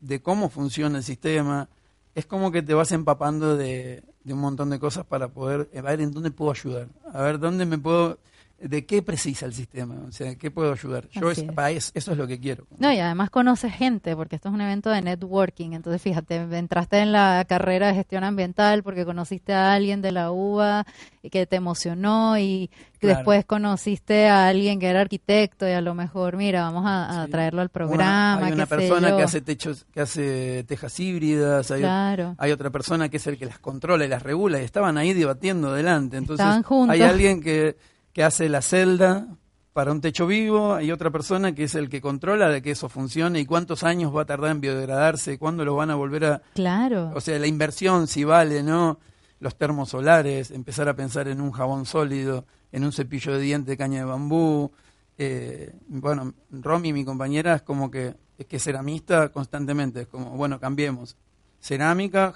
de 0.00 0.20
cómo 0.20 0.50
funciona 0.50 0.98
el 0.98 1.04
sistema. 1.04 1.68
Es 2.16 2.26
como 2.26 2.50
que 2.50 2.62
te 2.62 2.74
vas 2.74 2.90
empapando 2.90 3.56
de, 3.56 4.02
de 4.24 4.32
un 4.34 4.40
montón 4.40 4.70
de 4.70 4.80
cosas 4.80 5.06
para 5.06 5.28
poder 5.28 5.70
a 5.76 5.80
ver 5.80 6.00
en 6.00 6.10
dónde 6.10 6.32
puedo 6.32 6.50
ayudar, 6.50 6.88
a 7.12 7.22
ver 7.22 7.38
dónde 7.38 7.64
me 7.64 7.78
puedo 7.78 8.18
de 8.60 8.84
qué 8.86 9.02
precisa 9.02 9.46
el 9.46 9.54
sistema, 9.54 9.96
o 10.06 10.10
sea, 10.10 10.34
qué 10.34 10.50
puedo 10.50 10.72
ayudar. 10.72 11.08
Yo 11.10 11.30
es, 11.30 11.42
para 11.44 11.70
eso, 11.70 11.92
eso, 11.94 12.12
es 12.12 12.18
lo 12.18 12.26
que 12.26 12.40
quiero. 12.40 12.66
No, 12.78 12.92
y 12.92 12.98
además 12.98 13.30
conoces 13.30 13.72
gente, 13.72 14.16
porque 14.16 14.34
esto 14.34 14.48
es 14.48 14.54
un 14.54 14.60
evento 14.60 14.90
de 14.90 15.00
networking, 15.00 15.72
entonces 15.72 16.02
fíjate, 16.02 16.36
entraste 16.36 16.98
en 16.98 17.12
la 17.12 17.44
carrera 17.48 17.88
de 17.88 17.94
gestión 17.94 18.24
ambiental 18.24 18.82
porque 18.82 19.04
conociste 19.04 19.52
a 19.52 19.72
alguien 19.74 20.02
de 20.02 20.10
la 20.10 20.32
UBA 20.32 20.86
que 21.30 21.46
te 21.46 21.56
emocionó 21.56 22.38
y 22.38 22.70
después 23.00 23.44
conociste 23.44 24.28
a 24.28 24.48
alguien 24.48 24.80
que 24.80 24.86
era 24.86 25.02
arquitecto 25.02 25.68
y 25.68 25.72
a 25.72 25.80
lo 25.80 25.94
mejor, 25.94 26.36
mira, 26.36 26.62
vamos 26.62 26.84
a, 26.86 27.26
traerlo 27.30 27.60
al 27.60 27.68
programa. 27.68 28.44
hay 28.44 28.52
una 28.52 28.66
persona 28.66 29.16
que 29.16 29.22
hace 29.22 29.40
techos, 29.40 29.86
que 29.92 30.00
hace 30.00 30.64
tejas 30.64 30.98
híbridas, 30.98 31.70
hay, 31.70 31.80
claro. 31.80 32.34
hay 32.38 32.50
otra 32.50 32.70
persona 32.70 33.08
que 33.08 33.18
es 33.18 33.26
el 33.26 33.38
que 33.38 33.46
las 33.46 33.58
controla 33.58 34.04
y 34.04 34.08
las 34.08 34.22
regula 34.22 34.60
y 34.60 34.64
estaban 34.64 34.98
ahí 34.98 35.12
debatiendo 35.12 35.72
delante. 35.72 36.16
Entonces 36.16 36.44
Estaban 36.44 36.62
juntos. 36.64 36.94
hay 36.94 37.02
alguien 37.02 37.40
que 37.40 37.76
que 38.18 38.24
hace 38.24 38.48
la 38.48 38.62
celda 38.62 39.28
para 39.72 39.92
un 39.92 40.00
techo 40.00 40.26
vivo, 40.26 40.74
hay 40.74 40.90
otra 40.90 41.08
persona 41.08 41.54
que 41.54 41.62
es 41.62 41.76
el 41.76 41.88
que 41.88 42.00
controla 42.00 42.48
de 42.48 42.62
que 42.62 42.72
eso 42.72 42.88
funcione 42.88 43.38
y 43.38 43.46
cuántos 43.46 43.84
años 43.84 44.12
va 44.12 44.22
a 44.22 44.24
tardar 44.24 44.50
en 44.50 44.60
biodegradarse, 44.60 45.38
cuándo 45.38 45.64
lo 45.64 45.76
van 45.76 45.90
a 45.90 45.94
volver 45.94 46.24
a... 46.24 46.42
Claro. 46.52 47.12
O 47.14 47.20
sea, 47.20 47.38
la 47.38 47.46
inversión, 47.46 48.08
si 48.08 48.24
vale, 48.24 48.64
¿no? 48.64 48.98
Los 49.38 49.56
termos 49.56 49.90
solares, 49.90 50.50
empezar 50.50 50.88
a 50.88 50.96
pensar 50.96 51.28
en 51.28 51.40
un 51.40 51.52
jabón 51.52 51.86
sólido, 51.86 52.44
en 52.72 52.82
un 52.82 52.90
cepillo 52.90 53.34
de 53.34 53.38
diente 53.38 53.70
de 53.70 53.76
caña 53.76 54.00
de 54.00 54.06
bambú. 54.06 54.72
Eh, 55.16 55.72
bueno, 55.86 56.34
Romy, 56.50 56.92
mi 56.92 57.04
compañera, 57.04 57.54
es 57.54 57.62
como 57.62 57.88
que 57.88 58.16
es 58.36 58.46
que 58.46 58.58
ceramista 58.58 59.28
constantemente, 59.28 60.00
es 60.00 60.06
como, 60.08 60.30
bueno, 60.30 60.58
cambiemos. 60.58 61.16
Cerámica, 61.60 62.34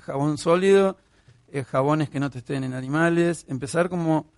jabón 0.00 0.38
sólido, 0.38 0.96
eh, 1.48 1.64
jabones 1.64 2.08
que 2.08 2.18
no 2.18 2.30
te 2.30 2.38
estén 2.38 2.64
en 2.64 2.72
animales, 2.72 3.44
empezar 3.46 3.90
como 3.90 4.37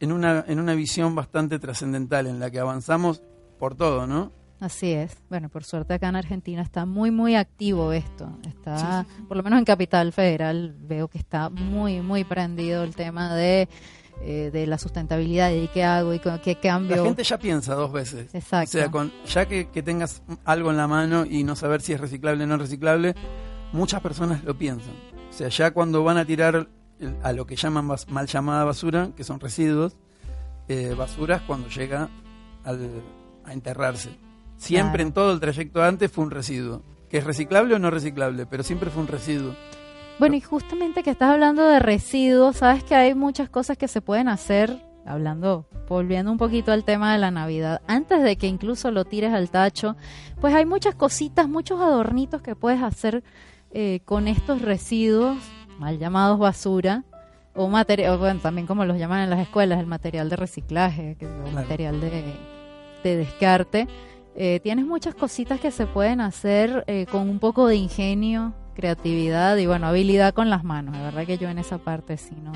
en 0.00 0.12
una, 0.12 0.44
en 0.48 0.58
una 0.58 0.74
visión 0.74 1.14
bastante 1.14 1.58
trascendental 1.58 2.26
en 2.26 2.40
la 2.40 2.50
que 2.50 2.58
avanzamos 2.58 3.22
por 3.58 3.76
todo, 3.76 4.06
¿no? 4.06 4.32
Así 4.58 4.92
es. 4.92 5.16
Bueno, 5.30 5.48
por 5.48 5.64
suerte 5.64 5.94
acá 5.94 6.08
en 6.08 6.16
Argentina 6.16 6.60
está 6.60 6.84
muy, 6.84 7.10
muy 7.10 7.34
activo 7.34 7.92
esto. 7.92 8.38
Está, 8.46 9.06
por 9.26 9.36
lo 9.36 9.42
menos 9.42 9.58
en 9.58 9.64
Capital 9.64 10.12
Federal, 10.12 10.74
veo 10.78 11.08
que 11.08 11.16
está 11.16 11.48
muy, 11.48 12.02
muy 12.02 12.24
prendido 12.24 12.82
el 12.82 12.94
tema 12.94 13.34
de, 13.34 13.68
eh, 14.20 14.50
de 14.52 14.66
la 14.66 14.76
sustentabilidad 14.76 15.50
y 15.50 15.68
qué 15.68 15.82
hago 15.82 16.12
y 16.12 16.18
qué 16.18 16.56
cambio. 16.56 16.96
La 16.96 17.04
gente 17.04 17.24
ya 17.24 17.38
piensa 17.38 17.74
dos 17.74 17.90
veces. 17.90 18.34
Exacto. 18.34 18.76
O 18.76 18.80
sea, 18.80 18.90
con, 18.90 19.12
ya 19.26 19.46
que, 19.46 19.70
que 19.70 19.82
tengas 19.82 20.22
algo 20.44 20.70
en 20.70 20.76
la 20.76 20.86
mano 20.86 21.24
y 21.24 21.42
no 21.42 21.56
saber 21.56 21.80
si 21.80 21.94
es 21.94 22.00
reciclable 22.00 22.44
o 22.44 22.46
no 22.46 22.58
reciclable, 22.58 23.14
muchas 23.72 24.02
personas 24.02 24.44
lo 24.44 24.56
piensan. 24.58 24.92
O 25.30 25.32
sea, 25.32 25.48
ya 25.48 25.70
cuando 25.70 26.04
van 26.04 26.18
a 26.18 26.26
tirar 26.26 26.68
a 27.22 27.32
lo 27.32 27.46
que 27.46 27.56
llaman 27.56 27.86
mal 28.08 28.26
llamada 28.26 28.64
basura, 28.64 29.10
que 29.16 29.24
son 29.24 29.40
residuos, 29.40 29.96
eh, 30.68 30.94
basuras 30.96 31.42
cuando 31.42 31.68
llega 31.68 32.08
a 32.64 33.52
enterrarse. 33.52 34.10
Siempre 34.56 35.02
en 35.02 35.12
todo 35.12 35.32
el 35.32 35.40
trayecto 35.40 35.82
antes 35.82 36.12
fue 36.12 36.24
un 36.24 36.30
residuo, 36.30 36.82
que 37.08 37.18
es 37.18 37.24
reciclable 37.24 37.74
o 37.74 37.78
no 37.78 37.90
reciclable, 37.90 38.46
pero 38.46 38.62
siempre 38.62 38.90
fue 38.90 39.02
un 39.02 39.08
residuo. 39.08 39.54
Bueno, 40.18 40.36
y 40.36 40.40
justamente 40.42 41.02
que 41.02 41.10
estás 41.10 41.30
hablando 41.30 41.62
de 41.64 41.78
residuos, 41.78 42.58
sabes 42.58 42.84
que 42.84 42.94
hay 42.94 43.14
muchas 43.14 43.48
cosas 43.48 43.78
que 43.78 43.88
se 43.88 44.02
pueden 44.02 44.28
hacer, 44.28 44.84
hablando, 45.06 45.66
volviendo 45.88 46.30
un 46.30 46.36
poquito 46.36 46.72
al 46.72 46.84
tema 46.84 47.12
de 47.14 47.18
la 47.18 47.30
Navidad, 47.30 47.80
antes 47.86 48.22
de 48.22 48.36
que 48.36 48.46
incluso 48.46 48.90
lo 48.90 49.06
tires 49.06 49.32
al 49.32 49.48
tacho, 49.48 49.96
pues 50.40 50.54
hay 50.54 50.66
muchas 50.66 50.94
cositas, 50.94 51.48
muchos 51.48 51.80
adornitos 51.80 52.42
que 52.42 52.54
puedes 52.54 52.82
hacer 52.82 53.24
eh, 53.72 54.00
con 54.04 54.28
estos 54.28 54.60
residuos 54.60 55.38
mal 55.80 55.98
llamados 55.98 56.38
basura, 56.38 57.04
o 57.54 57.66
material, 57.68 58.18
bueno, 58.18 58.38
también 58.40 58.66
como 58.66 58.84
los 58.84 58.98
llaman 58.98 59.22
en 59.22 59.30
las 59.30 59.40
escuelas, 59.40 59.80
el 59.80 59.86
material 59.86 60.28
de 60.28 60.36
reciclaje, 60.36 61.16
que 61.18 61.24
el 61.24 61.52
material 61.52 62.00
de, 62.00 62.36
descarte. 63.02 63.88
Eh, 64.36 64.60
tienes 64.62 64.86
muchas 64.86 65.14
cositas 65.14 65.58
que 65.58 65.70
se 65.70 65.86
pueden 65.86 66.20
hacer 66.20 66.84
eh, 66.86 67.06
con 67.10 67.28
un 67.28 67.40
poco 67.40 67.66
de 67.66 67.76
ingenio, 67.76 68.52
creatividad 68.74 69.56
y 69.56 69.66
bueno, 69.66 69.88
habilidad 69.88 70.32
con 70.34 70.48
las 70.50 70.62
manos. 70.62 70.96
De 70.96 71.02
verdad 71.02 71.24
que 71.26 71.38
yo 71.38 71.48
en 71.48 71.58
esa 71.58 71.78
parte 71.78 72.16
sí 72.18 72.36
no, 72.40 72.52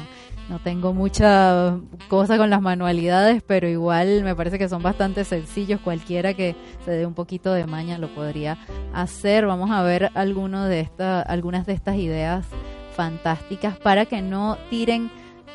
no 0.49 0.61
tengo 0.61 0.95
mucha 0.95 1.77
cosa 2.09 2.37
con 2.37 2.51
las 2.51 2.63
manualidades, 2.63 3.43
pero 3.43 3.69
igual 3.69 4.23
me 4.23 4.37
parece 4.37 4.59
que 4.59 4.69
son 4.69 4.83
bastante 4.83 5.25
sencillos. 5.25 5.81
Cualquiera 5.81 6.35
que 6.35 6.55
se 6.85 6.93
dé 6.93 7.05
un 7.05 7.15
poquito 7.15 7.53
de 7.53 7.67
maña 7.67 7.99
lo 7.99 8.09
podría 8.15 8.59
hacer. 8.93 9.47
Vamos 9.47 9.71
a 9.71 9.83
ver 9.83 10.11
alguno 10.15 10.67
de 10.67 10.81
esta, 10.81 11.21
algunas 11.21 11.67
de 11.67 11.73
estas 11.73 11.97
ideas 11.97 12.47
fantásticas 12.95 13.79
para 13.79 14.07
que 14.07 14.23
no 14.23 14.57
tiren 14.71 15.11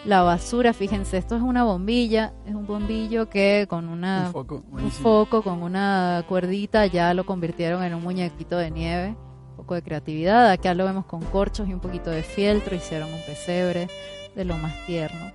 la 0.05 0.21
basura. 0.21 0.73
Fíjense, 0.73 1.17
esto 1.17 1.35
es 1.35 1.41
una 1.41 1.63
bombilla, 1.63 2.33
es 2.45 2.53
un 2.53 2.65
bombillo 2.65 3.29
que 3.29 3.65
con 3.69 3.87
una, 3.87 4.25
un 4.27 4.31
foco, 4.31 4.63
un 4.71 4.91
foco, 4.91 5.41
con 5.41 5.63
una 5.63 6.23
cuerdita 6.27 6.85
ya 6.85 7.13
lo 7.13 7.25
convirtieron 7.25 7.83
en 7.83 7.95
un 7.95 8.03
muñequito 8.03 8.57
de 8.57 8.71
nieve. 8.71 9.15
Un 9.51 9.65
poco 9.65 9.75
de 9.75 9.81
creatividad. 9.81 10.49
Acá 10.51 10.73
lo 10.73 10.85
vemos 10.85 11.05
con 11.05 11.21
corchos 11.21 11.67
y 11.67 11.73
un 11.73 11.81
poquito 11.81 12.09
de 12.09 12.23
fieltro. 12.23 12.75
Hicieron 12.75 13.11
un 13.11 13.21
pesebre 13.25 13.89
de 14.35 14.45
lo 14.45 14.57
más 14.57 14.73
tierno. 14.85 15.31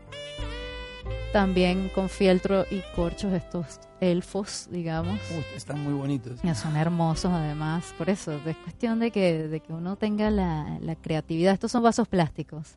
También 1.35 1.89
con 1.89 2.09
fieltro 2.09 2.65
y 2.71 2.81
corchos 2.95 3.33
estos 3.33 3.81
elfos, 4.01 4.69
digamos. 4.71 5.19
están 5.57 5.83
muy 5.83 5.93
bonitos. 5.93 6.39
son 6.55 6.77
hermosos 6.77 7.33
además. 7.33 7.93
Por 7.99 8.09
eso, 8.09 8.41
es 8.47 8.57
cuestión 8.59 9.01
de 9.01 9.11
que, 9.11 9.49
de 9.49 9.59
que 9.59 9.73
uno 9.73 9.97
tenga 9.97 10.31
la, 10.31 10.79
la 10.81 10.95
creatividad. 10.95 11.53
Estos 11.53 11.73
son 11.73 11.83
vasos 11.83 12.07
plásticos. 12.07 12.77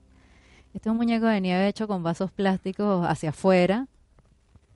Este 0.74 0.89
es 0.89 0.91
un 0.91 0.97
muñeco 0.97 1.28
de 1.28 1.39
nieve 1.39 1.68
hecho 1.68 1.88
con 1.88 2.01
vasos 2.01 2.32
plásticos 2.32 3.05
hacia 3.08 3.30
afuera. 3.30 3.86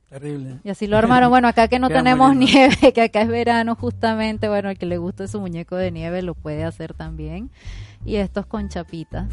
Terrible. 0.09 0.59
Y 0.63 0.69
así 0.69 0.85
lo 0.85 0.99
armaron. 0.99 1.31
Bueno, 1.31 1.47
acá 1.47 1.67
que 1.67 1.79
no 1.79 1.89
tenemos 1.89 2.35
nieve, 2.35 2.93
que 2.93 3.01
acá 3.01 3.23
es 3.23 3.29
verano 3.29 3.73
justamente, 3.73 4.47
bueno, 4.47 4.69
el 4.69 4.77
que 4.77 4.85
le 4.85 4.99
guste 4.99 5.27
su 5.27 5.39
muñeco 5.39 5.75
de 5.75 5.89
nieve 5.89 6.21
lo 6.21 6.35
puede 6.35 6.65
hacer 6.65 6.93
también. 6.93 7.49
Y 8.05 8.17
estos 8.17 8.45
con 8.45 8.69
chapitas. 8.69 9.25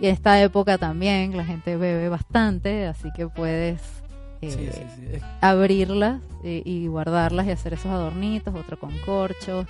Y 0.00 0.06
esta 0.06 0.40
época 0.40 0.78
también 0.78 1.36
la 1.36 1.44
gente 1.44 1.76
bebe 1.76 2.08
bastante, 2.08 2.86
así 2.86 3.10
que 3.14 3.28
puedes 3.28 3.80
eh, 4.40 5.20
abrirlas 5.42 6.22
eh, 6.42 6.62
y 6.64 6.86
guardarlas 6.86 7.46
y 7.46 7.50
hacer 7.50 7.74
esos 7.74 7.86
adornitos, 7.86 8.54
otro 8.54 8.78
con 8.78 8.96
corcho. 9.00 9.66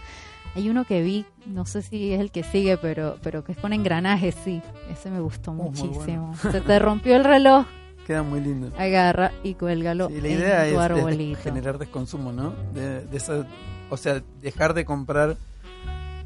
Hay 0.54 0.68
uno 0.68 0.84
que 0.84 1.02
vi, 1.02 1.26
no 1.46 1.66
sé 1.66 1.82
si 1.82 2.12
es 2.12 2.20
el 2.20 2.30
que 2.30 2.44
sigue, 2.44 2.76
pero, 2.76 3.16
pero 3.22 3.42
que 3.42 3.52
es 3.52 3.58
con 3.58 3.72
engranajes, 3.72 4.36
sí. 4.44 4.62
Ese 4.90 5.10
me 5.10 5.20
gustó 5.20 5.50
oh, 5.50 5.54
muchísimo. 5.54 6.34
Se 6.36 6.60
te 6.60 6.78
rompió 6.78 7.16
el 7.16 7.24
reloj. 7.24 7.66
Queda 8.06 8.22
muy 8.22 8.40
lindo. 8.40 8.72
Agarra 8.78 9.32
y 9.42 9.54
cuélgalo 9.54 10.08
la 10.08 10.28
idea 10.28 10.66
en 10.66 10.74
tu 10.74 10.80
es 10.80 10.84
arbolito. 10.84 11.40
generar 11.40 11.78
desconsumo, 11.78 12.32
¿no? 12.32 12.54
De, 12.72 13.04
esa, 13.12 13.46
o 13.90 13.96
sea, 13.96 14.22
dejar 14.40 14.74
de 14.74 14.84
comprar 14.84 15.36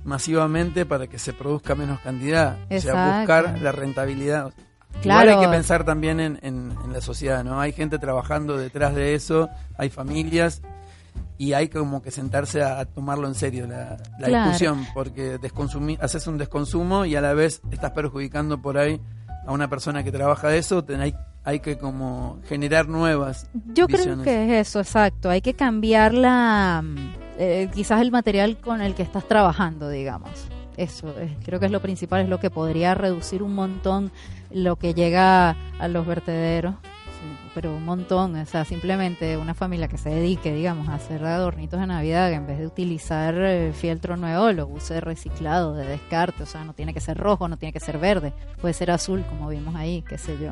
masivamente 0.04 0.86
para 0.86 1.06
que 1.06 1.18
se 1.18 1.32
produzca 1.32 1.74
menos 1.74 2.00
cantidad. 2.00 2.58
O 2.70 2.80
sea, 2.80 3.18
buscar 3.18 3.58
la 3.60 3.72
rentabilidad. 3.72 4.52
Claro. 5.02 5.30
Igual 5.30 5.38
hay 5.38 5.46
que 5.46 5.52
pensar 5.52 5.84
también 5.84 6.20
en, 6.20 6.38
en, 6.42 6.92
la 6.92 7.00
sociedad, 7.00 7.42
¿no? 7.42 7.60
Hay 7.60 7.72
gente 7.72 7.98
trabajando 7.98 8.56
detrás 8.56 8.94
de 8.94 9.14
eso, 9.14 9.48
hay 9.76 9.90
familias 9.90 10.62
y 11.36 11.52
hay 11.52 11.68
como 11.68 12.00
que 12.00 12.10
sentarse 12.10 12.62
a, 12.62 12.84
tomarlo 12.84 13.26
en 13.26 13.34
serio 13.34 13.66
la, 13.66 13.98
discusión, 14.28 14.86
porque 14.94 15.38
haces 16.00 16.26
un 16.26 16.38
desconsumo 16.38 17.04
y 17.04 17.16
a 17.16 17.20
la 17.20 17.34
vez 17.34 17.60
estás 17.72 17.90
perjudicando 17.90 18.62
por 18.62 18.78
ahí 18.78 19.00
a 19.46 19.52
una 19.52 19.68
persona 19.68 20.04
que 20.04 20.12
trabaja 20.12 20.48
de 20.48 20.58
eso, 20.58 20.84
hay, 20.98 21.14
hay 21.42 21.60
que 21.60 21.76
como 21.76 22.38
generar 22.48 22.88
nuevas. 22.88 23.48
Yo 23.74 23.88
creo 23.88 24.22
que 24.22 24.44
es 24.44 24.68
eso, 24.68 24.80
exacto. 24.80 25.28
Hay 25.28 25.42
que 25.42 25.54
cambiar 25.54 26.14
la 26.14 26.82
eh, 27.38 27.68
quizás 27.72 28.00
el 28.00 28.10
material 28.10 28.56
con 28.56 28.80
el 28.80 28.94
que 28.94 29.02
estás 29.02 29.26
trabajando, 29.26 29.88
digamos. 29.88 30.30
Eso, 30.76 31.14
creo 31.44 31.60
que 31.60 31.66
es 31.66 31.72
lo 31.72 31.80
principal, 31.80 32.22
es 32.22 32.28
lo 32.28 32.40
que 32.40 32.50
podría 32.50 32.94
reducir 32.94 33.42
un 33.42 33.54
montón 33.54 34.10
lo 34.50 34.76
que 34.76 34.94
llega 34.94 35.56
a 35.78 35.88
los 35.88 36.06
vertederos. 36.06 36.74
pero 37.54 37.74
un 37.74 37.84
montón, 37.84 38.34
o 38.34 38.46
sea, 38.46 38.64
simplemente 38.64 39.36
una 39.36 39.54
familia 39.54 39.86
que 39.86 39.96
se 39.96 40.10
dedique, 40.10 40.52
digamos, 40.52 40.88
a 40.88 40.94
hacer 40.94 41.24
adornitos 41.24 41.80
de 41.80 41.86
Navidad, 41.86 42.32
en 42.32 42.46
vez 42.46 42.58
de 42.58 42.66
utilizar 42.66 43.34
eh, 43.38 43.72
fieltro 43.72 44.16
nuevo, 44.16 44.50
lo 44.52 44.66
use 44.66 45.00
reciclado, 45.00 45.74
de 45.74 45.86
descarte, 45.86 46.42
o 46.42 46.46
sea, 46.46 46.64
no 46.64 46.74
tiene 46.74 46.92
que 46.92 47.00
ser 47.00 47.16
rojo, 47.16 47.48
no 47.48 47.56
tiene 47.56 47.72
que 47.72 47.80
ser 47.80 47.98
verde, 47.98 48.32
puede 48.60 48.74
ser 48.74 48.90
azul, 48.90 49.24
como 49.28 49.48
vimos 49.48 49.76
ahí, 49.76 50.02
qué 50.02 50.18
sé 50.18 50.36
yo. 50.40 50.50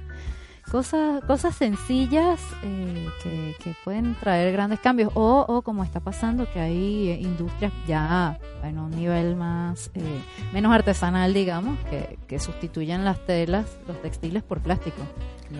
Cosas, 0.70 1.22
cosas 1.24 1.54
sencillas 1.54 2.40
eh, 2.62 3.08
que, 3.22 3.54
que 3.62 3.74
pueden 3.84 4.14
traer 4.14 4.52
grandes 4.52 4.80
cambios, 4.80 5.12
o, 5.14 5.44
o 5.46 5.62
como 5.62 5.84
está 5.84 6.00
pasando, 6.00 6.50
que 6.50 6.60
hay 6.60 7.10
eh, 7.10 7.20
industrias 7.20 7.72
ya 7.86 8.38
en 8.62 8.78
un 8.78 8.90
nivel 8.90 9.36
más, 9.36 9.90
eh, 9.94 10.20
menos 10.52 10.72
artesanal, 10.72 11.34
digamos, 11.34 11.78
que, 11.90 12.18
que 12.26 12.38
sustituyen 12.38 13.04
las 13.04 13.18
telas, 13.26 13.66
los 13.86 14.00
textiles 14.00 14.42
por 14.42 14.60
plástico 14.60 15.02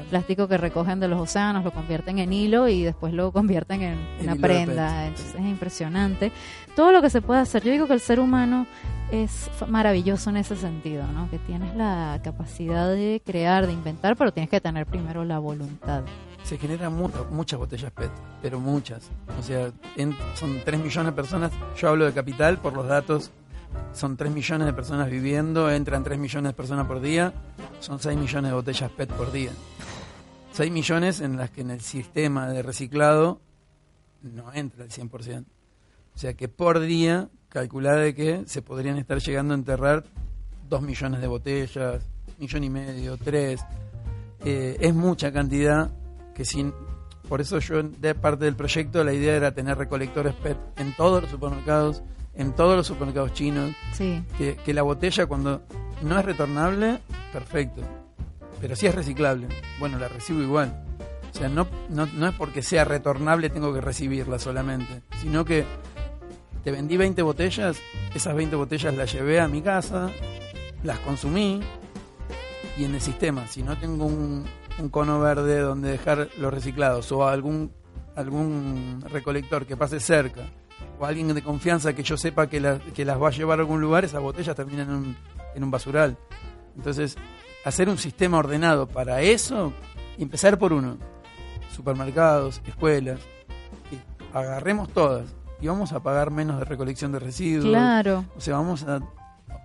plástico 0.09 0.48
que 0.48 0.57
recogen 0.57 1.00
de 1.00 1.09
los 1.09 1.20
océanos, 1.20 1.64
lo 1.64 1.70
convierten 1.70 2.18
en 2.18 2.32
hilo 2.32 2.68
y 2.68 2.82
después 2.82 3.12
lo 3.12 3.32
convierten 3.32 3.82
en 3.82 3.98
En 4.20 4.22
una 4.22 4.36
prenda. 4.36 5.07
Entonces 5.07 5.34
es 5.34 5.40
impresionante. 5.40 6.32
Todo 6.74 6.92
lo 6.92 7.03
que 7.03 7.11
se 7.11 7.20
puede 7.20 7.40
hacer. 7.40 7.62
Yo 7.62 7.72
digo 7.72 7.86
que 7.86 7.94
el 7.94 8.00
ser 8.00 8.20
humano 8.20 8.66
es 9.12 9.48
maravilloso 9.68 10.30
en 10.30 10.38
ese 10.38 10.56
sentido, 10.56 11.06
¿no? 11.08 11.30
Que 11.30 11.38
tienes 11.38 11.74
la 11.76 12.20
capacidad 12.24 12.88
de 12.90 13.22
crear, 13.24 13.66
de 13.66 13.72
inventar, 13.72 14.16
pero 14.16 14.32
tienes 14.32 14.50
que 14.50 14.60
tener 14.60 14.86
primero 14.86 15.24
la 15.24 15.38
voluntad. 15.38 16.02
Se 16.42 16.58
generan 16.58 16.94
mu- 16.96 17.10
muchas 17.30 17.58
botellas 17.58 17.92
PET, 17.92 18.10
pero 18.40 18.58
muchas. 18.58 19.08
O 19.38 19.42
sea, 19.42 19.70
son 20.34 20.60
3 20.64 20.80
millones 20.80 21.12
de 21.12 21.16
personas. 21.16 21.52
Yo 21.76 21.88
hablo 21.90 22.04
de 22.06 22.12
capital 22.12 22.58
por 22.58 22.72
los 22.72 22.88
datos. 22.88 23.30
Son 23.92 24.16
3 24.16 24.32
millones 24.32 24.66
de 24.66 24.72
personas 24.72 25.08
viviendo, 25.08 25.70
entran 25.70 26.02
3 26.02 26.18
millones 26.18 26.50
de 26.50 26.56
personas 26.56 26.86
por 26.86 27.00
día. 27.00 27.32
Son 27.80 27.98
6 28.00 28.18
millones 28.18 28.50
de 28.50 28.54
botellas 28.56 28.90
PET 28.90 29.12
por 29.12 29.30
día. 29.30 29.50
6 30.52 30.70
millones 30.72 31.20
en 31.20 31.36
las 31.36 31.50
que 31.50 31.60
en 31.60 31.70
el 31.70 31.80
sistema 31.80 32.48
de 32.48 32.62
reciclado 32.62 33.40
no 34.22 34.52
entra 34.52 34.84
el 34.84 34.90
100%. 34.90 35.44
O 36.14 36.18
sea 36.18 36.34
que 36.34 36.48
por 36.48 36.80
día, 36.80 37.28
calculada 37.53 37.98
de 37.98 38.14
que 38.14 38.42
se 38.46 38.62
podrían 38.62 38.96
estar 38.96 39.18
llegando 39.18 39.53
a 39.53 39.57
enterrar 39.59 40.05
2 40.70 40.82
millones 40.82 41.20
de 41.20 41.26
botellas, 41.26 42.03
millón 42.38 42.64
y 42.64 42.70
medio, 42.70 43.18
3. 43.18 43.61
es 44.44 44.94
mucha 44.94 45.32
cantidad 45.32 45.90
que 46.34 46.44
sin... 46.44 46.72
Por 47.28 47.40
eso 47.40 47.59
yo, 47.61 47.82
de 47.82 48.14
parte 48.14 48.46
del 48.46 48.57
proyecto, 48.57 49.05
la 49.05 49.12
idea 49.12 49.36
era 49.36 49.55
tener 49.55 49.78
recolectores 49.78 50.34
PET 50.34 50.57
en 50.76 50.94
todos 50.96 51.22
los 51.22 51.30
supermercados, 51.30 52.03
en 52.34 52.53
todos 52.53 52.76
los 52.76 52.86
supermercados 52.86 53.32
chinos. 53.32 53.74
Sí. 53.92 54.22
Que, 54.36 54.57
que 54.57 54.74
la 54.74 54.82
botella 54.82 55.26
cuando 55.26 55.62
no 56.03 56.18
es 56.18 56.24
retornable, 56.24 57.00
perfecto. 57.32 57.82
Pero 58.61 58.76
si 58.76 58.86
es 58.86 58.94
reciclable, 58.94 59.46
bueno, 59.78 59.98
la 59.98 60.09
recibo 60.09 60.42
igual. 60.42 60.84
O 61.32 61.38
sea, 61.38 61.48
no, 61.48 61.66
no, 61.88 62.07
no 62.07 62.28
es 62.28 62.34
porque 62.34 62.62
sea 62.62 62.84
retornable 62.84 63.48
tengo 63.48 63.72
que 63.72 63.80
recibirla 63.80 64.38
solamente, 64.38 65.03
sino 65.20 65.44
que 65.44 65.64
te 66.64 66.70
vendí 66.70 66.96
20 66.96 67.22
botellas, 67.22 67.78
esas 68.14 68.34
20 68.34 68.56
botellas 68.56 68.94
las 68.94 69.12
llevé 69.12 69.40
a 69.40 69.48
mi 69.48 69.62
casa, 69.62 70.10
las 70.84 70.98
consumí 71.00 71.60
y 72.76 72.84
en 72.84 72.94
el 72.94 73.00
sistema, 73.00 73.46
si 73.46 73.62
no 73.62 73.76
tengo 73.78 74.06
un, 74.06 74.44
cono 74.90 75.20
verde 75.20 75.60
donde 75.60 75.90
dejar 75.90 76.28
los 76.38 76.52
reciclados 76.52 77.12
o 77.12 77.28
algún, 77.28 77.70
algún 78.16 79.04
recolector 79.10 79.66
que 79.66 79.76
pase 79.76 80.00
cerca 80.00 80.42
o 80.98 81.04
alguien 81.04 81.32
de 81.34 81.42
confianza 81.42 81.92
que 81.92 82.02
yo 82.02 82.16
sepa 82.16 82.46
que, 82.48 82.58
la- 82.60 82.78
que 82.78 83.04
las 83.04 83.20
va 83.20 83.28
a 83.28 83.32
llevar 83.32 83.58
a 83.58 83.62
algún 83.62 83.80
lugar, 83.80 84.04
esas 84.04 84.22
botellas 84.22 84.56
terminan 84.56 85.16
en 85.54 85.62
un, 85.62 85.70
basural. 85.70 86.16
Entonces, 86.76 87.16
hacer 87.64 87.88
un 87.88 87.98
sistema 87.98 88.38
ordenado 88.38 88.88
para 88.88 89.20
eso 89.20 89.72
empezar 90.16 90.58
por 90.58 90.72
uno. 90.72 90.96
Supermercados, 91.74 92.60
escuelas, 92.66 93.20
agarremos 94.32 94.88
todas 94.90 95.26
y 95.62 95.68
vamos 95.68 95.92
a 95.92 96.00
pagar 96.00 96.32
menos 96.32 96.58
de 96.58 96.64
recolección 96.64 97.12
de 97.12 97.20
residuos. 97.20 97.66
Claro. 97.66 98.24
O 98.36 98.40
sea, 98.40 98.56
vamos 98.56 98.82
a 98.82 99.00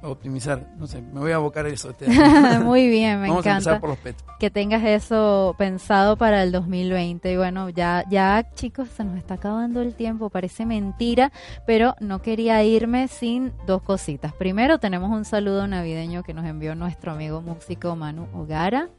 optimizar, 0.03 0.67
no 0.77 0.85
sé, 0.85 1.01
me 1.01 1.19
voy 1.19 1.31
a 1.31 1.37
abocar 1.37 1.65
a 1.65 1.69
eso. 1.69 1.89
Este 1.89 2.05
año. 2.21 2.63
Muy 2.63 2.87
bien, 2.87 3.19
me 3.19 3.29
vamos 3.29 3.45
a 3.45 3.49
encanta 3.49 3.71
empezar 3.71 3.79
por 3.81 3.89
los 3.89 3.97
PET. 3.97 4.15
que 4.39 4.51
tengas 4.51 4.83
eso 4.83 5.55
pensado 5.57 6.15
para 6.15 6.43
el 6.43 6.51
2020. 6.51 7.31
Y 7.31 7.37
bueno, 7.37 7.69
ya, 7.69 8.05
ya 8.09 8.47
chicos, 8.53 8.89
se 8.89 9.03
nos 9.03 9.17
está 9.17 9.33
acabando 9.33 9.81
el 9.81 9.95
tiempo, 9.95 10.29
parece 10.29 10.67
mentira, 10.67 11.31
pero 11.65 11.95
no 11.99 12.21
quería 12.21 12.63
irme 12.63 13.07
sin 13.07 13.51
dos 13.65 13.81
cositas. 13.81 14.33
Primero, 14.33 14.77
tenemos 14.77 15.09
un 15.09 15.25
saludo 15.25 15.67
navideño 15.67 16.21
que 16.21 16.35
nos 16.35 16.45
envió 16.45 16.75
nuestro 16.75 17.13
amigo 17.13 17.41
músico 17.41 17.95
Manu 17.95 18.27
Ogara, 18.33 18.89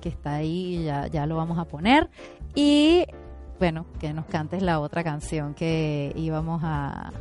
que 0.00 0.08
está 0.08 0.34
ahí, 0.36 0.76
y 0.76 0.84
ya, 0.84 1.08
ya 1.08 1.26
lo 1.26 1.34
vamos 1.34 1.58
a 1.58 1.64
poner. 1.64 2.08
Y 2.54 3.04
bueno, 3.58 3.86
que 4.00 4.12
nos 4.12 4.26
cantes 4.26 4.62
la 4.62 4.80
otra 4.80 5.02
canción 5.02 5.54
que 5.54 6.12
íbamos 6.16 6.62
a 6.64 7.12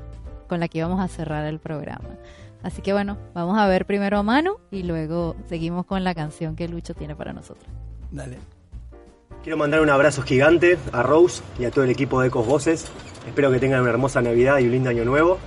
con 0.47 0.59
la 0.59 0.67
que 0.67 0.77
íbamos 0.79 0.99
a 0.99 1.07
cerrar 1.07 1.45
el 1.45 1.59
programa. 1.59 2.09
Así 2.63 2.81
que 2.81 2.93
bueno, 2.93 3.17
vamos 3.33 3.57
a 3.57 3.67
ver 3.67 3.85
primero 3.85 4.17
a 4.17 4.23
Manu 4.23 4.57
y 4.71 4.83
luego 4.83 5.35
seguimos 5.47 5.85
con 5.85 6.03
la 6.03 6.15
canción 6.15 6.55
que 6.55 6.67
Lucho 6.67 6.93
tiene 6.93 7.15
para 7.15 7.33
nosotros. 7.33 7.67
Dale. 8.11 8.37
Quiero 9.43 9.57
mandar 9.57 9.81
un 9.81 9.89
abrazo 9.89 10.23
gigante 10.23 10.77
a 10.91 11.03
Rose 11.03 11.43
y 11.59 11.65
a 11.65 11.71
todo 11.71 11.83
el 11.83 11.91
equipo 11.91 12.19
de 12.21 12.29
Ecos 12.29 12.47
Voces. 12.47 12.87
Espero 13.27 13.51
que 13.51 13.59
tengan 13.59 13.81
una 13.81 13.91
hermosa 13.91 14.21
Navidad 14.21 14.57
y 14.59 14.65
un 14.65 14.71
lindo 14.71 14.89
año 14.89 15.05
nuevo. 15.05 15.37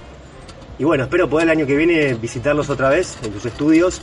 Y 0.79 0.85
bueno, 0.85 1.05
espero 1.05 1.29
poder 1.29 1.49
el 1.49 1.51
año 1.51 1.67
que 1.67 1.75
viene 1.75 2.15
visitarlos 2.15 2.71
otra 2.71 2.89
vez 2.91 3.19
en 3.25 3.33
sus 3.33 3.45
estudios 3.47 4.01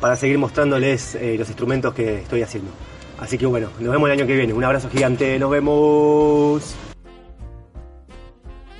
para 0.00 0.16
seguir 0.16 0.38
mostrándoles 0.38 1.14
eh, 1.14 1.36
los 1.38 1.46
instrumentos 1.48 1.94
que 1.94 2.22
estoy 2.22 2.42
haciendo. 2.42 2.72
Así 3.18 3.36
que 3.38 3.46
bueno, 3.46 3.68
nos 3.80 3.90
vemos 3.92 4.08
el 4.08 4.18
año 4.18 4.26
que 4.26 4.36
viene. 4.36 4.52
Un 4.52 4.64
abrazo 4.64 4.88
gigante, 4.90 5.38
nos 5.38 5.50
vemos. 5.50 6.74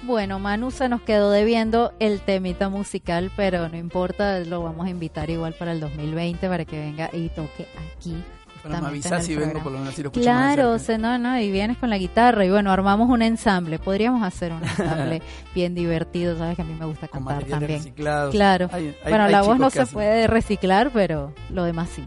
Bueno, 0.05 0.39
Manu 0.39 0.71
se 0.71 0.89
nos 0.89 1.03
quedó 1.03 1.31
debiendo 1.31 1.93
el 1.99 2.21
temita 2.21 2.69
musical, 2.71 3.31
pero 3.37 3.69
no 3.69 3.77
importa, 3.77 4.39
lo 4.41 4.63
vamos 4.63 4.87
a 4.87 4.91
invitar 4.91 5.29
igual 5.29 5.53
para 5.59 5.73
el 5.73 5.81
2020 5.81 6.49
para 6.49 6.65
que 6.65 6.79
venga 6.79 7.11
y 7.13 7.29
toque 7.29 7.67
aquí. 7.95 8.17
Pero 8.63 8.81
me 8.81 9.01
si 9.23 9.37
vengo 9.37 9.63
por 9.63 9.71
lo 9.73 9.79
menos 9.79 9.95
si 9.95 10.03
lo 10.03 10.11
Claro, 10.11 10.79
cerca. 10.79 10.79
sea, 10.79 10.99
no, 10.99 11.19
no, 11.19 11.39
y 11.41 11.51
vienes 11.51 11.77
con 11.79 11.91
la 11.91 11.99
guitarra 11.99 12.45
y 12.45 12.51
bueno, 12.51 12.73
armamos 12.73 13.09
un 13.09 13.23
ensamble. 13.23 13.79
Podríamos 13.79 14.23
hacer 14.23 14.53
un 14.53 14.63
ensamble 14.65 15.23
bien 15.55 15.75
divertido, 15.75 16.37
sabes 16.39 16.57
que 16.57 16.63
a 16.63 16.65
mí 16.65 16.75
me 16.79 16.87
gusta 16.87 17.07
cantar 17.07 17.45
también. 17.45 17.79
reciclados. 17.79 18.33
Claro. 18.33 18.69
Hay- 18.73 18.97
hay- 19.05 19.11
bueno, 19.11 19.25
hay 19.25 19.33
la 19.33 19.43
voz 19.43 19.59
no 19.59 19.71
se 19.71 19.83
hacen. 19.83 19.93
puede 19.95 20.27
reciclar, 20.27 20.91
pero 20.93 21.33
lo 21.51 21.65
demás 21.65 21.89
sí. 21.95 22.05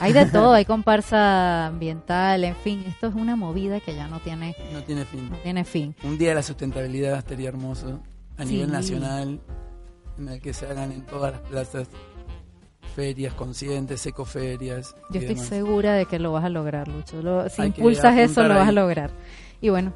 Hay 0.00 0.12
de 0.12 0.26
todo, 0.26 0.52
hay 0.52 0.64
comparsa 0.66 1.66
ambiental, 1.66 2.44
en 2.44 2.54
fin, 2.56 2.84
esto 2.86 3.06
es 3.08 3.14
una 3.14 3.36
movida 3.36 3.80
que 3.80 3.94
ya 3.94 4.06
no 4.08 4.20
tiene 4.20 4.54
No 4.72 4.82
tiene 4.82 5.04
fin. 5.04 5.30
no 5.30 5.36
tiene 5.38 5.64
fin. 5.64 5.94
Un 6.04 6.18
día 6.18 6.30
de 6.30 6.34
la 6.36 6.42
sustentabilidad 6.42 7.18
estaría 7.18 7.48
hermoso 7.48 8.00
a 8.36 8.44
Sí. 8.44 8.52
nivel 8.54 8.70
nacional, 8.72 9.40
en 10.18 10.28
el 10.28 10.40
que 10.40 10.52
se 10.52 10.66
hagan 10.66 10.92
en 10.92 11.02
todas 11.06 11.32
las 11.32 11.40
plazas 11.42 11.88
ferias 12.94 13.32
conscientes, 13.34 14.04
ecoferias. 14.06 14.94
Yo 15.10 15.20
estoy 15.20 15.34
demás. 15.34 15.46
segura 15.48 15.94
de 15.94 16.06
que 16.06 16.18
lo 16.18 16.32
vas 16.32 16.44
a 16.44 16.48
lograr, 16.48 16.88
Lucho. 16.88 17.22
Lo- 17.22 17.48
si 17.48 17.62
Hay 17.62 17.68
impulsas 17.68 18.16
eso, 18.18 18.42
lo 18.42 18.54
vas 18.54 18.68
a 18.68 18.72
lograr. 18.72 19.10
Y 19.60 19.68
bueno, 19.68 19.92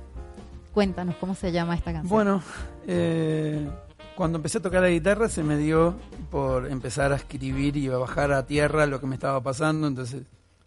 cuéntanos 0.72 1.16
cómo 1.16 1.34
se 1.34 1.50
llama 1.52 1.74
esta 1.74 1.92
canción. 1.92 2.08
Bueno, 2.10 2.42
eh, 2.86 3.68
cuando 4.16 4.38
empecé 4.38 4.58
a 4.58 4.62
tocar 4.62 4.82
la 4.82 4.88
guitarra 4.90 5.28
se 5.28 5.42
me 5.42 5.56
dio 5.56 5.96
por 6.30 6.66
empezar 6.70 7.12
a 7.12 7.16
escribir 7.16 7.76
y 7.76 7.88
a 7.88 7.96
bajar 7.96 8.32
a 8.32 8.46
tierra 8.46 8.86
lo 8.86 9.00
que 9.00 9.06
me 9.06 9.14
estaba 9.14 9.42
pasando, 9.42 9.86
entonces 9.86 10.22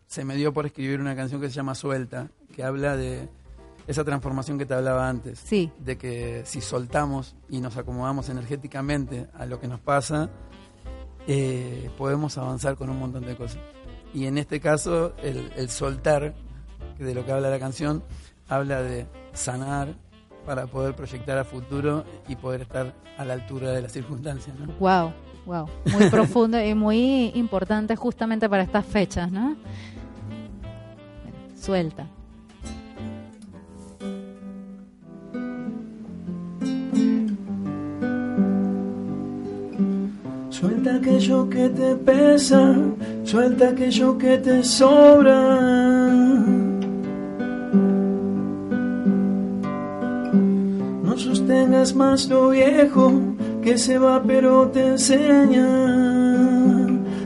se 0.07 0.25
me 0.25 0.35
dio 0.35 0.53
por 0.53 0.65
escribir 0.65 0.99
una 0.99 1.15
canción 1.15 1.41
que 1.41 1.47
se 1.49 1.53
llama 1.55 1.75
Suelta, 1.75 2.29
que 2.53 2.63
habla 2.63 2.95
de 2.95 3.27
esa 3.87 4.03
transformación 4.03 4.57
que 4.57 4.65
te 4.65 4.73
hablaba 4.73 5.07
antes, 5.07 5.39
Sí. 5.39 5.71
de 5.79 5.97
que 5.97 6.41
si 6.45 6.61
soltamos 6.61 7.35
y 7.49 7.61
nos 7.61 7.77
acomodamos 7.77 8.29
energéticamente 8.29 9.27
a 9.35 9.45
lo 9.45 9.59
que 9.59 9.67
nos 9.67 9.79
pasa, 9.79 10.29
eh, 11.27 11.89
podemos 11.97 12.37
avanzar 12.37 12.75
con 12.75 12.89
un 12.89 12.99
montón 12.99 13.25
de 13.25 13.35
cosas. 13.35 13.59
Y 14.13 14.25
en 14.25 14.37
este 14.37 14.59
caso, 14.59 15.13
el, 15.21 15.51
el 15.55 15.69
soltar, 15.69 16.33
de 16.97 17.13
lo 17.13 17.25
que 17.25 17.31
habla 17.31 17.49
la 17.49 17.59
canción, 17.59 18.03
habla 18.47 18.81
de 18.81 19.07
sanar 19.33 19.95
para 20.45 20.67
poder 20.67 20.95
proyectar 20.95 21.37
a 21.37 21.43
futuro 21.43 22.03
y 22.27 22.35
poder 22.35 22.61
estar 22.61 22.93
a 23.17 23.25
la 23.25 23.33
altura 23.33 23.71
de 23.71 23.81
las 23.81 23.91
circunstancias. 23.91 24.55
¿no? 24.59 24.73
Wow, 24.79 25.13
wow. 25.45 25.67
Muy 25.91 26.09
profundo 26.11 26.61
y 26.63 26.73
muy 26.73 27.31
importante 27.35 27.95
justamente 27.95 28.49
para 28.49 28.63
estas 28.63 28.85
fechas, 28.85 29.31
¿no? 29.31 29.55
Suelta. 31.59 32.07
Suelta 40.49 40.95
aquello 40.95 41.49
que 41.49 41.69
te 41.69 41.95
pesa, 41.95 42.75
suelta 43.23 43.69
aquello 43.69 44.17
que 44.17 44.37
te 44.37 44.63
sobra. 44.63 46.54
No 51.67 51.83
sostengas 51.83 51.95
más 51.95 52.29
lo 52.29 52.49
viejo 52.49 53.11
que 53.63 53.77
se 53.77 53.97
va 53.97 54.21
pero 54.21 54.67
te 54.67 54.85
enseña 54.85 55.65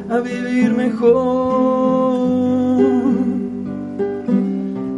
a 0.09 0.19
vivir 0.19 0.71
mejor, 0.71 2.25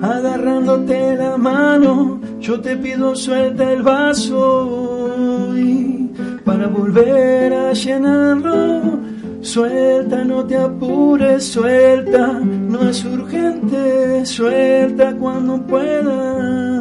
a 0.02 0.22
dar 0.22 0.42
tomándote 0.62 1.16
la 1.16 1.38
mano, 1.38 2.20
yo 2.39 2.60
te 2.62 2.78
pido 2.78 3.16
suelta 3.16 3.72
el 3.72 3.82
vaso 3.82 5.56
y 5.58 6.12
para 6.46 6.68
volver 6.68 7.54
a 7.54 7.74
llenarlo. 7.74 9.00
Suelta, 9.42 10.24
no 10.24 10.46
te 10.46 10.56
apures, 10.56 11.44
suelta, 11.46 12.39
no 12.44 12.88
es 12.88 13.04
urgente, 13.04 14.24
suelta 14.24 15.16
cuando 15.16 15.60
puedas, 15.64 16.81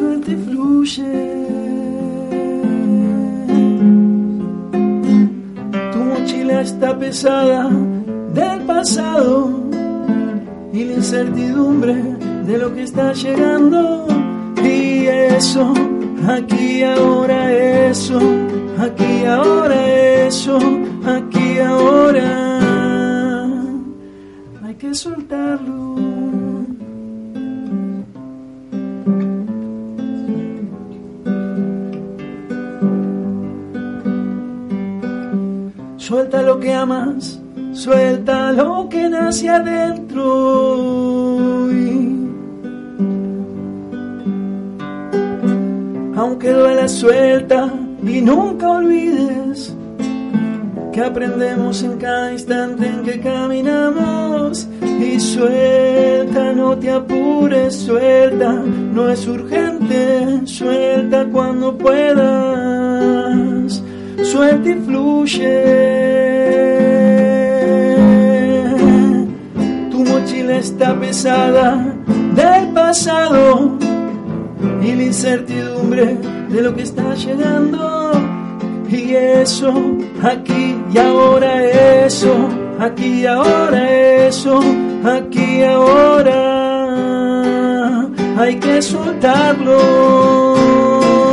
suelta 0.00 0.30
y 0.30 0.36
fluye. 0.46 1.12
Tu 5.92 5.98
mochila 6.10 6.60
está 6.62 6.98
pesada 6.98 7.62
del 8.38 8.60
pasado 8.62 9.32
y 10.72 10.84
la 10.84 10.94
incertidumbre 10.94 11.96
de 12.48 12.58
lo 12.62 12.68
que 12.74 12.82
está 12.84 13.12
llegando. 13.12 14.06
Y 14.64 15.06
eso, 15.06 15.74
aquí 16.36 16.82
ahora 16.82 17.38
eso, 17.90 18.18
aquí 18.86 19.24
ahora 19.26 19.78
eso, 20.26 20.58
aquí 21.16 21.58
ahora. 21.58 22.30
Hay 24.64 24.74
que 24.76 24.94
soltarlo. 24.94 26.19
Suelta 36.10 36.42
lo 36.42 36.58
que 36.58 36.74
amas 36.74 37.38
Suelta 37.72 38.50
lo 38.50 38.88
que 38.88 39.08
nace 39.08 39.48
adentro. 39.48 40.24
Aunque 46.16 46.50
duela, 46.50 46.88
suelta 46.88 47.72
y 48.02 48.20
nunca 48.22 48.70
olvides 48.70 49.72
que 50.92 51.00
aprendemos 51.00 51.80
en 51.84 51.96
cada 51.98 52.32
instante 52.32 52.88
en 52.88 53.02
que 53.04 53.20
caminamos. 53.20 54.66
Y 54.82 55.20
suelta, 55.20 56.52
no 56.52 56.76
te 56.76 56.90
apures, 56.90 57.76
suelta, 57.76 58.52
no 58.52 59.08
es 59.08 59.28
urgente, 59.28 60.40
suelta 60.44 61.24
cuando 61.32 61.78
puedas, 61.78 62.59
suelta 64.30 64.68
y 64.70 64.74
fluye. 64.74 65.60
mochila 70.10 70.56
está 70.56 70.98
pesada 70.98 71.66
del 72.34 72.68
pasado 72.72 73.78
y 74.82 74.92
la 74.92 75.02
incertidumbre 75.02 76.16
de 76.48 76.62
lo 76.62 76.74
que 76.74 76.82
está 76.82 77.14
llegando. 77.14 78.12
Y 78.88 79.14
eso, 79.14 79.72
aquí 80.22 80.76
y 80.92 80.98
ahora 80.98 81.64
eso, 82.06 82.34
aquí 82.78 83.22
y 83.22 83.26
ahora 83.26 83.80
eso, 84.28 84.60
aquí 85.04 85.58
y 85.58 85.62
ahora. 85.62 86.46
Hay 88.38 88.56
que 88.56 88.80
soltarlo 88.82 89.76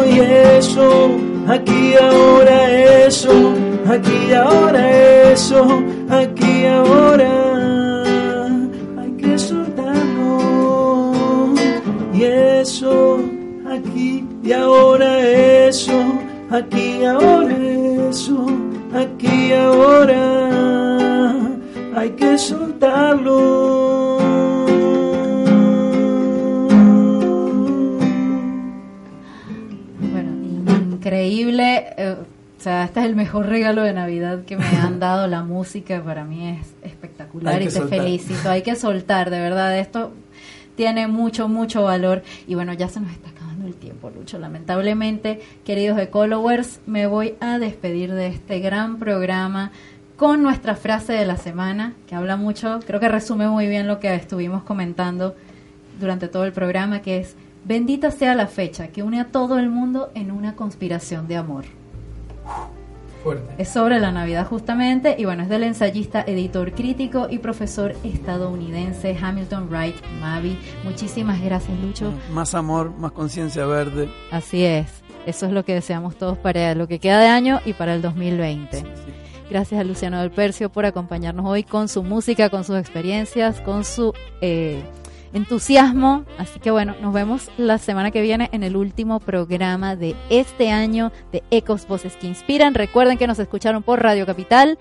y 0.05 0.19
eso, 0.19 1.26
aquí 1.47 1.95
ahora 1.95 3.05
eso, 3.07 3.53
aquí 3.89 4.33
ahora 4.33 5.31
eso, 5.31 5.83
aquí 6.09 6.65
ahora. 6.65 7.47
y 12.17 12.23
eso, 12.23 13.19
aquí 13.69 14.25
y 14.43 14.51
ahora 14.51 15.19
eso, 15.67 16.19
aquí 16.49 17.03
ahora 17.05 17.55
eso, 18.09 18.45
aquí 18.93 19.53
ahora, 19.53 21.33
hay 21.95 22.09
que 22.11 22.37
soltarlo. 22.37 24.06
Increíble. 31.07 31.85
Eh, 31.97 32.15
o 32.19 32.61
sea, 32.61 32.85
este 32.85 32.99
es 32.99 33.05
el 33.05 33.15
mejor 33.15 33.47
regalo 33.47 33.83
de 33.83 33.93
Navidad 33.93 34.43
que 34.45 34.57
me 34.57 34.65
han 34.65 34.99
dado. 34.99 35.27
La 35.27 35.43
música 35.43 36.03
para 36.03 36.23
mí 36.23 36.49
es 36.49 36.73
espectacular 36.83 37.61
y 37.61 37.67
te 37.67 37.81
felicito. 37.81 38.49
Hay 38.49 38.61
que 38.61 38.75
soltar, 38.75 39.29
de 39.29 39.39
verdad. 39.39 39.77
Esto 39.77 40.11
tiene 40.75 41.07
mucho, 41.07 41.47
mucho 41.47 41.83
valor. 41.83 42.23
Y 42.47 42.55
bueno, 42.55 42.73
ya 42.73 42.89
se 42.89 42.99
nos 42.99 43.11
está 43.11 43.29
acabando 43.29 43.67
el 43.67 43.75
tiempo, 43.75 44.09
Lucho. 44.09 44.37
Lamentablemente, 44.37 45.41
queridos 45.65 45.99
Ecolowers, 45.99 46.81
me 46.85 47.07
voy 47.07 47.35
a 47.39 47.59
despedir 47.59 48.13
de 48.13 48.27
este 48.27 48.59
gran 48.59 48.97
programa 48.97 49.71
con 50.17 50.41
nuestra 50.41 50.75
frase 50.75 51.13
de 51.13 51.27
la 51.27 51.37
semana, 51.37 51.93
que 52.07 52.15
habla 52.15 52.37
mucho, 52.37 52.79
creo 52.87 52.99
que 52.99 53.07
resume 53.07 53.47
muy 53.49 53.67
bien 53.67 53.85
lo 53.85 53.99
que 53.99 54.15
estuvimos 54.15 54.63
comentando 54.63 55.35
durante 55.99 56.27
todo 56.27 56.43
el 56.45 56.53
programa, 56.53 57.03
que 57.03 57.19
es, 57.19 57.35
bendita 57.67 58.11
sea 58.11 58.33
la 58.33 58.47
fecha 58.47 58.87
que 58.87 59.03
une 59.03 59.19
a 59.19 59.25
todo 59.25 59.59
el 59.59 59.69
mundo 59.69 60.09
en 60.15 60.31
una 60.31 60.55
conspiración 60.55 61.27
de 61.27 61.35
amor. 61.35 61.65
Es 63.57 63.67
sobre 63.67 63.99
la 63.99 64.13
Navidad 64.13 64.47
justamente 64.47 65.15
y 65.17 65.25
bueno, 65.25 65.43
es 65.43 65.49
del 65.49 65.63
ensayista, 65.63 66.23
editor 66.25 66.71
crítico 66.71 67.27
y 67.29 67.39
profesor 67.39 67.93
estadounidense 68.05 69.17
Hamilton 69.21 69.67
Wright 69.69 69.95
Mavi. 70.21 70.57
Muchísimas 70.85 71.41
gracias, 71.41 71.77
Lucho. 71.79 72.13
Más 72.31 72.55
amor, 72.55 72.91
más 72.97 73.11
conciencia 73.11 73.65
verde. 73.65 74.09
Así 74.31 74.63
es. 74.63 75.03
Eso 75.25 75.45
es 75.45 75.51
lo 75.51 75.65
que 75.65 75.73
deseamos 75.73 76.15
todos 76.15 76.37
para 76.37 76.73
lo 76.73 76.87
que 76.87 76.99
queda 76.99 77.19
de 77.19 77.27
año 77.27 77.59
y 77.65 77.73
para 77.73 77.95
el 77.95 78.01
2020. 78.01 78.85
Gracias 79.49 79.81
a 79.81 79.83
Luciano 79.83 80.21
del 80.21 80.31
Percio 80.31 80.69
por 80.69 80.85
acompañarnos 80.85 81.45
hoy 81.45 81.63
con 81.63 81.89
su 81.89 82.03
música, 82.03 82.49
con 82.49 82.63
sus 82.63 82.77
experiencias, 82.77 83.59
con 83.59 83.83
su 83.83 84.13
eh, 84.39 84.83
entusiasmo. 85.37 86.25
Así 86.37 86.59
que 86.59 86.71
bueno, 86.71 86.95
nos 87.01 87.13
vemos 87.13 87.49
la 87.57 87.77
semana 87.77 88.11
que 88.11 88.21
viene 88.21 88.49
en 88.51 88.63
el 88.63 88.75
último 88.75 89.19
programa 89.19 89.95
de 89.95 90.15
este 90.29 90.69
año 90.71 91.11
de 91.31 91.43
Ecos 91.49 91.87
Voces 91.87 92.17
que 92.17 92.27
Inspiran. 92.27 92.73
Recuerden 92.73 93.17
que 93.17 93.27
nos 93.27 93.39
escucharon 93.39 93.83
por 93.83 94.01
Radio 94.01 94.25
Capital 94.25 94.77